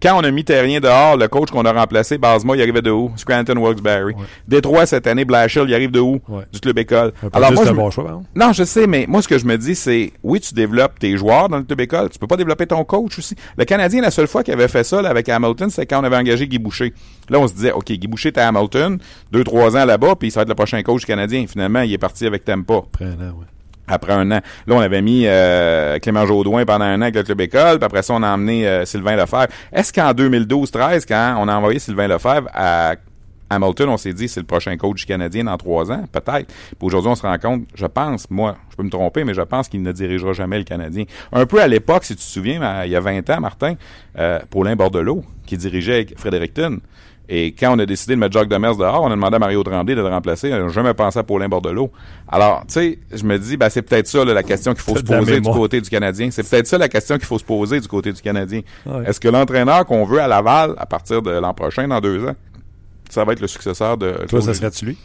Quand 0.03 0.19
on 0.19 0.25
a 0.25 0.31
mis 0.33 0.43
Terrien 0.43 0.81
dehors, 0.81 1.17
le 1.17 1.29
coach 1.29 1.51
qu'on 1.51 1.65
a 1.65 1.73
remplacé, 1.73 2.19
Basma, 2.19 2.57
il 2.57 2.61
arrivait 2.61 2.83
de 2.83 2.91
où? 2.91 3.13
Scranton 3.17 3.57
Wilkes-Barre. 3.57 4.11
Détroit, 4.49 4.85
cette 4.85 5.07
année, 5.07 5.25
Blashill, 5.25 5.65
il 5.69 5.75
arrive 5.75 5.93
de 5.93 6.01
où? 6.01 6.21
Du 6.53 6.61
club 6.61 6.77
école. 6.79 7.13
Alors, 7.33 7.53
moi, 7.53 7.65
je 7.65 7.73
bon 7.73 7.91
choix, 7.91 8.21
non, 8.35 8.53
je 8.53 8.65
sais, 8.65 8.87
mais 8.87 9.07
moi, 9.09 9.23
ce 9.23 9.29
que 9.29 9.39
je 9.39 9.47
me 9.47 9.57
dis, 9.57 9.77
c'est, 9.77 10.13
oui, 10.23 10.41
tu 10.41 10.53
développes 10.55 10.99
tes 10.99 11.17
joueurs 11.17 11.49
dans 11.49 11.59
le 11.59 11.63
club 11.63 11.81
école. 11.81 12.11
Tu 12.11 12.19
peux 12.19 12.27
pas 12.27 12.37
développer 12.37 12.67
ton 12.67 12.85
coach 12.85 13.19
aussi. 13.19 13.37
Le 13.57 13.65
Canadien, 13.65 14.03
la 14.03 14.11
seule 14.11 14.27
fois 14.27 14.43
qu'il 14.43 14.53
avait 14.53 14.69
fait 14.69 14.85
ça, 14.85 15.01
là, 15.01 15.09
avec 15.09 15.29
Hamilton, 15.29 15.71
c'est 15.71 15.87
quand 15.87 16.01
on 16.01 16.05
avait 16.05 16.17
engagé 16.17 16.49
Guy 16.49 16.59
Boucher. 16.59 16.93
Là, 17.31 17.39
on 17.39 17.47
se 17.47 17.55
disait, 17.55 17.73
OK, 17.73 17.93
Guy 17.93 18.09
Boucher 18.09 18.31
était 18.31 18.41
à 18.41 18.49
Hamilton, 18.49 18.99
deux, 19.31 19.45
trois 19.45 19.77
ans 19.77 19.85
là-bas, 19.85 20.17
puis 20.17 20.29
il 20.29 20.35
va 20.35 20.43
être 20.43 20.49
le 20.49 20.55
prochain 20.55 20.83
coach 20.83 21.07
canadien. 21.07 21.47
Finalement, 21.47 21.81
il 21.83 21.93
est 21.93 21.99
parti 21.99 22.27
avec 22.27 22.45
Tempa. 22.45 22.83
Après 22.93 23.05
un 23.05 23.31
an, 23.31 23.35
après 23.89 24.13
un 24.13 24.31
an. 24.31 24.41
Là, 24.67 24.75
on 24.75 24.81
avait 24.81 25.03
mis 25.03 25.25
euh, 25.27 25.99
Clément 25.99 26.27
Jaudoin 26.27 26.65
pendant 26.65 26.85
un 26.85 26.99
an 26.99 27.03
avec 27.03 27.17
le 27.17 27.23
club 27.23 27.41
école, 27.41 27.79
puis 27.79 27.87
après 27.87 28.03
ça, 28.03 28.15
on 28.15 28.23
a 28.23 28.31
emmené 28.31 28.67
euh, 28.67 28.85
Sylvain 28.85 29.17
Lefebvre. 29.17 29.49
Est-ce 29.73 29.93
qu'en 29.93 30.13
2012-13, 30.13 31.05
quand 31.07 31.37
on 31.39 31.49
a 31.49 31.57
envoyé 31.57 31.79
Sylvain 31.79 32.09
Lefebvre 32.09 32.49
à 32.53 32.95
Hamilton, 33.53 33.91
on 33.91 33.97
s'est 33.97 34.13
dit 34.13 34.29
c'est 34.29 34.41
le 34.41 34.47
prochain 34.47 34.77
coach 34.77 35.05
canadien 35.05 35.45
dans 35.45 35.57
trois 35.57 35.91
ans, 35.93 36.05
peut-être. 36.11 36.53
Aujourd'hui, 36.81 37.11
on 37.11 37.15
se 37.15 37.23
rend 37.23 37.39
compte, 37.39 37.63
je 37.75 37.87
pense, 37.87 38.31
moi, 38.31 38.57
je 38.71 38.77
peux 38.77 38.83
me 38.83 38.91
tromper, 38.91 39.25
mais 39.25 39.35
je 39.35 39.43
pense 39.43 39.69
qu'il 39.69 39.83
ne 39.83 39.93
dirigera 39.93 40.33
jamais 40.33 40.59
le 40.59 40.65
Canadien. 40.65 41.05
Un 41.33 41.47
peu 41.47 41.61
à 41.61 41.69
l'époque, 41.69 42.05
si 42.05 42.15
tu 42.17 42.23
te 42.23 42.27
souviens, 42.27 42.85
il 42.85 42.91
y 42.91 42.97
a 42.97 43.01
20 43.01 43.29
ans, 43.31 43.41
Martin, 43.41 43.75
euh, 44.19 44.41
Paulin 44.51 44.77
Bordelot, 44.77 45.23
qui 45.47 45.57
dirigeait 45.57 46.07
Fredericton. 46.17 46.79
Et 47.29 47.53
quand 47.53 47.75
on 47.75 47.79
a 47.79 47.87
décidé 47.87 48.15
de 48.15 48.21
mettre 48.21 48.33
Jacques 48.33 48.49
Demers 48.49 48.77
dehors, 48.77 49.03
on 49.03 49.07
a 49.07 49.11
demandé 49.11 49.37
à 49.37 49.39
Mario 49.39 49.63
Tremblay 49.63 49.95
de 49.95 50.01
le 50.01 50.09
remplacer. 50.09 50.53
On 50.53 50.67
n'a 50.67 50.69
jamais 50.69 50.93
pensé 50.93 51.19
à 51.19 51.23
Paulin 51.23 51.49
Bordelot. 51.49 51.91
Alors, 52.29 52.63
tu 52.67 52.75
sais, 52.75 52.99
je 53.13 53.25
me 53.25 53.39
dis, 53.39 53.57
ben, 53.57 53.69
c'est 53.71 53.83
peut-être 53.83 54.07
ça 54.07 54.25
la 54.25 54.43
question 54.43 54.75
qu'il 54.75 54.83
faut 54.83 54.97
se 54.97 55.03
poser 55.03 55.41
du 55.41 55.51
côté 55.51 55.81
du 55.81 55.89
Canadien. 55.89 56.31
C'est 56.31 56.49
peut-être 56.49 56.67
ça 56.67 56.79
la 56.79 56.89
question 56.89 57.17
qu'il 57.17 57.27
faut 57.27 57.39
se 57.39 57.45
poser 57.45 57.81
du 57.81 57.89
côté 57.89 58.13
du 58.13 58.21
Canadien. 58.21 58.61
Est-ce 59.07 59.21
que 59.21 59.29
l'entraîneur 59.29 59.87
qu'on 59.87 60.05
veut 60.05 60.21
à 60.21 60.29
Laval, 60.29 60.75
à 60.77 60.87
partir 60.87 61.23
de 61.23 61.31
l'an 61.31 61.55
prochain, 61.55 61.89
dans 61.89 62.01
deux 62.01 62.27
ans, 62.27 62.35
ça 63.09 63.25
va 63.25 63.33
être 63.33 63.41
le 63.41 63.49
successeur 63.49 63.97
de... 63.97 64.13
Toi, 64.29 64.43
ça 64.43 64.55
serait-tu 64.55 64.87
lui? 64.87 64.99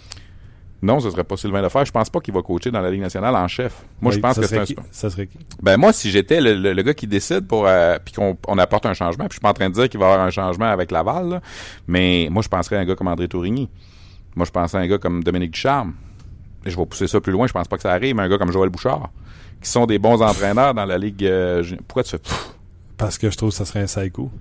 Non, 0.82 1.00
ce 1.00 1.10
serait 1.10 1.24
pas 1.24 1.36
Sylvain 1.38 1.62
Lefebvre. 1.62 1.86
Je 1.86 1.92
pense 1.92 2.10
pas 2.10 2.20
qu'il 2.20 2.34
va 2.34 2.42
coacher 2.44 2.70
dans 2.70 2.82
la 2.82 2.92
Ligue 2.92 3.02
nationale 3.02 3.36
en 3.36 3.48
chef. 3.48 3.84
Moi, 4.00 4.12
je 4.12 4.20
pense 4.20 4.40
que 4.40 4.46
c'est 4.46 4.60
un. 4.60 4.66
Ça 4.92 5.10
serait 5.10 5.26
qui? 5.26 5.40
Ben 5.62 5.76
moi, 5.78 5.92
si 5.92 6.12
j'étais 6.12 6.40
le, 6.40 6.82
gars 6.84 6.94
qui 6.94 7.08
décide 7.08 7.48
pour 7.48 7.66
euh, 7.66 7.98
puis 8.04 8.14
qu'on 8.14 8.38
on 8.48 8.58
apporte 8.60 8.86
un 8.86 8.94
changement, 8.94 9.26
puis 9.26 9.32
je 9.32 9.34
suis 9.36 9.42
pas 9.42 9.50
en 9.50 9.54
train 9.54 9.70
de 9.70 9.74
dire 9.74 9.90
qu'il 9.90 10.00
va 10.00 10.08
y 10.08 10.12
avoir 10.12 10.26
un 10.26 10.30
changement 10.30 10.66
avec 10.68 10.92
Laval, 10.92 11.42
mais 11.88 12.28
moi, 12.30 12.44
je 12.44 12.50
penserais 12.50 12.78
à 12.78 12.80
un 12.80 12.86
gars 12.86 12.96
comme 12.96 13.08
André 13.08 13.28
Tourigny. 13.28 13.70
Moi, 14.36 14.46
je 14.46 14.52
penserais 14.52 14.78
à 14.78 14.82
un 14.82 14.88
gars 14.88 15.00
comme 15.00 15.24
Dominique 15.24 15.52
Ducharme. 15.52 15.94
je 16.64 16.78
vais 16.78 16.86
pousser 16.86 17.08
ça 17.08 17.20
plus 17.20 17.32
loin. 17.32 17.48
Je 17.48 17.54
pense 17.54 17.68
pas 17.68 17.78
que 17.78 17.82
ça 17.82 17.92
arrive, 17.92 18.16
mais 18.16 18.24
un 18.24 18.30
gars 18.30 18.38
comme 18.38 18.52
Joël 18.52 18.70
Bouchard, 18.70 19.10
qui 19.62 19.70
sont 19.70 19.88
des 19.88 19.98
bons 19.98 20.22
entraîneurs 20.22 20.76
dans 20.76 20.86
la 20.86 21.00
Ligue. 21.00 21.26
Euh, 21.26 21.64
pourquoi 21.88 22.04
tu 22.04 22.12
fais 22.12 22.22
Parce 22.98 23.18
que 23.18 23.32
je 23.32 23.38
trouve 23.38 23.50
que 23.50 23.56
ça 23.56 23.66
serait 23.66 23.82
un 23.82 23.88
sale 23.88 24.12
coup. 24.12 24.32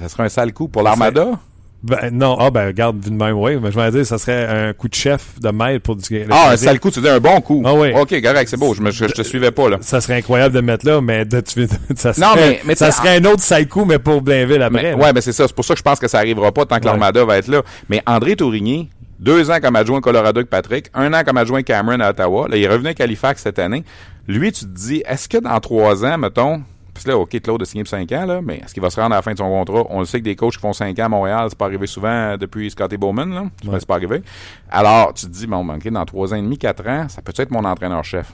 Ça 0.00 0.08
serait 0.08 0.22
un 0.22 0.28
sale 0.28 0.52
coup 0.52 0.68
pour 0.68 0.82
l'Armada? 0.82 1.40
Ben, 1.80 2.10
non, 2.12 2.36
ah 2.40 2.50
ben 2.50 2.66
regarde, 2.66 2.96
vu 3.02 3.10
de 3.10 3.14
même, 3.14 3.36
oui. 3.36 3.56
Mais 3.62 3.70
je 3.70 3.78
vais 3.78 3.90
dire, 3.92 4.04
ça 4.04 4.18
serait 4.18 4.46
un 4.68 4.72
coup 4.72 4.88
de 4.88 4.94
chef 4.94 5.38
de 5.40 5.48
maître 5.50 5.82
pour 5.84 5.94
du 5.94 6.02
Ah, 6.28 6.50
un 6.50 6.56
sale 6.56 6.80
coup, 6.80 6.90
tu 6.90 7.00
dis 7.00 7.08
un 7.08 7.20
bon 7.20 7.40
coup. 7.40 7.62
Ah 7.64 7.72
oui. 7.72 7.92
Ok, 7.94 8.20
correct, 8.20 8.48
c'est 8.48 8.56
beau. 8.58 8.74
Je, 8.74 8.82
me, 8.82 8.90
je, 8.90 9.04
te 9.04 9.22
suivais 9.22 9.52
pas, 9.52 9.68
là. 9.68 9.78
Ça 9.80 10.00
serait 10.00 10.16
incroyable 10.16 10.54
de 10.56 10.60
mettre 10.60 10.84
là, 10.84 11.00
mais 11.00 11.24
de, 11.24 11.40
tu, 11.40 11.68
ça 11.96 12.12
serait, 12.12 12.26
Non, 12.26 12.32
mais- 12.34 12.60
mais 12.64 12.74
ça 12.74 12.90
serait 12.90 13.18
un 13.18 13.24
autre 13.26 13.42
sale 13.42 13.68
coup, 13.68 13.84
mais 13.84 14.00
pour 14.00 14.22
Blainville 14.22 14.60
après. 14.62 14.82
Mais- 14.96 15.02
ouais, 15.04 15.12
mais 15.12 15.20
c'est 15.20 15.32
ça. 15.32 15.46
C'est 15.46 15.54
pour 15.54 15.64
ça 15.64 15.74
que 15.74 15.78
je 15.78 15.84
pense 15.84 16.00
que 16.00 16.08
ça 16.08 16.18
arrivera 16.18 16.50
pas 16.50 16.66
tant 16.66 16.76
que 16.78 16.80
Ouais. 16.84 16.90
l'Armada 16.90 17.24
va 17.24 17.38
être 17.38 17.48
là. 17.48 17.62
Mais 17.88 18.02
André 18.06 18.34
Tourigny, 18.34 18.90
deux 19.20 19.48
ans 19.50 19.58
comme 19.62 19.76
adjoint 19.76 20.00
Colorado 20.00 20.38
avec 20.40 20.50
Patrick, 20.50 20.86
un 20.94 21.14
an 21.14 21.22
comme 21.24 21.36
adjoint 21.36 21.62
Cameron 21.62 22.00
à 22.00 22.10
Ottawa. 22.10 22.48
Là, 22.48 22.56
il 22.56 22.64
est 22.64 22.68
revenu 22.68 22.88
à 22.98 23.02
Halifax 23.04 23.42
cette 23.42 23.60
année. 23.60 23.84
Lui, 24.26 24.50
tu 24.50 24.64
te 24.64 24.70
dis, 24.70 25.02
est-ce 25.06 25.28
que 25.28 25.38
dans 25.38 25.58
trois 25.60 26.04
ans, 26.04 26.18
mettons, 26.18 26.62
parce 26.98 27.04
que 27.04 27.10
là, 27.10 27.16
OK, 27.18 27.40
Claude 27.40 27.62
a 27.62 27.64
signé 27.64 27.84
pour 27.84 27.90
cinq 27.90 28.10
ans, 28.12 28.26
là, 28.26 28.40
mais 28.42 28.56
est-ce 28.56 28.74
qu'il 28.74 28.82
va 28.82 28.90
se 28.90 29.00
rendre 29.00 29.14
à 29.14 29.18
la 29.18 29.22
fin 29.22 29.32
de 29.32 29.38
son 29.38 29.48
contrat? 29.48 29.84
On 29.90 30.00
le 30.00 30.04
sait 30.06 30.18
que 30.18 30.24
des 30.24 30.36
coachs 30.36 30.54
qui 30.54 30.58
font 30.60 30.72
cinq 30.72 30.98
ans 30.98 31.04
à 31.04 31.08
Montréal, 31.08 31.46
c'est 31.48 31.58
pas 31.58 31.66
arrivé 31.66 31.86
souvent 31.86 32.36
depuis 32.36 32.70
Scotty 32.70 32.96
Bowman, 32.96 33.26
là. 33.32 33.44
C'est 33.62 33.68
Ouais. 33.68 33.76
c'est 33.80 33.86
pas 33.86 33.94
arrivé. 33.94 34.22
Alors, 34.70 35.14
tu 35.14 35.26
te 35.26 35.30
dis, 35.30 35.46
bon, 35.46 35.68
OK, 35.68 35.88
dans 35.88 36.04
trois 36.04 36.32
ans 36.34 36.36
et 36.36 36.42
demi, 36.42 36.58
quatre 36.58 36.86
ans, 36.88 37.06
ça 37.08 37.22
peut 37.22 37.32
être 37.36 37.50
mon 37.50 37.64
entraîneur-chef? 37.64 38.26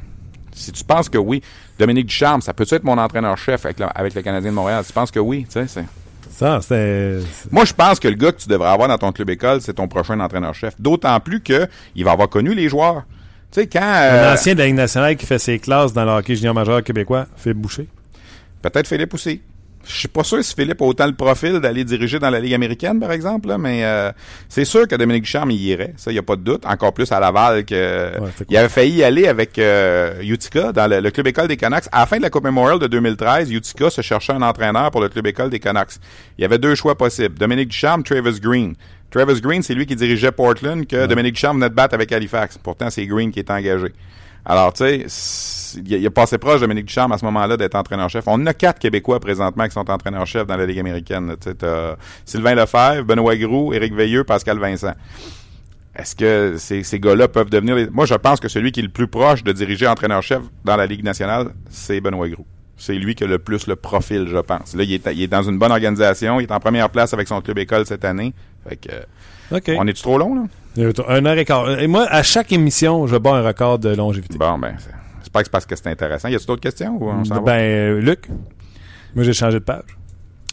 Si 0.53 0.73
tu 0.73 0.85
penses 0.85 1.09
que 1.09 1.19
oui, 1.19 1.43
Dominique 1.79 2.07
Ducharme, 2.07 2.41
ça 2.41 2.55
peut 2.55 2.65
être 2.71 2.85
mon 2.85 2.97
entraîneur-chef 2.97 3.65
avec, 3.67 3.81
le- 3.81 3.87
avec 3.95 4.15
le 4.15 4.23
Canadien 4.23 4.51
de 4.51 4.55
Montréal? 4.55 4.83
Tu 4.87 4.93
penses 4.93 5.11
que 5.11 5.21
oui, 5.21 5.45
tu 5.47 5.53
sais, 5.53 5.67
c'est... 5.67 5.85
Ça, 6.31 6.61
c'est- 6.63 7.21
Moi, 7.53 7.65
je 7.65 7.73
pense 7.73 8.01
que 8.01 8.09
le 8.09 8.15
gars 8.15 8.33
que 8.33 8.39
tu 8.41 8.49
devrais 8.49 8.71
avoir 8.71 8.89
dans 8.89 8.99
ton 8.99 9.13
club 9.13 9.31
école, 9.31 9.61
c'est 9.61 9.75
ton 9.75 9.87
prochain 9.89 10.19
entraîneur-chef. 10.21 10.75
D'autant 10.81 11.19
plus 11.21 11.41
que 11.41 11.67
il 11.95 12.05
va 12.05 12.13
avoir 12.13 12.29
connu 12.29 12.55
les 12.55 12.69
joueurs. 12.69 13.03
Tu 13.53 13.61
sais, 13.61 13.67
quand... 13.69 13.81
Un 13.83 13.85
euh, 13.85 14.35
ancien 14.35 14.55
de 14.55 14.59
la 14.59 14.67
Ligue 14.67 14.75
nationale 14.75 15.17
qui 15.17 15.27
fait 15.27 15.39
ses 15.39 15.61
classes 15.61 15.93
dans 15.93 16.05
le 16.05 16.11
hockey 16.11 16.35
junior 16.35 16.55
majeur 16.55 16.83
québécois, 16.83 17.27
Philippe 17.37 17.59
Boucher. 17.59 17.87
Peut-être 18.71 18.89
Philippe 18.89 19.13
aussi. 19.13 19.43
Je 19.87 19.93
suis 19.93 20.09
pas 20.09 20.25
sûr 20.25 20.43
si 20.43 20.55
Philippe 20.55 20.81
a 20.81 20.85
autant 20.87 21.07
le 21.07 21.13
profil 21.13 21.61
d'aller 21.61 21.85
diriger 21.85 22.19
dans 22.19 22.31
la 22.31 22.41
Ligue 22.41 22.55
américaine, 22.55 22.99
par 22.99 23.13
exemple, 23.13 23.49
là, 23.49 23.59
mais 23.59 23.85
euh, 23.85 24.11
c'est 24.49 24.65
sûr 24.65 24.89
que 24.89 24.97
Dominique 24.97 25.25
Ducharme 25.25 25.51
y 25.51 25.57
irait. 25.57 25.93
Ça, 25.99 26.11
il 26.11 26.15
y 26.15 26.19
a 26.19 26.23
pas 26.23 26.37
de 26.37 26.41
doute. 26.41 26.65
Encore 26.65 26.95
plus 26.95 27.13
à 27.13 27.21
Laval 27.21 27.67
que... 27.67 28.17
cool. 28.17 28.31
Il 28.49 28.57
avait 28.57 28.71
failli 28.71 28.95
y 28.97 29.05
aller 29.05 29.29
avec 29.29 29.59
euh, 29.59 30.23
Utica 30.23 30.73
dans 30.73 30.91
le, 30.91 31.01
le 31.01 31.11
club 31.11 31.27
école 31.27 31.49
des 31.49 31.59
Canucks. 31.59 31.85
À 31.93 32.01
la 32.01 32.07
fin 32.07 32.17
de 32.17 32.23
la 32.23 32.31
Coupe 32.31 32.45
Memorial 32.45 32.79
de 32.79 32.87
2013, 32.87 33.51
Utica 33.53 33.91
se 33.91 34.01
cherchait 34.01 34.33
un 34.33 34.41
entraîneur 34.41 34.91
pour 34.91 35.03
le 35.03 35.11
club 35.11 35.27
école 35.27 35.51
des 35.51 35.61
Canucks. 35.61 35.97
Il 36.39 36.43
y 36.43 36.45
avait 36.47 36.59
deux 36.59 36.75
choix 36.75 36.97
possibles. 36.97 37.37
Dominique 37.37 37.69
Ducharme, 37.69 38.03
Travis 38.03 38.41
Green. 38.41 38.75
Travis 39.11 39.43
Green, 39.43 39.63
c'est 39.63 39.75
lui 39.75 39.85
qui 39.85 39.95
dirigeait 39.95 40.33
Portland 40.33 40.87
que 40.87 41.07
Dominique 41.07 41.35
Ducharme 41.35 41.59
venait 41.59 41.69
de 41.69 41.75
battre 41.75 41.95
avec 41.95 42.11
Halifax. 42.11 42.57
Pourtant, 42.57 42.89
c'est 42.89 43.07
Green 43.07 43.31
qui 43.31 43.41
est 43.41 43.51
engagé. 43.51 43.93
Alors, 44.47 44.73
tu 44.73 44.85
sais, 44.85 45.05
il 45.77 45.93
il 45.93 46.07
a 46.07 46.11
passé 46.11 46.39
proche 46.39 46.61
Dominique 46.61 46.87
Ducharme 46.87 47.13
à 47.13 47.19
ce 47.19 47.25
moment-là 47.27 47.57
d'être 47.57 47.75
entraîneur-chef. 47.75 48.25
On 48.27 48.45
a 48.47 48.55
quatre 48.55 48.79
Québécois 48.79 49.21
présentement 49.21 49.65
qui 49.65 49.73
sont 49.73 49.91
entraîneurs-chefs 49.91 50.47
dans 50.47 50.57
la 50.57 50.67
Ligue 50.67 50.79
américaine. 50.79 51.27
là. 51.29 51.35
Tu 51.37 51.49
sais, 51.51 51.55
t'as 51.55 51.97
Sylvain 52.25 52.55
Lefebvre, 52.55 53.05
Benoît 53.05 53.37
Groux, 53.37 53.73
Éric 53.73 53.95
Veilleux, 53.95 54.25
Pascal 54.25 54.59
Vincent. 54.59 54.93
Est-ce 55.97 56.17
que 56.17 56.57
ces, 56.59 56.83
ces 56.83 56.99
gars-là 56.99 57.29
peuvent 57.29 57.51
devenir... 57.51 57.77
les- 57.77 57.89
Moi, 57.89 58.05
je 58.07 58.15
pense 58.15 58.41
que 58.41 58.49
celui 58.49 58.73
qui 58.73 58.81
est 58.81 58.85
le 58.85 58.89
plus 58.89 59.07
proche 59.07 59.45
de 59.45 59.53
diriger 59.53 59.87
entraîneur-chef 59.87 60.41
dans 60.65 60.77
la 60.77 60.87
Ligue 60.87 61.05
nationale, 61.05 61.51
c'est 61.71 62.01
Benoît 62.01 62.29
Groux. 62.29 62.47
C'est 62.77 62.95
lui 62.95 63.15
qui 63.15 63.23
a 63.23 63.29
le 63.29 63.39
plus 63.39 63.69
le 63.69 63.77
profil, 63.77 64.27
je 64.29 64.39
pense. 64.39 64.75
Là, 64.75 64.83
il 64.83 64.93
est, 64.93 65.07
il 65.15 65.23
est 65.23 65.29
dans 65.29 65.45
une 65.45 65.57
bonne 65.59 65.71
organisation. 65.71 66.41
Il 66.41 66.45
est 66.45 66.53
en 66.53 66.59
première 66.59 66.91
place 66.91 67.15
avec 67.15 67.29
son 67.29 67.41
club 67.41 67.59
école 67.59 67.87
cette 67.87 68.05
année. 68.05 68.35
Fait 68.69 68.75
que, 68.77 68.91
on 69.79 69.87
est-tu 69.87 70.03
trop 70.03 70.19
long, 70.19 70.35
là? 70.35 70.43
Un 71.07 71.25
heure 71.25 71.39
et 71.39 71.45
quart. 71.45 71.71
Et 71.79 71.87
moi, 71.87 72.05
à 72.11 72.25
chaque 72.25 72.51
émission, 72.51 73.07
je 73.07 73.17
bats 73.17 73.37
un 73.37 73.43
record 73.43 73.79
de 73.79 73.95
longévité. 73.95 74.37
Bon, 74.39 74.59
ben, 74.59 74.75
c'est- 74.81 74.91
j'espère 75.35 75.43
que 75.43 75.45
c'est 75.47 75.51
parce 75.51 75.67
que 75.67 75.77
c'est 75.77 75.89
intéressant. 75.91 76.29
Y 76.29 76.35
a-t-il 76.37 76.47
d'autres 76.47 76.63
questions 76.63 76.97
ou 77.01 77.09
on 77.11 77.25
s'en? 77.25 77.43
Ben, 77.43 77.53
euh, 77.53 78.01
Luc, 78.01 78.29
moi, 79.15 79.25
j'ai 79.25 79.33
changé 79.33 79.59
de 79.59 79.65
page. 79.65 79.85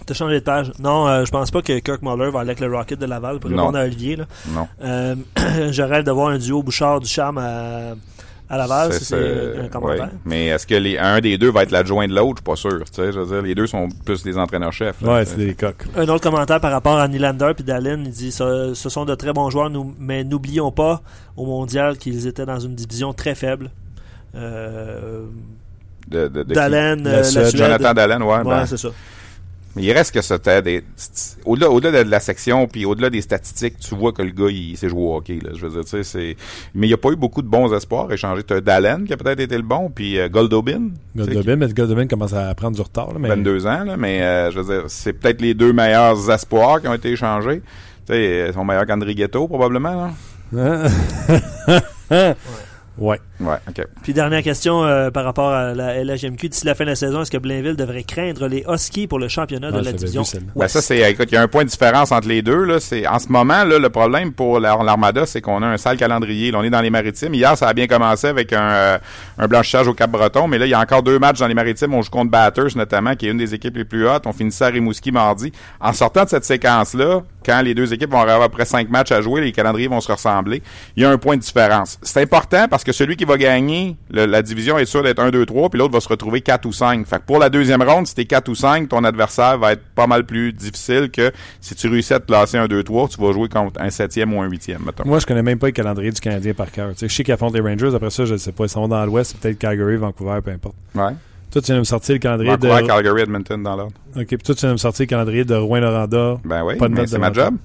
T'as 0.06 0.14
changé 0.16 0.36
de 0.40 0.44
page. 0.44 0.72
Non, 0.80 1.08
euh, 1.08 1.26
je 1.26 1.32
pense 1.32 1.52
pas 1.52 1.62
que 1.62 1.78
Kirk 1.80 2.02
Muller 2.02 2.32
va 2.32 2.40
aller 2.42 2.50
avec 2.52 2.60
le 2.60 2.76
Rocket 2.76 3.00
de 3.00 3.06
Laval 3.06 3.40
pour 3.40 3.50
Non. 3.52 3.58
répondre 3.58 3.78
à 3.78 3.84
Olivier. 3.84 4.16
Là. 4.16 4.26
Non. 4.50 4.68
Euh, 4.84 5.16
je 5.72 5.82
rêve 5.84 6.04
de 6.04 6.12
voir 6.12 6.30
un 6.30 6.38
duo 6.40 6.64
Bouchard 6.64 7.00
du 7.02 7.08
Charme 7.08 7.38
à, 7.38 7.94
à 8.50 8.58
Laval, 8.58 8.92
C'est- 8.94 9.60
un 9.60 9.68
commentaire. 9.68 10.06
ouais. 10.06 10.10
Mais 10.26 10.48
est-ce 10.48 10.66
que 10.66 10.74
les, 10.74 10.98
un 10.98 11.22
des 11.22 11.38
deux 11.38 11.52
va 11.52 11.62
être 11.64 11.72
l'adjoint 11.72 12.08
de 12.08 12.16
l'autre? 12.16 12.42
Je 12.44 12.52
suis 12.60 12.70
pas 12.70 12.78
sûr. 12.78 12.84
Tu 12.86 12.94
sais, 12.96 13.12
je 13.12 13.20
veux 13.20 13.28
dire, 13.28 13.42
les 13.44 13.54
deux 13.54 13.68
sont 13.68 13.90
plus 14.04 14.24
des 14.24 14.38
entraîneurs-chefs. 14.40 15.02
Ouais, 15.04 15.24
c'est 15.24 15.38
des 15.38 15.54
coques. 15.54 15.86
Un 15.96 16.08
autre 16.10 16.24
commentaire 16.24 16.60
par 16.60 16.72
rapport 16.72 16.98
à 16.98 17.08
Nylander 17.08 17.52
puis 17.56 17.64
Dallin, 17.64 18.02
il 18.04 18.10
dit 18.10 18.32
ce, 18.32 18.74
ce 18.74 18.90
sont 18.90 19.06
de 19.06 19.14
très 19.14 19.34
bons 19.34 19.52
joueurs, 19.52 19.70
nous, 19.70 19.94
mais 20.00 20.24
n'oublions 20.24 20.72
pas 20.72 21.02
au 21.38 21.46
mondial 21.46 21.98
qu'ils 21.98 22.26
étaient 22.26 22.46
dans 22.48 22.60
une 22.60 22.74
division 22.74 23.14
très 23.14 23.36
faible. 23.36 23.70
Euh, 24.36 25.26
De, 26.08 26.28
de, 26.28 26.44
de 26.44 26.54
Dallin, 26.54 26.96
La 26.98 27.10
euh, 27.10 27.24
Suède. 27.24 27.56
Jonathan 27.56 27.94
Dallin, 27.94 28.22
ouais. 28.22 28.38
Ouais, 28.38 28.44
ben, 28.44 28.66
c'est 28.66 28.78
ça. 28.78 28.90
mais 29.76 29.84
il 29.84 29.92
reste 29.92 30.14
que 30.14 30.22
c'était 30.22 30.62
des. 30.62 30.84
Au-delà, 31.46 31.70
au-delà 31.70 32.04
de 32.04 32.10
la 32.10 32.20
section, 32.20 32.68
puis 32.68 32.86
au-delà 32.86 33.10
des 33.10 33.22
statistiques, 33.22 33.78
tu 33.80 33.96
vois 33.96 34.12
que 34.12 34.22
le 34.22 34.32
gars, 34.32 34.50
il, 34.50 34.78
sait 34.78 34.90
jouer 34.90 35.02
au 35.02 35.16
hockey. 35.16 35.40
Là, 35.44 35.52
je 35.54 35.66
veux 35.66 35.72
dire, 35.72 35.84
tu 35.84 35.90
sais, 35.90 36.04
c'est. 36.04 36.36
Mais 36.76 36.88
il 36.88 36.90
n'y 36.90 36.94
a 36.94 36.98
pas 36.98 37.10
eu 37.10 37.16
beaucoup 37.16 37.42
de 37.42 37.48
bons 37.48 37.74
espoirs 37.74 38.12
échangés. 38.12 38.44
Tu 38.44 38.54
as 38.54 38.62
Dallin 38.62 39.06
qui 39.06 39.14
a 39.14 39.18
peut-être 39.18 39.40
été 39.40 39.56
le 39.56 39.64
bon, 39.64 39.90
puis 39.94 40.20
euh, 40.20 40.30
Goldobin. 40.30 40.90
Goldobin, 41.16 41.56
mais 41.58 41.68
Goldobin 41.68 42.08
commence 42.08 42.34
à 42.34 42.54
prendre 42.56 42.76
du 42.76 42.82
retard. 42.82 43.14
Là, 43.14 43.20
mais... 43.20 43.30
22 43.30 43.68
ans, 43.68 43.84
là, 43.84 43.98
mais 43.98 44.22
euh, 44.22 44.52
je 44.52 44.60
veux 44.60 44.74
dire, 44.74 44.84
c'est 44.88 45.14
peut-être 45.14 45.42
les 45.42 45.54
deux 45.54 45.74
meilleurs 45.74 46.30
espoirs 46.32 46.82
qui 46.82 46.88
ont 46.88 46.94
été 46.94 47.10
échangés. 47.12 47.62
Tu 48.06 48.14
sais, 48.14 48.48
ils 48.50 48.54
sont 48.54 48.66
meilleurs 48.66 48.86
qu'André 48.86 49.14
Ghetto, 49.14 49.48
probablement. 49.48 49.94
Là. 49.94 50.12
ouais. 52.12 52.34
Ouais, 53.40 53.56
OK. 53.68 53.86
Puis 54.04 54.14
dernière 54.14 54.44
question 54.44 54.84
euh, 54.84 55.10
par 55.10 55.24
rapport 55.26 55.50
à 55.52 55.74
la 55.74 56.04
LHMQ. 56.04 56.50
D'ici 56.50 56.66
la 56.66 56.76
fin 56.76 56.84
de 56.84 56.90
la 56.90 56.96
saison, 56.96 57.22
est-ce 57.22 57.32
que 57.32 57.38
Blainville 57.38 57.76
devrait 57.76 58.04
craindre 58.04 58.48
les 58.48 58.64
Huskies 58.68 59.08
pour 59.08 59.18
le 59.20 59.28
championnat 59.28 59.72
de 59.72 59.80
la 59.80 59.92
division 59.94 60.22
vu. 60.24 60.40
Ben 60.56 60.68
ça, 60.68 60.82
c'est, 60.82 61.10
écoute, 61.12 61.30
il 61.32 61.36
y 61.36 61.38
a 61.38 61.42
un 61.42 61.48
point 61.48 61.64
de 61.64 61.70
différence 61.70 62.12
entre 62.12 62.28
les 62.28 62.42
deux, 62.42 62.64
là. 62.66 62.80
C'est, 62.80 63.08
en 63.08 63.18
ce 63.20 63.30
moment, 63.30 63.64
là, 63.64 63.80
le 63.80 63.90
problème 63.90 64.32
pour 64.34 64.60
l'Ar- 64.60 64.84
l'Armada, 64.84 65.26
c'est 65.26 65.42
qu'on 65.42 65.64
a 65.64 65.68
un 65.68 65.78
sale 65.78 65.98
calendrier. 65.98 66.52
Là, 66.52 66.60
on 66.60 66.64
est 66.64 66.70
dans 66.70 66.82
les 66.82 66.90
maritimes. 66.92 67.34
Hier, 67.34 67.58
ça 67.58 67.68
a 67.68 67.74
bien 67.74 67.88
commencé 67.88 68.28
avec 68.28 68.54
un, 68.54 68.62
euh, 68.62 68.98
un 69.40 69.48
blanchissage 69.48 69.88
au 69.88 69.94
Cap-Breton, 69.94 70.48
mais 70.48 70.58
là, 70.60 70.66
il 70.68 70.70
y 70.70 70.74
a 70.76 70.80
encore 70.80 71.02
deux 71.04 71.18
matchs 71.18 71.40
dans 71.40 71.48
les 71.48 71.54
maritimes. 71.56 71.94
On 71.94 72.02
joue 72.02 72.12
contre 72.12 72.30
Batters, 72.32 72.76
notamment, 72.76 73.16
qui 73.16 73.28
est 73.28 73.32
une 73.32 73.38
des 73.38 73.54
équipes 73.56 73.78
les 73.78 73.86
plus 73.86 74.08
hautes. 74.08 74.28
On 74.28 74.34
finissait 74.34 74.66
à 74.66 74.68
Rimouski 74.68 75.12
mardi. 75.12 75.52
En 75.80 75.94
sortant 75.94 76.24
de 76.26 76.30
cette 76.30 76.46
séquence-là, 76.46 77.22
quand 77.44 77.62
les 77.64 77.74
deux 77.74 77.92
équipes 77.92 78.12
vont 78.12 78.22
avoir 78.22 78.42
à 78.42 78.50
peu 78.50 78.56
près 78.58 78.66
cinq 78.66 78.90
matchs 78.90 79.12
à 79.12 79.22
jouer, 79.22 79.42
les 79.42 79.52
calendriers 79.52 79.88
vont 79.88 80.00
se 80.02 80.12
ressembler. 80.12 80.62
Il 80.96 81.02
y 81.02 81.06
a 81.06 81.10
un 81.10 81.18
point 81.18 81.36
de 81.38 81.42
différence. 81.42 81.98
C'est 82.04 82.22
important 82.22 82.68
parce 82.70 82.84
que 82.84 82.91
celui 82.92 83.16
qui 83.16 83.26
va 83.26 83.38
gagner 83.38 83.96
le- 84.12 84.26
la 84.26 84.42
division 84.42 84.78
est 84.78 84.86
sûr 84.86 85.04
d'être 85.04 85.20
1, 85.20 85.32
2, 85.32 85.46
3, 85.46 85.70
puis 85.70 85.80
l'autre 85.80 85.94
va 85.94 86.00
se 86.00 86.08
retrouver 86.10 86.42
4 86.42 86.66
ou 86.66 86.74
5. 86.74 87.06
Fait 87.08 87.18
que 87.18 87.24
pour 87.26 87.40
la 87.40 87.50
deuxième 87.50 87.82
ronde, 87.82 88.08
si 88.08 88.16
t'es 88.16 88.26
4 88.26 88.50
ou 88.50 88.56
5, 88.56 88.90
ton 88.90 89.04
adversaire 89.04 89.58
va 89.58 89.74
être 89.74 89.84
pas 89.96 90.08
mal 90.08 90.26
plus 90.26 90.54
difficile 90.54 91.10
que 91.12 91.32
si 91.60 91.76
tu 91.76 91.88
réussis 91.88 92.14
à 92.14 92.20
te 92.20 92.26
placer 92.26 92.58
un 92.58 92.68
2, 92.68 92.84
3, 92.84 93.08
tu 93.08 93.20
vas 93.22 93.32
jouer 93.32 93.50
contre 93.50 93.82
un 93.82 93.90
septième 93.90 94.34
ou 94.34 94.42
un 94.42 94.48
huitième, 94.50 94.82
mettons. 94.86 95.04
Moi, 95.06 95.20
je 95.20 95.26
connais 95.26 95.44
même 95.44 95.60
pas 95.60 95.68
le 95.68 95.72
calendrier 95.74 96.12
du 96.12 96.22
Canadien 96.22 96.54
par 96.54 96.72
cœur. 96.72 96.90
Tu 96.94 97.00
sais, 97.00 97.08
je 97.10 97.14
sais 97.16 97.24
qu'ils 97.24 97.34
affrontent 97.34 97.54
les 97.58 97.62
Rangers. 97.62 97.94
Après 97.96 98.10
ça, 98.10 98.26
je 98.26 98.36
sais 98.38 98.52
pas. 98.52 98.66
Ils 98.66 98.70
sont 98.70 98.88
dans 98.88 99.06
l'Ouest. 99.06 99.38
Peut-être 99.38 99.58
Calgary, 99.60 99.98
Vancouver, 99.98 100.40
peu 100.44 100.52
importe. 100.52 100.76
Ouais. 100.96 101.12
Toi, 101.52 101.62
tu 101.62 101.66
viens 101.66 101.76
de 101.76 101.80
me 101.80 101.84
sortir 101.86 102.14
le 102.16 102.20
calendrier 102.20 102.52
Vancouver, 102.52 102.82
de. 102.82 102.88
Calgary, 102.88 103.22
Edmonton 103.24 103.62
dans 103.62 103.76
l'ordre. 103.76 103.94
Ok, 104.16 104.26
puis 104.28 104.38
toi, 104.38 104.56
tu 104.56 104.62
viens 104.62 104.70
de 104.70 104.74
me 104.74 104.78
sortir 104.78 105.04
le 105.04 105.08
calendrier 105.10 105.44
de 105.44 105.56
Rouen-Noranda. 105.56 106.38
Ben 106.46 106.64
oui, 106.64 106.76
c'est 107.08 107.18
ma 107.18 107.34
job. 107.34 107.56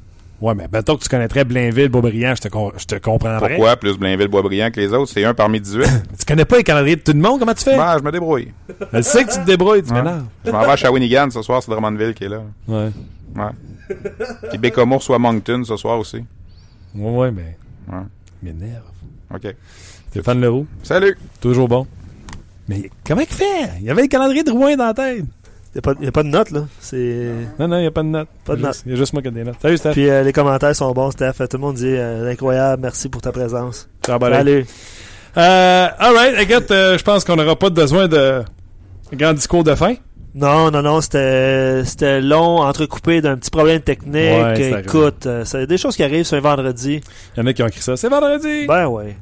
Ouais, 0.41 0.55
mais 0.55 0.67
mettons 0.71 0.97
que 0.97 1.03
tu 1.03 1.09
connaîtrais 1.09 1.45
Blainville, 1.47 1.89
Beaubriand, 1.89 2.35
je 2.35 2.43
te, 2.43 2.49
je 2.77 2.85
te 2.85 2.95
comprendrais. 2.97 3.55
Pourquoi 3.57 3.77
plus 3.77 3.97
Blainville, 3.97 4.29
Boisbriand 4.29 4.71
que 4.71 4.81
les 4.81 4.93
autres? 4.93 5.11
C'est 5.11 5.25
un 5.25 5.33
parmi 5.33 5.61
18. 5.61 5.85
Tu 6.19 6.25
connais 6.27 6.45
pas 6.45 6.59
les 6.59 6.65
calendriers 6.65 6.97
de 6.97 7.01
tout 7.01 7.13
le 7.13 7.21
monde, 7.21 7.39
comment 7.39 7.55
tu 7.55 7.65
fais? 7.65 7.77
ben, 7.77 7.97
je 7.99 8.03
me 8.05 8.13
débrouille. 8.13 8.53
Je 8.93 9.01
sais 9.01 9.25
que 9.25 9.33
tu 9.33 9.39
te 9.39 9.45
débrouilles, 9.47 9.83
tu 9.83 9.93
Ouais. 9.93 10.03
m'énerves. 10.03 10.25
Je 10.45 10.51
m'en 10.51 10.61
vais 10.61 10.71
à 10.73 10.77
Shawinigan 10.77 11.31
ce 11.31 11.41
soir, 11.41 11.63
c'est 11.63 11.71
Drummondville 11.71 12.13
qui 12.13 12.25
est 12.25 12.29
là. 12.29 12.43
Ouais. 12.69 12.91
Ouais. 13.35 13.97
Puis 14.51 14.59
Bécomo 14.59 14.99
reçoit 14.99 15.19
Moncton 15.19 15.63
ce 15.65 15.77
soir 15.77 15.99
aussi. 15.99 16.23
Ouais, 16.95 17.11
ouais, 17.11 17.31
mais. 17.31 17.57
Ouais. 17.91 18.03
M'énerve. 18.43 18.83
OK. 19.35 19.55
Stéphane 20.11 20.41
Leroux, 20.41 20.67
Salut! 20.83 21.17
toujours 21.41 21.69
bon. 21.69 21.87
Mais 22.69 22.91
comment 23.07 23.21
il 23.21 23.27
fait? 23.29 23.71
Il 23.81 23.85
y 23.87 23.91
avait 23.91 24.03
le 24.03 24.09
calendrier 24.09 24.43
de 24.43 24.51
Rouen 24.51 24.77
dans 24.77 24.87
la 24.87 24.95
tête. 24.95 25.25
Il 25.77 26.01
n'y 26.01 26.09
a, 26.09 26.13
pas 26.13 26.23
de 26.23 26.29
note, 26.29 26.51
là. 26.53 26.65
C'est... 26.81 27.27
Non, 27.59 27.69
non, 27.69 27.77
il 27.77 27.83
n'y 27.83 27.87
a 27.87 27.91
pas 27.91 28.03
de 28.03 28.09
note. 28.09 28.29
Pas 28.47 28.55
de 28.57 28.61
a 28.61 28.63
note. 28.63 28.73
juste- 28.75 28.83
Il 28.87 28.93
y 28.93 28.95
a 28.95 28.97
juste 28.97 29.13
moi 29.13 29.21
qui 29.21 29.29
ai 29.29 29.31
des 29.31 29.45
notes. 29.45 29.57
Salut, 29.61 29.77
Steph. 29.77 29.93
Puis 29.93 30.09
euh, 30.09 30.23
les 30.23 30.33
commentaires 30.33 30.75
sont 30.75 30.91
bons, 30.93 31.11
Steph. 31.11 31.35
Tout 31.39 31.47
le 31.53 31.59
monde 31.59 31.75
dit 31.77 31.85
euh, 31.95 32.31
incroyable, 32.31 32.81
merci 32.83 33.11
pour 33.11 33.21
ta 33.21 33.31
présence. 33.31 33.87
Ciao. 34.05 34.19
Salut. 34.19 34.65
Euh, 35.37 35.89
alright, 35.99 36.35
écoute, 36.41 36.71
euh, 36.71 36.97
je 36.97 37.05
pense 37.05 37.25
qu'on 37.25 37.37
n'aura 37.37 37.57
pas 37.57 37.69
besoin 37.69 38.09
de 38.09 38.43
grand 39.13 39.35
discours 39.35 39.65
de 39.65 39.75
fin. 39.75 39.97
Non, 40.35 40.71
non, 40.71 40.81
non, 40.83 41.01
c'était 41.03 41.85
c'était 41.85 42.21
long, 42.23 42.61
entrecoupé 42.63 43.21
d'un 43.21 43.37
petit 43.37 43.51
problème 43.51 43.81
technique. 43.81 44.15
Ouais. 44.15 44.81
Écoute, 44.83 45.29
c'est 45.45 45.67
des 45.67 45.77
choses 45.79 45.95
qui 45.97 46.03
arrivent 46.05 46.25
sur 46.25 46.39
un 46.39 46.41
vendredi. 46.41 47.01
Il 47.37 47.41
y 47.41 47.43
en 47.43 47.47
a 47.47 47.53
qui 47.53 47.63
ont 47.63 47.67
écrit 47.67 47.83
ça. 47.83 47.97
C'est 47.99 48.09
vendredi! 48.09 48.67
Ben 48.67 48.87
ouais. 48.87 49.17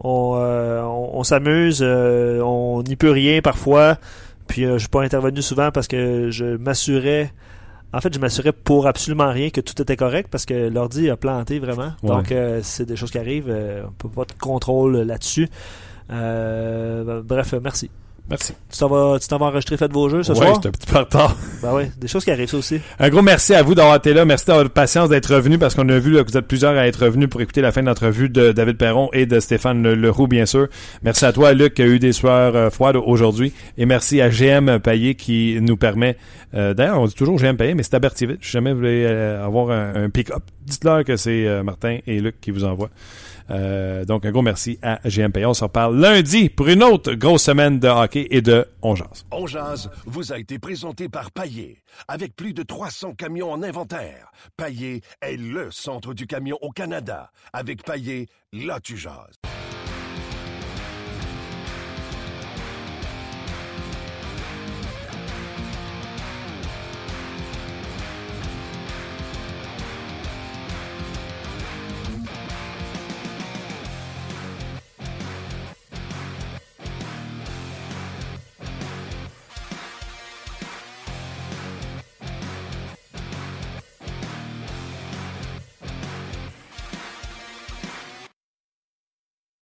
On, 0.00 0.36
on, 0.36 1.18
on 1.18 1.22
s'amuse, 1.24 1.82
on 1.82 2.82
n'y 2.86 2.96
peut 2.96 3.10
rien 3.10 3.40
parfois. 3.40 3.96
Puis 4.46 4.64
euh, 4.64 4.74
je 4.74 4.80
suis 4.80 4.88
pas 4.88 5.02
intervenu 5.02 5.42
souvent 5.42 5.70
parce 5.70 5.88
que 5.88 6.30
je 6.30 6.56
m'assurais. 6.56 7.32
En 7.92 8.00
fait, 8.00 8.12
je 8.12 8.18
m'assurais 8.18 8.52
pour 8.52 8.86
absolument 8.86 9.30
rien 9.30 9.50
que 9.50 9.60
tout 9.60 9.80
était 9.80 9.96
correct 9.96 10.28
parce 10.30 10.46
que 10.46 10.68
l'ordi 10.68 11.10
a 11.10 11.16
planté 11.16 11.58
vraiment. 11.58 11.92
Ouais. 12.02 12.08
Donc 12.10 12.32
euh, 12.32 12.60
c'est 12.62 12.84
des 12.84 12.96
choses 12.96 13.10
qui 13.10 13.18
arrivent. 13.18 13.48
euh, 13.48 13.84
on 13.86 13.92
peut 13.92 14.08
pas 14.08 14.24
de 14.24 14.32
contrôle 14.32 14.96
là-dessus. 14.98 15.48
Bref, 16.08 17.54
merci. 17.62 17.90
Merci. 18.30 18.54
Tu 18.72 18.78
t'en 18.78 18.88
vas, 18.88 19.18
tu 19.18 19.28
t'en 19.28 19.36
vas 19.36 19.46
enregistrer 19.46 19.76
Faites 19.76 19.92
vos 19.92 20.08
jeux 20.08 20.22
ce 20.22 20.32
ouais, 20.32 20.38
soir? 20.38 20.54
j'étais 20.54 20.68
un 20.68 20.70
petit 20.70 20.86
peu 20.90 20.96
en 20.96 21.00
retard. 21.00 21.36
Ben 21.62 21.74
oui, 21.74 21.82
des 21.98 22.08
choses 22.08 22.24
qui 22.24 22.30
arrivent 22.30 22.48
ça 22.48 22.56
aussi. 22.56 22.80
Un 22.98 23.10
gros 23.10 23.20
merci 23.20 23.54
à 23.54 23.62
vous 23.62 23.74
d'avoir 23.74 23.96
été 23.96 24.14
là. 24.14 24.24
Merci 24.24 24.46
d'avoir 24.46 24.68
patience 24.70 25.10
d'être 25.10 25.34
revenu 25.34 25.58
parce 25.58 25.74
qu'on 25.74 25.86
a 25.90 25.98
vu 25.98 26.12
là, 26.12 26.24
que 26.24 26.30
vous 26.30 26.36
êtes 26.38 26.46
plusieurs 26.46 26.74
à 26.76 26.86
être 26.86 27.04
revenus 27.04 27.28
pour 27.28 27.42
écouter 27.42 27.60
la 27.60 27.70
fin 27.70 27.82
de 27.82 27.86
l'entrevue 27.86 28.30
de 28.30 28.52
David 28.52 28.78
Perron 28.78 29.10
et 29.12 29.26
de 29.26 29.40
Stéphane 29.40 29.82
Leroux, 29.92 30.26
bien 30.26 30.46
sûr. 30.46 30.68
Merci 31.02 31.26
à 31.26 31.32
toi, 31.34 31.52
Luc, 31.52 31.74
qui 31.74 31.82
a 31.82 31.86
eu 31.86 31.98
des 31.98 32.12
soirs 32.12 32.56
euh, 32.56 32.70
froides 32.70 32.96
aujourd'hui. 32.96 33.52
Et 33.76 33.84
merci 33.84 34.22
à 34.22 34.30
GM 34.30 34.78
Payet 34.78 35.16
qui 35.16 35.58
nous 35.60 35.76
permet... 35.76 36.16
Euh, 36.54 36.72
D'ailleurs, 36.72 37.00
on 37.00 37.06
dit 37.06 37.14
toujours 37.14 37.36
GM 37.38 37.56
Payet, 37.56 37.74
mais 37.74 37.82
c'est 37.82 37.94
à 37.94 37.98
Berthierville. 37.98 38.38
Si 38.40 38.52
jamais 38.52 38.72
vous 38.72 38.78
voulez 38.78 39.04
euh, 39.06 39.44
avoir 39.44 39.70
un, 39.70 40.04
un 40.04 40.08
pick-up, 40.08 40.42
dites-leur 40.64 41.04
que 41.04 41.16
c'est 41.16 41.46
euh, 41.46 41.62
Martin 41.62 41.98
et 42.06 42.20
Luc 42.20 42.40
qui 42.40 42.52
vous 42.52 42.64
envoient. 42.64 42.90
Euh, 43.50 44.04
donc, 44.04 44.24
un 44.24 44.30
gros 44.30 44.42
merci 44.42 44.78
à 44.82 45.00
GM 45.04 45.30
Payet. 45.30 45.46
On 45.46 45.54
se 45.54 45.64
reparle 45.64 45.98
lundi 45.98 46.48
pour 46.48 46.68
une 46.68 46.82
autre 46.82 47.14
grosse 47.14 47.44
semaine 47.44 47.78
de 47.78 47.88
hockey 47.88 48.26
et 48.30 48.42
de. 48.42 48.66
On 48.82 49.46
Jase 49.46 49.90
vous 50.06 50.32
a 50.32 50.38
été 50.38 50.58
présenté 50.58 51.08
par 51.08 51.30
Paillé. 51.30 51.82
Avec 52.08 52.36
plus 52.36 52.52
de 52.52 52.62
300 52.62 53.14
camions 53.14 53.52
en 53.52 53.62
inventaire, 53.62 54.30
Paillé 54.56 55.02
est 55.20 55.36
le 55.36 55.70
centre 55.70 56.14
du 56.14 56.26
camion 56.26 56.58
au 56.60 56.70
Canada. 56.70 57.30
Avec 57.52 57.82
Paillé, 57.84 58.28
là 58.52 58.80
tu 58.80 58.96
jases. 58.96 59.38